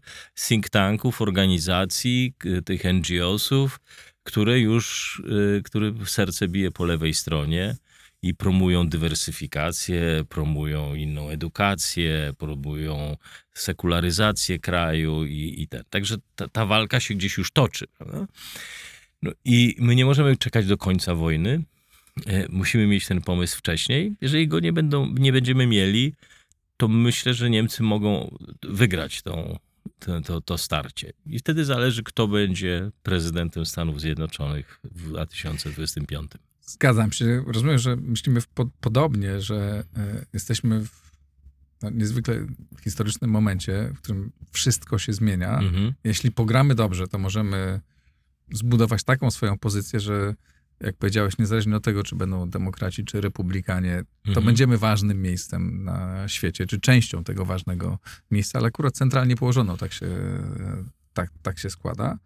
think 0.47 0.69
tanków, 0.69 1.21
organizacji, 1.21 2.33
tych 2.65 2.83
NGO-sów, 2.83 3.79
które 4.23 4.59
już, 4.59 5.19
y, 5.57 5.61
które 5.63 5.93
serce 6.05 6.47
bije 6.47 6.71
po 6.71 6.85
lewej 6.85 7.13
stronie 7.13 7.75
i 8.21 8.35
promują 8.35 8.89
dywersyfikację, 8.89 10.23
promują 10.29 10.95
inną 10.95 11.29
edukację, 11.29 12.33
promują 12.37 13.17
sekularyzację 13.53 14.59
kraju 14.59 15.25
i, 15.25 15.55
i 15.57 15.67
ten. 15.67 15.83
Także 15.89 16.15
ta, 16.35 16.47
ta 16.47 16.65
walka 16.65 16.99
się 16.99 17.13
gdzieś 17.13 17.37
już 17.37 17.51
toczy. 17.51 17.87
Prawda? 17.97 18.27
No 19.21 19.31
i 19.45 19.75
my 19.79 19.95
nie 19.95 20.05
możemy 20.05 20.37
czekać 20.37 20.65
do 20.65 20.77
końca 20.77 21.15
wojny, 21.15 21.63
musimy 22.49 22.87
mieć 22.87 23.07
ten 23.07 23.21
pomysł 23.21 23.57
wcześniej. 23.57 24.15
Jeżeli 24.21 24.47
go 24.47 24.59
nie, 24.59 24.73
będą, 24.73 25.13
nie 25.13 25.33
będziemy 25.33 25.67
mieli, 25.67 26.15
to 26.77 26.87
myślę, 26.87 27.33
że 27.33 27.49
Niemcy 27.49 27.83
mogą 27.83 28.37
wygrać 28.63 29.21
tą, 29.21 29.59
to, 29.99 30.21
to, 30.21 30.41
to, 30.41 30.57
starcie. 30.57 31.13
I 31.25 31.39
wtedy 31.39 31.65
zależy, 31.65 32.03
kto 32.03 32.27
będzie 32.27 32.91
prezydentem 33.03 33.65
Stanów 33.65 34.01
Zjednoczonych 34.01 34.79
w 34.83 35.09
2025. 35.09 36.31
Zgadzam 36.61 37.11
się. 37.11 37.43
Rozumiem, 37.47 37.77
że 37.77 37.95
myślimy 37.95 38.41
po, 38.53 38.65
podobnie, 38.81 39.41
że 39.41 39.83
y, 40.21 40.25
jesteśmy 40.33 40.85
w 40.85 41.11
no, 41.81 41.89
niezwykle 41.89 42.47
historycznym 42.83 43.31
momencie, 43.31 43.91
w 43.95 44.01
którym 44.01 44.31
wszystko 44.51 44.99
się 44.99 45.13
zmienia. 45.13 45.59
Mhm. 45.59 45.93
Jeśli 46.03 46.31
pogramy 46.31 46.75
dobrze, 46.75 47.07
to 47.07 47.17
możemy 47.17 47.81
zbudować 48.51 49.03
taką 49.03 49.31
swoją 49.31 49.57
pozycję, 49.57 49.99
że 49.99 50.35
jak 50.83 50.95
powiedziałeś, 50.97 51.37
niezależnie 51.37 51.75
od 51.75 51.83
tego, 51.83 52.03
czy 52.03 52.15
będą 52.15 52.49
demokraci, 52.49 53.05
czy 53.05 53.21
republikanie, 53.21 54.03
to 54.23 54.29
mhm. 54.29 54.45
będziemy 54.45 54.77
ważnym 54.77 55.21
miejscem 55.21 55.83
na 55.83 56.27
świecie, 56.27 56.65
czy 56.65 56.79
częścią 56.79 57.23
tego 57.23 57.45
ważnego 57.45 57.99
miejsca, 58.31 58.59
ale 58.59 58.67
akurat 58.67 58.93
centralnie 58.93 59.35
położono, 59.35 59.77
tak 59.77 59.93
się, 59.93 60.07
tak, 61.13 61.31
tak 61.41 61.59
się 61.59 61.69
składa. 61.69 62.17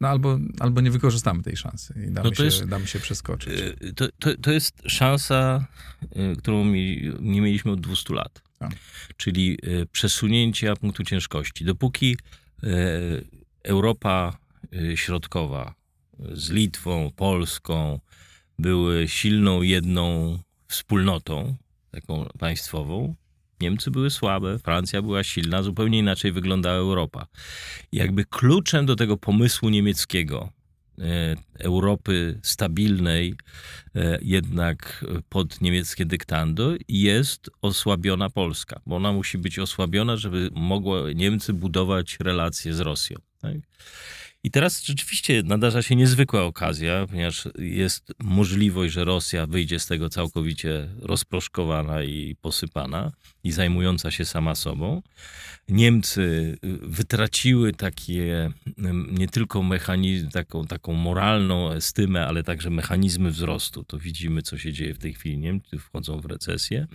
No 0.00 0.08
albo, 0.08 0.38
albo 0.60 0.80
nie 0.80 0.90
wykorzystamy 0.90 1.42
tej 1.42 1.56
szansy 1.56 1.94
i 2.08 2.10
damy, 2.10 2.28
no 2.28 2.34
się, 2.34 2.44
jest, 2.44 2.64
damy 2.64 2.86
się 2.86 3.00
przeskoczyć. 3.00 3.60
Y, 3.60 3.92
to, 3.94 4.08
to, 4.18 4.36
to 4.36 4.52
jest 4.52 4.82
szansa, 4.86 5.66
y, 6.02 6.36
którą 6.36 6.64
mi, 6.64 7.12
nie 7.20 7.40
mieliśmy 7.40 7.72
od 7.72 7.80
200 7.80 8.14
lat. 8.14 8.42
Czyli 9.16 9.58
y, 9.64 9.86
przesunięcia 9.92 10.76
punktu 10.76 11.04
ciężkości. 11.04 11.64
Dopóki 11.64 12.16
Europa 13.64 14.38
Środkowa 14.94 15.74
z 16.32 16.50
Litwą, 16.50 17.10
Polską 17.16 18.00
były 18.58 19.08
silną 19.08 19.62
jedną 19.62 20.38
wspólnotą, 20.68 21.56
taką 21.90 22.28
państwową. 22.38 23.14
Niemcy 23.60 23.90
były 23.90 24.10
słabe, 24.10 24.58
Francja 24.58 25.02
była 25.02 25.24
silna, 25.24 25.62
zupełnie 25.62 25.98
inaczej 25.98 26.32
wyglądała 26.32 26.76
Europa. 26.76 27.26
jakby 27.92 28.24
kluczem 28.24 28.86
do 28.86 28.96
tego 28.96 29.16
pomysłu 29.16 29.68
niemieckiego, 29.68 30.52
e, 30.98 31.36
Europy 31.58 32.40
stabilnej, 32.42 33.34
e, 33.94 34.18
jednak 34.22 35.04
pod 35.28 35.60
niemieckie 35.60 36.04
dyktando, 36.06 36.72
jest 36.88 37.50
osłabiona 37.62 38.30
Polska, 38.30 38.80
bo 38.86 38.96
ona 38.96 39.12
musi 39.12 39.38
być 39.38 39.58
osłabiona, 39.58 40.16
żeby 40.16 40.50
mogło 40.54 41.10
Niemcy 41.12 41.52
budować 41.52 42.16
relacje 42.20 42.74
z 42.74 42.80
Rosją. 42.80 43.18
Tak? 43.40 43.56
I 44.44 44.50
teraz 44.50 44.84
rzeczywiście 44.84 45.42
nadarza 45.42 45.82
się 45.82 45.96
niezwykła 45.96 46.42
okazja, 46.42 47.06
ponieważ 47.06 47.48
jest 47.58 48.12
możliwość, 48.22 48.94
że 48.94 49.04
Rosja 49.04 49.46
wyjdzie 49.46 49.78
z 49.78 49.86
tego 49.86 50.08
całkowicie 50.08 50.88
rozproszkowana 51.00 52.02
i 52.02 52.36
posypana 52.40 53.12
i 53.44 53.52
zajmująca 53.52 54.10
się 54.10 54.24
sama 54.24 54.54
sobą. 54.54 55.02
Niemcy 55.68 56.20
y, 56.64 56.78
wytraciły 56.82 57.72
takie 57.72 58.50
nie 59.12 59.28
tylko 59.28 59.62
mechanizm, 59.62 60.30
taką, 60.30 60.66
taką 60.66 60.92
moralną 60.92 61.72
estymę, 61.72 62.26
ale 62.26 62.42
także 62.42 62.70
mechanizmy 62.70 63.30
wzrostu. 63.30 63.84
To 63.84 63.98
widzimy, 63.98 64.42
co 64.42 64.58
się 64.58 64.72
dzieje 64.72 64.94
w 64.94 64.98
tej 64.98 65.14
chwili. 65.14 65.38
Niemcy 65.38 65.78
wchodzą 65.78 66.20
w 66.20 66.24
recesję. 66.26 66.86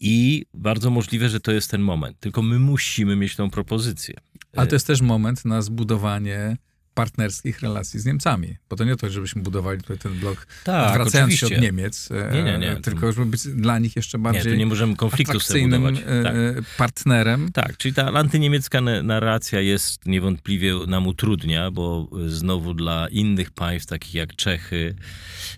I 0.00 0.46
bardzo 0.54 0.90
możliwe, 0.90 1.28
że 1.28 1.40
to 1.40 1.52
jest 1.52 1.70
ten 1.70 1.80
moment. 1.80 2.20
Tylko 2.20 2.42
my 2.42 2.58
musimy 2.58 3.16
mieć 3.16 3.36
tą 3.36 3.50
propozycję. 3.50 4.14
Ale 4.56 4.66
to 4.66 4.74
jest 4.74 4.86
też 4.86 5.00
moment 5.00 5.44
na 5.44 5.62
zbudowanie 5.62 6.56
partnerskich 6.96 7.60
relacji 7.60 8.00
z 8.00 8.04
Niemcami. 8.06 8.56
Bo 8.70 8.76
to 8.76 8.84
nie 8.84 8.96
to, 8.96 9.10
żebyśmy 9.10 9.42
budowali 9.42 9.80
tutaj 9.80 9.98
ten 9.98 10.18
blok, 10.18 10.46
tak, 10.64 10.94
wracając 10.94 11.34
oczywiście. 11.34 11.48
się 11.48 11.56
od 11.56 11.62
Niemiec, 11.62 12.08
e, 12.10 12.30
nie, 12.32 12.42
nie, 12.42 12.58
nie. 12.58 12.76
tylko 12.76 13.12
żeby 13.12 13.26
być 13.26 13.48
dla 13.48 13.78
nich 13.78 13.96
jeszcze 13.96 14.18
bardziej 14.18 14.52
nie, 14.52 14.58
nie 14.58 14.66
możemy 14.66 14.96
konfliktu 14.96 15.32
atrakcyjnym 15.32 15.86
e, 15.86 15.92
tak. 16.22 16.34
partnerem. 16.78 17.52
Tak, 17.52 17.76
czyli 17.76 17.94
ta 17.94 18.12
antyniemiecka 18.12 18.80
narracja 18.80 19.60
jest 19.60 20.06
niewątpliwie 20.06 20.74
nam 20.86 21.06
utrudnia, 21.06 21.70
bo 21.70 22.08
znowu 22.26 22.74
dla 22.74 23.08
innych 23.08 23.50
państw, 23.50 23.88
takich 23.88 24.14
jak 24.14 24.36
Czechy, 24.36 24.94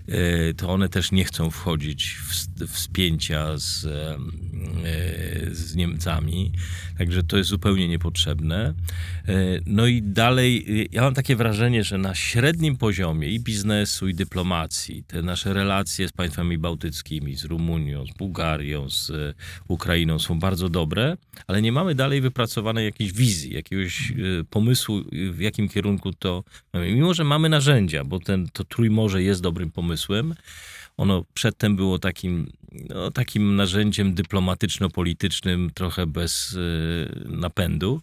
e, 0.08 0.54
to 0.54 0.68
one 0.68 0.88
też 0.88 1.12
nie 1.12 1.24
chcą 1.24 1.50
wchodzić 1.50 2.18
w, 2.28 2.64
w 2.66 2.78
spięcia 2.78 3.58
z, 3.58 3.86
z 5.50 5.76
Niemcami. 5.76 6.52
Także 6.98 7.22
to 7.22 7.36
jest 7.36 7.50
zupełnie 7.50 7.88
niepotrzebne. 7.88 8.74
No 9.66 9.86
i 9.86 10.02
dalej, 10.02 10.66
ja 10.92 11.02
mam 11.02 11.14
takie 11.14 11.36
wrażenie, 11.36 11.84
że 11.84 11.98
na 11.98 12.14
średnim 12.14 12.76
poziomie 12.76 13.28
i 13.28 13.40
biznesu, 13.40 14.08
i 14.08 14.14
dyplomacji, 14.14 15.04
te 15.04 15.22
nasze 15.22 15.52
relacje 15.52 16.08
z 16.08 16.12
państwami 16.12 16.58
bałtyckimi, 16.58 17.36
z 17.36 17.44
Rumunią, 17.44 18.06
z 18.06 18.12
Bułgarią, 18.12 18.90
z 18.90 19.10
e, 19.10 19.34
Ukrainą 19.68 20.18
są 20.18 20.38
bardzo 20.38 20.68
dobre, 20.68 21.16
ale 21.46 21.62
nie 21.62 21.72
mamy 21.72 21.94
dalej 21.94 22.20
wypracowanej 22.20 22.84
jakiejś 22.84 23.12
wizji, 23.12 23.54
jakiegoś 23.54 24.10
e, 24.10 24.14
pomysłu, 24.50 25.02
w 25.32 25.40
jakim 25.40 25.68
kierunku 25.68 26.12
to. 26.12 26.44
Mimo, 26.74 27.14
że 27.14 27.24
mamy 27.24 27.48
narzędzia, 27.48 28.04
bo 28.04 28.18
ten, 28.18 28.48
to 28.52 28.64
Trójmorze 28.64 29.22
jest 29.22 29.42
dobrym 29.42 29.70
pomysłem, 29.70 30.34
ono 30.98 31.24
przedtem 31.34 31.76
było 31.76 31.98
takim, 31.98 32.52
no, 32.88 33.10
takim 33.10 33.56
narzędziem 33.56 34.14
dyplomatyczno-politycznym, 34.14 35.70
trochę 35.74 36.06
bez 36.06 36.52
y, 36.52 37.24
napędu, 37.28 38.00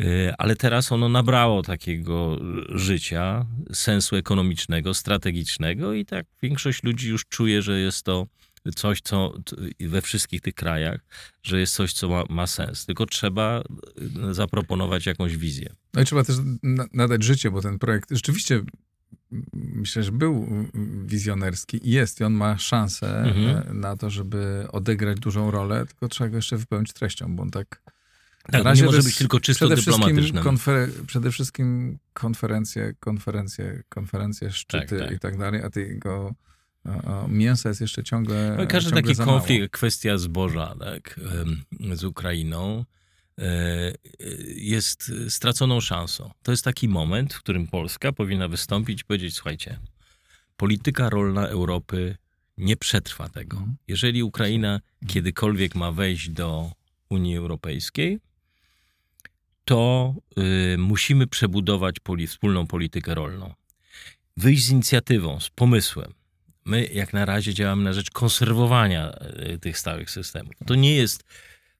y, 0.00 0.32
ale 0.38 0.56
teraz 0.56 0.92
ono 0.92 1.08
nabrało 1.08 1.62
takiego 1.62 2.38
życia, 2.68 3.46
sensu 3.72 4.16
ekonomicznego, 4.16 4.94
strategicznego 4.94 5.92
i 5.92 6.04
tak 6.04 6.26
większość 6.42 6.82
ludzi 6.82 7.08
już 7.08 7.26
czuje, 7.26 7.62
że 7.62 7.80
jest 7.80 8.02
to 8.02 8.26
coś, 8.76 9.00
co 9.00 9.34
we 9.80 10.02
wszystkich 10.02 10.40
tych 10.40 10.54
krajach, 10.54 11.00
że 11.42 11.60
jest 11.60 11.74
coś, 11.74 11.92
co 11.92 12.08
ma, 12.08 12.24
ma 12.28 12.46
sens. 12.46 12.86
Tylko 12.86 13.06
trzeba 13.06 13.62
y, 14.30 14.34
zaproponować 14.34 15.06
jakąś 15.06 15.36
wizję. 15.36 15.74
No 15.94 16.02
i 16.02 16.04
trzeba 16.04 16.24
też 16.24 16.36
na, 16.62 16.86
nadać 16.92 17.22
życie, 17.22 17.50
bo 17.50 17.62
ten 17.62 17.78
projekt 17.78 18.08
rzeczywiście 18.10 18.62
myślę, 19.52 20.02
że 20.02 20.12
był 20.12 20.48
wizjonerski 21.06 21.88
i 21.88 21.90
jest 21.90 22.20
i 22.20 22.24
on 22.24 22.32
ma 22.32 22.58
szansę 22.58 23.22
Mhm. 23.22 23.80
na 23.80 23.96
to, 23.96 24.10
żeby 24.10 24.66
odegrać 24.72 25.20
dużą 25.20 25.50
rolę, 25.50 25.86
tylko 25.86 26.08
trzeba 26.08 26.30
go 26.30 26.36
jeszcze 26.36 26.56
wypełnić 26.56 26.92
treścią, 26.92 27.36
bo 27.36 27.42
on 27.42 27.50
tak 27.50 27.80
Tak, 28.52 28.64
razie 28.64 28.82
nie 28.82 28.86
może 28.86 29.02
być 29.02 29.16
tylko 29.18 29.40
czysto 29.40 29.66
przede 29.66 29.82
wszystkim, 29.82 30.06
dyplomatycznym. 30.16 30.44
konfer- 30.44 30.90
przede 31.06 31.30
wszystkim 31.30 31.98
konferencje, 32.12 32.94
konferencje, 33.00 33.82
konferencje, 33.88 34.50
szczyty 34.52 34.98
Tak, 34.98 35.08
tak. 35.08 35.16
i 35.16 35.18
tak 35.18 35.38
dalej, 35.38 35.62
a 35.62 35.70
tego 35.70 36.34
mięsa 37.28 37.68
jest 37.68 37.80
jeszcze 37.80 38.04
ciągle 38.04 38.54
No 38.58 38.66
każdy 38.66 38.90
ciągle 38.90 39.14
taki 39.14 39.24
konflikt, 39.24 39.72
kwestia 39.74 40.18
zboża 40.18 40.74
tak, 40.80 41.20
z 41.94 42.04
Ukrainą 42.04 42.84
jest 44.56 45.12
straconą 45.28 45.80
szansą. 45.80 46.30
To 46.42 46.50
jest 46.50 46.64
taki 46.64 46.88
moment, 46.88 47.34
w 47.34 47.38
którym 47.38 47.66
Polska 47.66 48.12
powinna 48.12 48.48
wystąpić 48.48 49.00
i 49.00 49.04
powiedzieć, 49.04 49.34
słuchajcie, 49.34 49.78
polityka 50.56 51.10
rolna 51.10 51.48
Europy 51.48 52.16
nie 52.58 52.76
przetrwa 52.76 53.28
tego. 53.28 53.56
Mhm. 53.56 53.76
Jeżeli 53.88 54.22
Ukraina 54.22 54.80
kiedykolwiek 55.06 55.74
ma 55.74 55.92
wejść 55.92 56.28
do 56.28 56.72
Unii 57.08 57.36
Europejskiej, 57.36 58.18
to 59.64 60.14
y, 60.74 60.78
musimy 60.78 61.26
przebudować 61.26 62.00
poli, 62.00 62.26
wspólną 62.26 62.66
politykę 62.66 63.14
rolną. 63.14 63.54
Wyjść 64.36 64.64
z 64.64 64.70
inicjatywą, 64.70 65.40
z 65.40 65.50
pomysłem. 65.50 66.14
My 66.64 66.86
jak 66.86 67.12
na 67.12 67.24
razie 67.24 67.54
działamy 67.54 67.84
na 67.84 67.92
rzecz 67.92 68.10
konserwowania 68.10 69.12
y, 69.52 69.58
tych 69.58 69.78
stałych 69.78 70.10
systemów. 70.10 70.54
To 70.66 70.74
nie 70.74 70.94
jest 70.94 71.24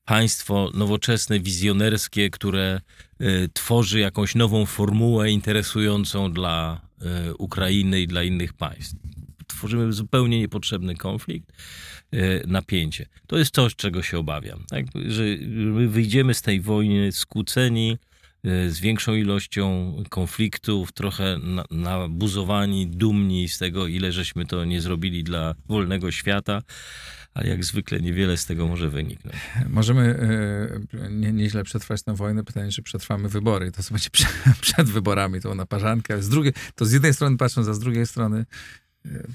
państwo 0.05 0.71
nowoczesne, 0.75 1.41
wizjonerskie, 1.41 2.31
które 2.31 2.81
y, 3.21 3.49
tworzy 3.53 4.01
jakąś 4.01 4.35
nową 4.35 4.67
formułę 4.67 5.31
interesującą 5.31 6.33
dla 6.33 6.81
y, 7.31 7.35
Ukrainy 7.35 8.01
i 8.01 8.07
dla 8.07 8.23
innych 8.23 8.53
państw. 8.53 8.97
Tworzymy 9.47 9.93
zupełnie 9.93 10.41
niepotrzebny 10.41 10.97
konflikt, 10.97 11.53
y, 12.15 12.45
napięcie. 12.47 13.07
To 13.27 13.39
jest 13.39 13.55
coś, 13.55 13.77
czego 13.77 14.03
się 14.03 14.19
obawiam. 14.19 14.65
Tak? 14.69 14.87
Że 15.07 15.25
my 15.49 15.89
wyjdziemy 15.89 16.35
z 16.35 16.43
tej 16.43 16.61
wojny 16.61 17.13
skłóceni, 17.13 17.99
z 18.45 18.81
większą 18.81 19.15
ilością 19.15 19.97
konfliktów, 20.09 20.93
trochę 20.93 21.39
na- 21.43 21.65
nabuzowani, 21.71 22.87
dumni 22.87 23.49
z 23.49 23.59
tego, 23.59 23.87
ile 23.87 24.13
żeśmy 24.13 24.47
to 24.47 24.65
nie 24.65 24.81
zrobili 24.81 25.25
dla 25.25 25.55
wolnego 25.69 26.11
świata, 26.13 26.63
a 27.35 27.45
jak 27.45 27.65
zwykle 27.65 28.01
niewiele 28.01 28.37
z 28.37 28.47
tego 28.47 28.69
może 28.69 28.91
wyniknąć. 28.91 29.37
Możemy 29.69 30.03
e, 30.95 31.11
nie, 31.11 31.33
nieźle 31.33 31.65
przetrwać 31.65 32.03
tę 32.03 32.15
wojnę. 32.15 32.45
Pytanie, 32.45 32.71
czy 32.71 32.83
przetrwamy 32.83 33.29
wybory. 33.29 33.73
To 33.73 33.83
co 33.83 33.95
będzie 33.95 34.11
przed, 34.17 34.29
przed 34.61 34.89
wyborami, 34.91 35.41
to 35.41 35.55
na 35.55 35.67
parzankę. 35.67 36.23
Z 36.23 36.29
drugiej, 36.29 36.53
to 36.75 36.85
z 36.85 36.93
jednej 36.93 37.15
strony 37.15 37.37
patrząc, 37.37 37.69
a 37.69 37.75
z 37.75 37.79
drugiej 37.79 38.07
strony 38.07 38.45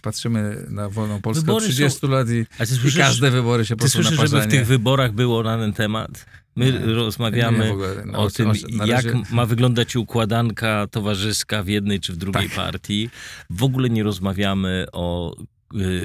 patrzymy 0.02 0.66
na 0.70 0.90
wolną 0.90 1.22
Polskę 1.22 1.42
Wybory 1.46 1.66
od 1.66 1.72
są- 1.72 1.74
30 1.74 2.08
lat 2.08 2.28
i, 2.30 2.46
ty 2.58 2.64
i 2.64 2.68
słyszysz, 2.68 2.98
każde 2.98 3.32
wybory 3.32 3.66
się 3.66 3.76
po 3.76 3.80
ty 3.80 3.82
prostu 3.82 3.98
słyszysz 3.98 4.30
żeby 4.30 4.42
w 4.48 4.52
tych 4.52 4.66
wyborach 4.68 5.12
było 5.12 5.44
na 5.44 5.58
ten 5.58 5.74
temat? 5.74 6.26
My 6.56 6.66
Nie. 6.74 6.80
rozmawiamy 6.80 7.66
Nie, 7.66 7.72
ogóle, 7.72 8.04
no, 8.06 8.20
o 8.20 8.30
tym, 8.30 8.52
na 8.72 8.86
jak 8.86 9.06
razie- 9.06 9.22
ma 9.32 9.46
wyglądać 9.46 9.96
układanka 9.96 10.88
towarzyska 10.92 11.64
w 11.64 11.68
jednej 11.68 12.00
czy 12.00 12.14
w 12.14 12.18
drugiej 12.18 12.48
Tak. 12.48 12.56
partii. 12.56 13.10
W 13.50 13.64
ogóle 13.64 13.90
nie 13.90 14.04
rozmawiamy 14.04 14.86
o 14.92 15.36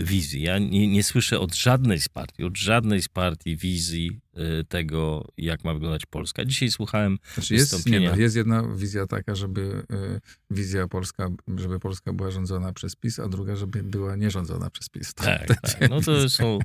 wizji. 0.02 0.42
Ja 0.42 0.58
nie, 0.58 0.88
nie 0.88 1.02
słyszę 1.02 1.40
od 1.40 1.54
żadnej 1.54 2.00
z 2.00 2.08
partii, 2.08 2.44
od 2.44 2.56
żadnej 2.58 3.02
z 3.02 3.08
partii 3.08 3.56
wizji 3.56 4.20
y, 4.60 4.64
tego, 4.64 5.28
jak 5.36 5.64
ma 5.64 5.74
wyglądać 5.74 6.06
Polska. 6.06 6.44
Dzisiaj 6.44 6.70
słuchałem 6.70 7.18
Znaczy 7.34 7.54
jest, 7.54 7.86
nie, 7.86 8.00
no, 8.00 8.16
jest 8.16 8.36
jedna 8.36 8.62
wizja 8.76 9.06
taka, 9.06 9.34
żeby 9.34 9.86
y, 9.92 10.20
wizja 10.50 10.88
Polska, 10.88 11.28
żeby 11.56 11.80
Polska 11.80 12.12
była 12.12 12.30
rządzona 12.30 12.72
przez 12.72 12.96
PiS, 12.96 13.18
a 13.18 13.28
druga, 13.28 13.56
żeby 13.56 13.82
była 13.82 14.16
nierządzona 14.16 14.70
przez 14.70 14.88
PiS. 14.88 15.14
To- 15.14 15.24
Tak, 15.24 15.46
tak. 15.46 15.90
No 15.90 16.00
to 16.00 16.28
są 16.30 16.58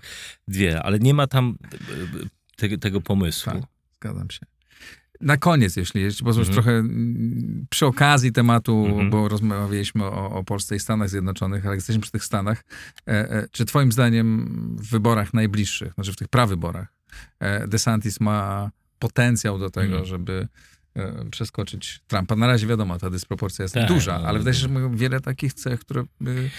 dwie, 0.48 0.84
ale 0.84 1.00
nie 1.00 1.14
ma 1.14 1.28
tam 1.28 1.58
te, 2.56 2.78
tego 2.78 3.02
pomysłu. 3.02 3.52
Tak. 3.54 3.62
Zgadzam 3.96 4.30
się. 4.32 4.40
Na 5.22 5.38
koniec, 5.38 5.76
jeśli, 5.76 6.02
jeśli 6.02 6.26
pozwolisz, 6.26 6.50
Mhm. 6.50 6.64
trochę 6.64 6.78
mm, 6.80 7.66
przy 7.70 7.86
okazji 7.86 8.32
tematu, 8.32 8.86
Mhm. 8.90 9.10
bo 9.10 9.28
rozmawialiśmy 9.30 10.04
o, 10.06 10.32
o 10.32 10.44
Polsce 10.44 10.76
i 10.76 10.80
Stanach 10.80 11.10
Zjednoczonych, 11.10 11.66
ale 11.66 11.76
jesteśmy 11.76 12.02
przy 12.02 12.12
tych 12.12 12.24
Stanach, 12.26 12.64
e, 13.08 13.12
e, 13.32 13.48
czy 13.52 13.66
twoim 13.66 13.92
zdaniem 13.92 14.48
w 14.80 14.90
wyborach 14.90 15.34
najbliższych, 15.34 15.94
znaczy 15.94 16.14
w 16.14 16.16
tych 16.16 16.28
prawyborach, 16.28 16.88
e, 17.40 17.68
DeSantis 17.68 18.20
ma 18.20 18.72
potencjał 19.00 19.60
do 19.60 19.70
tego, 19.70 19.88
Mhm. 19.88 20.06
żeby 20.06 20.48
e, 20.96 21.26
przeskoczyć 21.32 22.02
Trumpa? 22.08 22.36
Na 22.36 22.48
razie 22.48 22.68
wiadomo, 22.68 23.00
ta 23.00 23.10
dysproporcja 23.10 23.64
jest 23.64 23.74
Tak, 23.76 23.88
duża, 23.88 24.20
no, 24.20 24.28
ale 24.28 24.40
wydaje 24.40 24.54
się, 24.54 24.60
że 24.62 24.68
mają 24.70 24.96
wiele 24.96 25.20
takich 25.20 25.54
cech, 25.54 25.80
które... 25.80 26.02
y, 26.02 26.50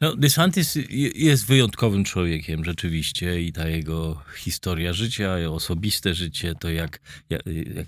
No, 0.00 0.16
DeSantis 0.16 0.74
je- 0.74 1.10
jest 1.14 1.46
wyjątkowym 1.46 2.04
człowiekiem 2.04 2.64
rzeczywiście 2.64 3.42
i 3.42 3.52
ta 3.52 3.68
jego 3.68 4.22
historia 4.36 4.92
życia, 4.92 5.38
jego 5.38 5.54
osobiste 5.54 6.14
życie, 6.14 6.54
to 6.60 6.70
jak, 6.70 7.00
jak, 7.30 7.42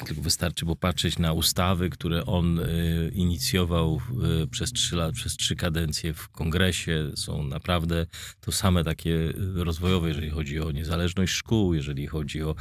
tylko 0.06 0.22
wystarczy 0.22 0.66
popatrzeć 0.66 1.18
na 1.18 1.32
ustawy, 1.32 1.90
które 1.90 2.26
on 2.26 2.58
y, 2.58 3.10
inicjował 3.14 4.00
y, 4.42 4.46
przez 4.46 4.72
trzy 4.72 4.96
lat, 4.96 5.14
przez 5.14 5.36
trzy 5.36 5.56
kadencje 5.56 6.14
w 6.14 6.28
kongresie, 6.28 7.10
są 7.14 7.42
naprawdę 7.44 8.06
to 8.40 8.52
same 8.52 8.84
takie 8.84 9.32
rozwojowe, 9.54 10.08
jeżeli 10.08 10.30
chodzi 10.30 10.60
o 10.60 10.70
niezależność 10.70 11.32
szkół, 11.32 11.74
jeżeli 11.74 12.06
chodzi 12.06 12.42
o 12.42 12.54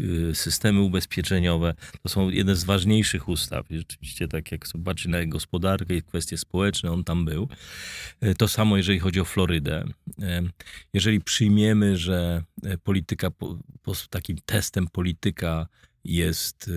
y, 0.00 0.34
systemy 0.34 0.80
ubezpieczeniowe. 0.80 1.74
To 2.02 2.08
są 2.08 2.30
jedne 2.30 2.56
z 2.56 2.64
ważniejszych 2.64 3.28
ustaw. 3.28 3.66
Rzeczywiście 3.70 4.28
tak 4.28 4.52
jak 4.52 4.66
zobaczy 4.68 5.08
na 5.08 5.26
gospodarkę 5.26 5.94
i 5.96 6.02
kwestie 6.02 6.38
społeczne, 6.38 6.92
on 6.92 7.04
tam 7.04 7.24
był. 7.24 7.48
E, 8.20 8.34
To 8.34 8.48
samo, 8.48 8.76
jeżeli 8.76 8.95
chodzi 8.98 9.20
o 9.20 9.24
Florydę. 9.24 9.84
E, 10.22 10.42
Jeżeli 10.92 11.20
przyjmiemy, 11.20 11.96
że 11.96 12.42
e, 12.64 12.78
polityka, 12.78 13.30
po- 13.30 13.58
po- 13.82 13.94
takim 14.10 14.36
testem 14.46 14.86
polityka 14.88 15.66
jest 16.04 16.70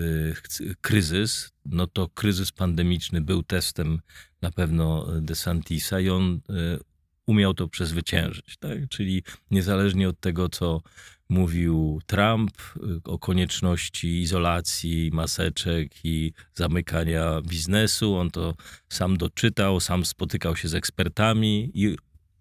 e, 0.60 0.74
kryzys, 0.80 1.50
no 1.66 1.86
to 1.86 2.08
kryzys 2.08 2.52
pandemiczny 2.52 3.20
był 3.20 3.42
testem 3.42 4.00
na 4.42 4.50
pewno 4.50 5.06
DeSantisa 5.20 6.00
i 6.00 6.08
on 6.08 6.40
e, 6.50 6.78
umiał 7.26 7.54
to 7.54 7.68
przezwyciężyć. 7.68 8.56
Tak? 8.56 8.78
Czyli 8.88 9.22
niezależnie 9.50 10.08
od 10.08 10.20
tego, 10.20 10.48
co 10.48 10.82
mówił 11.28 12.00
Trump 12.06 12.50
e, 12.76 12.80
o 13.04 13.18
konieczności 13.18 14.20
izolacji, 14.20 15.10
maseczek 15.12 15.92
i 16.04 16.32
zamykania 16.54 17.40
biznesu, 17.42 18.16
on 18.16 18.30
to 18.30 18.54
sam 18.88 19.16
doczytał, 19.16 19.80
sam 19.80 20.04
spotykał 20.04 20.56
się 20.56 20.68
z 20.68 20.74
ekspertami 20.74 21.70
i 21.74 21.96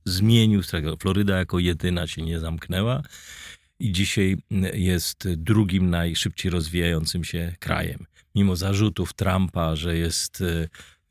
zmienił 0.06 0.64
tego. 0.64 0.98
Floryda 0.98 1.38
jako 1.38 1.60
jedyna 1.60 2.08
się 2.08 2.22
nie 2.22 2.40
zamknęła 2.40 3.04
i 3.80 3.92
dzisiaj 3.92 4.38
jest 4.74 5.28
drugim 5.34 5.90
najszybciej 5.90 6.52
rozwijającym 6.52 7.24
się 7.24 7.56
krajem. 7.60 8.06
Mimo 8.36 8.56
zarzutów 8.56 9.14
Trumpa, 9.14 9.76
że 9.76 9.98
jest 9.98 10.42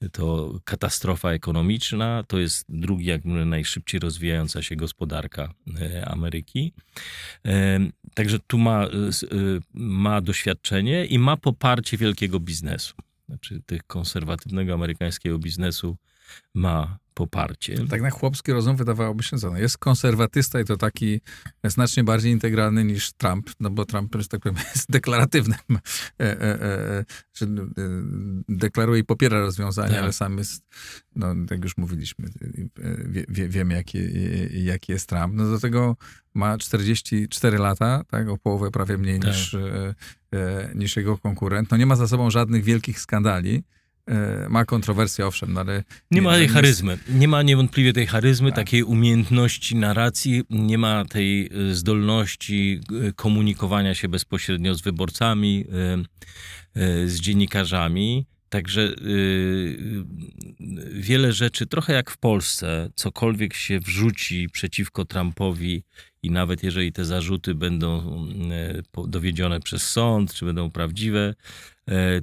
e, 0.01 0.09
to 0.09 0.55
katastrofa 0.65 1.31
ekonomiczna, 1.31 2.25
to 2.29 2.39
jest 2.39 2.65
drugi 2.69 3.07
jak 3.07 3.25
mówię, 3.25 3.45
najszybciej 3.45 4.01
rozwijająca 4.01 4.63
się 4.63 4.77
gospodarka 4.77 5.55
e, 5.81 6.09
Ameryki. 6.09 6.73
E, 7.47 7.81
Także 8.15 8.39
tu 8.47 8.59
ma, 8.59 8.89
ma 9.75 10.21
doświadczenie 10.21 11.07
i 11.07 11.19
ma 11.19 11.37
poparcie 11.37 11.97
wielkiego 11.97 12.41
biznesu. 12.41 12.95
Znaczy 13.29 13.63
tych 13.67 13.83
konserwatywnego 13.87 14.75
amerykańskiego 14.75 15.39
biznesu 15.39 15.97
ma 16.55 16.99
poparcie. 17.19 17.87
Tak 17.91 18.03
na 18.03 18.11
chłopski 18.11 18.53
rozum 18.53 18.77
wydawałoby 18.77 19.23
się, 19.23 19.39
że 19.39 19.51
no, 19.51 19.59
jest 19.59 19.79
konserwatysta 19.79 20.61
i 20.61 20.65
to 20.65 20.77
taki 20.77 21.21
znacznie 21.65 22.05
bardziej 22.05 22.33
integralny 22.33 22.85
niż 22.85 23.13
Trump, 23.13 23.51
no 23.61 23.71
bo 23.71 23.85
Trump, 23.85 24.17
że 24.19 24.29
tak 24.29 24.41
powiem, 24.41 24.59
jest 24.75 24.91
deklaratywnym, 24.91 25.59
e, 25.71 25.79
e, 26.21 26.41
e, 26.41 26.63
e, 26.63 27.05
że, 27.35 27.47
e, 27.47 27.49
deklaruje 28.49 29.01
i 29.01 29.05
popiera 29.05 29.41
rozwiązania, 29.41 29.91
Tak. 29.91 30.03
ale 30.03 30.13
sam 30.13 30.39
jest, 30.39 30.63
no 31.17 31.35
jak 31.51 31.65
już 31.65 31.77
mówiliśmy, 31.77 32.27
e, 32.27 33.09
wie, 33.09 33.25
wie, 33.29 33.49
wiemy 33.49 33.75
jaki, 33.75 33.99
e, 33.99 34.05
jaki 34.53 34.93
jest 34.93 35.09
Trump. 35.09 35.35
No 35.35 35.51
do 35.51 35.61
tego 35.61 35.97
ma 36.35 36.59
44 36.59 37.59
lata, 37.59 38.05
tak, 38.11 38.29
o 38.29 38.39
połowę 38.39 38.71
prawie 38.71 38.99
mniej 38.99 39.21
Tak. 39.21 39.31
niż, 39.31 39.55
e, 39.55 39.95
e, 40.33 40.73
niż 40.75 40.97
jego 40.97 41.19
konkurent. 41.19 41.71
No 41.71 41.77
nie 41.77 41.87
ma 41.87 41.97
za 41.97 42.09
sobą 42.09 42.31
żadnych 42.31 42.65
wielkich 42.65 43.01
skandali, 43.01 43.55
e, 43.57 43.78
ma 44.49 44.65
kontrowersje, 44.65 45.27
owszem, 45.27 45.53
no 45.53 45.61
ale... 45.61 45.85
Nie 46.11 46.23
ma 46.23 46.33
tej 46.33 46.43
jest- 46.43 46.55
charyzmy. 46.55 46.99
Nie 47.09 47.29
ma 47.29 47.43
niewątpliwie 47.43 47.93
tej 47.93 48.07
charyzmy, 48.07 48.49
Tak. 48.51 48.57
takiej 48.57 48.83
umiejętności 48.83 49.77
narracji, 49.77 50.43
nie 50.51 50.79
ma 50.79 51.05
tej 51.05 51.51
y, 51.71 51.75
zdolności 51.75 52.81
y, 53.09 53.13
komunikowania 53.13 53.95
się 53.95 54.09
bezpośrednio 54.09 54.75
z 54.75 54.83
wyborcami, 54.83 55.65
z 57.07 57.21
dziennikarzami. 57.21 58.27
Także 58.49 58.95
wiele 60.93 61.33
rzeczy, 61.33 61.67
trochę 61.67 61.93
jak 61.93 62.11
w 62.11 62.17
Polsce, 62.19 62.91
cokolwiek 62.95 63.55
się 63.55 63.81
wrzuci 63.81 64.49
przeciwko 64.53 65.05
Trumpowi 65.05 65.83
i 66.23 66.31
nawet 66.31 66.63
jeżeli 66.63 66.93
te 66.93 67.05
zarzuty 67.05 67.55
będą 67.55 68.27
po- 68.93 69.07
dowiedzione 69.07 69.61
przez 69.61 69.83
sąd, 69.83 70.35
czy 70.35 70.45
będą 70.45 70.71
prawdziwe, 70.71 71.21
e, 71.31 71.35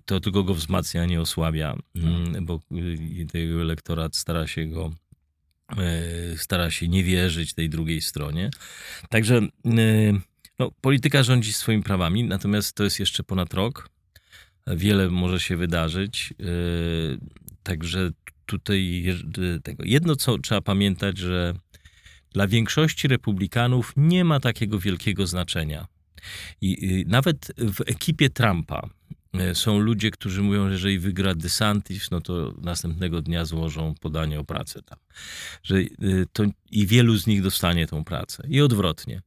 to 0.05 0.19
tylko 0.19 0.43
go 0.43 0.53
wzmacnia, 0.53 1.01
a 1.01 1.05
nie 1.05 1.21
osłabia, 1.21 1.75
mm, 1.95 2.45
bo 2.45 2.59
y, 2.71 3.25
tego 3.31 3.61
elektorat 3.61 4.15
stara 4.15 4.47
się 4.47 4.65
go 4.65 4.91
e, 5.77 6.37
stara 6.37 6.71
się 6.71 6.87
nie 6.87 7.03
wierzyć 7.03 7.53
tej 7.53 7.69
drugiej 7.69 8.01
stronie. 8.01 8.49
Także 9.09 9.37
y, 9.37 9.49
no, 10.59 10.71
polityka 10.81 11.23
rządzi 11.23 11.53
swoimi 11.53 11.83
prawami, 11.83 12.23
natomiast 12.23 12.75
to 12.75 12.83
jest 12.83 12.99
jeszcze 12.99 13.23
ponad 13.23 13.53
rok. 13.53 13.89
Wiele 14.67 15.09
może 15.09 15.39
się 15.39 15.57
wydarzyć. 15.57 16.33
y, 16.41 17.17
Także 17.63 18.11
tutaj 18.45 19.05
tego. 19.63 19.83
Jedno, 19.85 20.15
co 20.15 20.37
trzeba 20.37 20.61
pamiętać, 20.61 21.17
że 21.17 21.53
dla 22.33 22.47
większości 22.47 23.07
republikanów 23.07 23.93
nie 23.97 24.23
ma 24.23 24.39
takiego 24.39 24.79
wielkiego 24.79 25.27
znaczenia. 25.27 25.87
I 26.61 27.05
nawet 27.07 27.51
w 27.57 27.81
ekipie 27.81 28.29
Trumpa 28.29 28.89
są 29.53 29.79
ludzie, 29.79 30.11
którzy 30.11 30.41
mówią, 30.41 30.67
że 30.67 30.73
jeżeli 30.73 30.99
wygra 30.99 31.35
DeSantis, 31.35 32.11
no 32.11 32.21
to 32.21 32.53
następnego 32.61 33.21
dnia 33.21 33.45
złożą 33.45 33.95
podanie 34.01 34.39
o 34.39 34.43
pracę 34.43 34.81
tam. 34.81 34.99
Że 35.63 35.75
y, 35.77 36.25
to, 36.33 36.43
I 36.71 36.87
wielu 36.87 37.17
z 37.17 37.27
nich 37.27 37.41
dostanie 37.41 37.87
tą 37.87 38.03
pracę. 38.03 38.47
I 38.49 38.61
odwrotnie. 38.61 39.21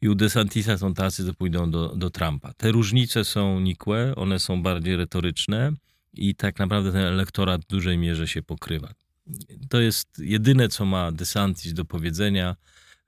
I 0.00 0.08
u 0.08 0.14
DeSantisa 0.14 0.78
są 0.78 0.94
tacy, 0.94 1.26
co 1.26 1.34
pójdą 1.34 1.70
do, 1.70 1.88
do 1.96 2.10
Trumpa. 2.10 2.52
Te 2.52 2.72
różnice 2.72 3.24
są 3.24 3.60
nikłe, 3.60 4.14
one 4.16 4.38
są 4.38 4.62
bardziej 4.62 4.96
retoryczne 4.96 5.72
i 6.14 6.34
tak 6.34 6.58
naprawdę 6.58 6.92
ten 6.92 7.02
elektorat 7.02 7.64
w 7.64 7.66
dużej 7.66 7.98
mierze 7.98 8.28
się 8.28 8.42
pokrywa. 8.42 8.94
To 9.68 9.80
jest 9.80 10.08
jedyne, 10.18 10.68
co 10.68 10.84
ma 10.84 11.12
DeSantis 11.12 11.72
do 11.72 11.84
powiedzenia. 11.84 12.56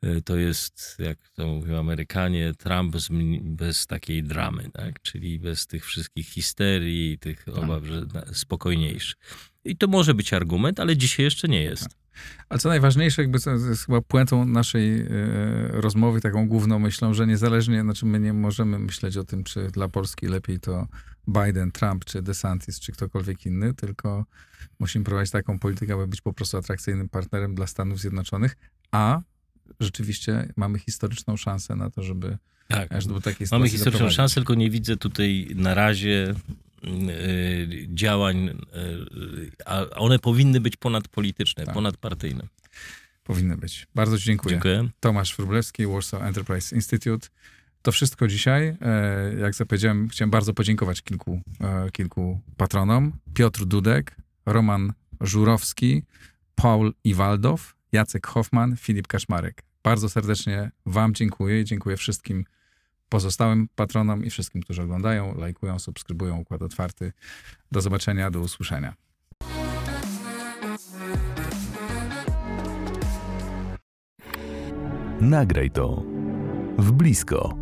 Y, 0.05 0.23
To 0.23 0.37
jest, 0.37 0.97
jak 0.99 1.19
to 1.29 1.47
mówią 1.47 1.79
Amerykanie, 1.79 2.55
Trump 2.59 2.93
bez, 2.93 3.09
bez 3.43 3.87
takiej 3.87 4.23
dramy, 4.23 4.71
tak? 4.73 5.03
czyli 5.03 5.39
bez 5.39 5.67
tych 5.67 5.87
wszystkich 5.87 6.29
histerii, 6.29 7.19
tych 7.19 7.47
obaw, 7.55 7.85
że 7.85 8.07
spokojniejszy. 8.33 9.15
I 9.65 9.77
to 9.77 9.89
może 9.89 10.15
być 10.15 10.33
argument, 10.33 10.81
ale 10.81 10.97
dzisiaj 10.97 11.25
jeszcze 11.25 11.49
nie 11.49 11.63
jest. 11.63 11.89
Ale 12.49 12.61
co 12.61 12.69
najważniejsze, 12.69 13.23
jakby 13.23 13.41
to 13.41 13.51
jest 13.51 13.87
chyba 13.87 14.01
puentą 14.01 14.45
naszej 14.45 15.01
e, 15.01 15.07
rozmowy, 15.69 16.21
taką 16.21 16.49
główną 16.49 16.79
myślą, 16.79 17.15
że 17.15 17.27
niezależnie, 17.27 17.83
znaczy 17.83 18.07
my 18.07 18.21
nie 18.21 18.33
możemy 18.33 18.79
myśleć 18.79 19.17
o 19.17 19.25
tym, 19.25 19.45
czy 19.45 19.69
dla 19.71 19.89
Polski 19.89 20.27
lepiej 20.27 20.61
to 20.61 20.87
Biden, 21.29 21.73
Trump, 21.73 22.05
czy 22.05 22.23
DeSantis, 22.23 22.81
czy 22.81 22.93
ktokolwiek 22.93 23.47
inny, 23.47 23.75
tylko 23.75 24.25
musimy 24.79 25.05
prowadzić 25.05 25.33
taką 25.33 25.59
politykę, 25.59 25.95
aby 25.95 26.07
być 26.07 26.21
po 26.21 26.33
prostu 26.33 26.57
atrakcyjnym 26.57 27.09
partnerem 27.09 27.55
dla 27.55 27.67
Stanów 27.67 28.01
Zjednoczonych, 28.01 28.57
a 28.91 29.21
rzeczywiście 29.81 30.53
mamy 30.57 30.79
historyczną 30.79 31.37
szansę 31.37 31.77
na 31.77 31.91
to, 31.91 32.03
żeby 32.03 32.39
Tak. 32.69 32.93
aż 32.93 33.07
do 33.07 33.21
takiej 33.21 33.47
Mamy 33.53 33.69
historyczną 33.69 34.11
szansę, 34.11 34.35
tylko 34.35 34.55
nie 34.55 34.71
widzę 34.71 34.97
tutaj 34.97 35.49
na 35.55 35.75
razie 35.75 36.35
y, 36.85 37.87
działań, 37.95 38.49
y, 38.49 39.51
a 39.67 39.85
one 39.91 40.19
powinny 40.19 40.61
być 40.61 40.77
ponadpolityczne, 40.77 41.65
Tak. 41.65 41.75
ponadpartyjne. 41.75 42.47
Powinny 43.25 43.57
być. 43.57 43.87
Bardzo 43.95 44.19
Ci 44.19 44.25
dziękuję. 44.25 44.55
Dziękuję. 44.55 44.89
Tomasz 45.01 45.37
Wróblewski, 45.37 45.87
Warsaw 45.87 46.23
Enterprise 46.23 46.77
Institute. 46.77 47.29
To 47.83 47.93
wszystko 47.93 48.29
dzisiaj. 48.29 48.77
E, 48.81 49.35
Jak 49.41 49.55
zapowiedziałem, 49.55 50.09
chciałem 50.09 50.31
bardzo 50.31 50.55
podziękować 50.55 51.03
kilku, 51.03 51.41
e, 51.61 51.91
kilku 51.91 52.41
patronom. 52.57 53.13
Piotr 53.35 53.65
Dudek, 53.65 54.17
Roman 54.47 54.93
Żurowski, 55.21 56.03
Paul 56.55 56.93
Iwaldow, 57.05 57.75
Jacek 57.93 58.27
Hoffman, 58.27 58.77
Filip 58.77 59.07
Kaszmarek. 59.07 59.63
Bardzo 59.83 60.09
serdecznie 60.09 60.71
Wam 60.87 61.15
dziękuję 61.15 61.61
i 61.61 61.65
dziękuję 61.65 61.97
wszystkim 61.97 62.45
pozostałym 63.09 63.69
patronom 63.75 64.25
i 64.25 64.31
wszystkim, 64.31 64.63
którzy 64.63 64.83
oglądają, 64.83 65.35
lajkują, 65.39 65.79
subskrybują 65.79 66.39
Układ 66.39 66.63
Otwarty. 66.63 67.13
Do 67.73 67.81
zobaczenia, 67.81 68.31
do 68.31 68.41
usłyszenia. 68.41 68.95
Nagraj 75.21 75.71
to 75.71 76.03
w 76.79 76.93
blisko. 76.93 77.62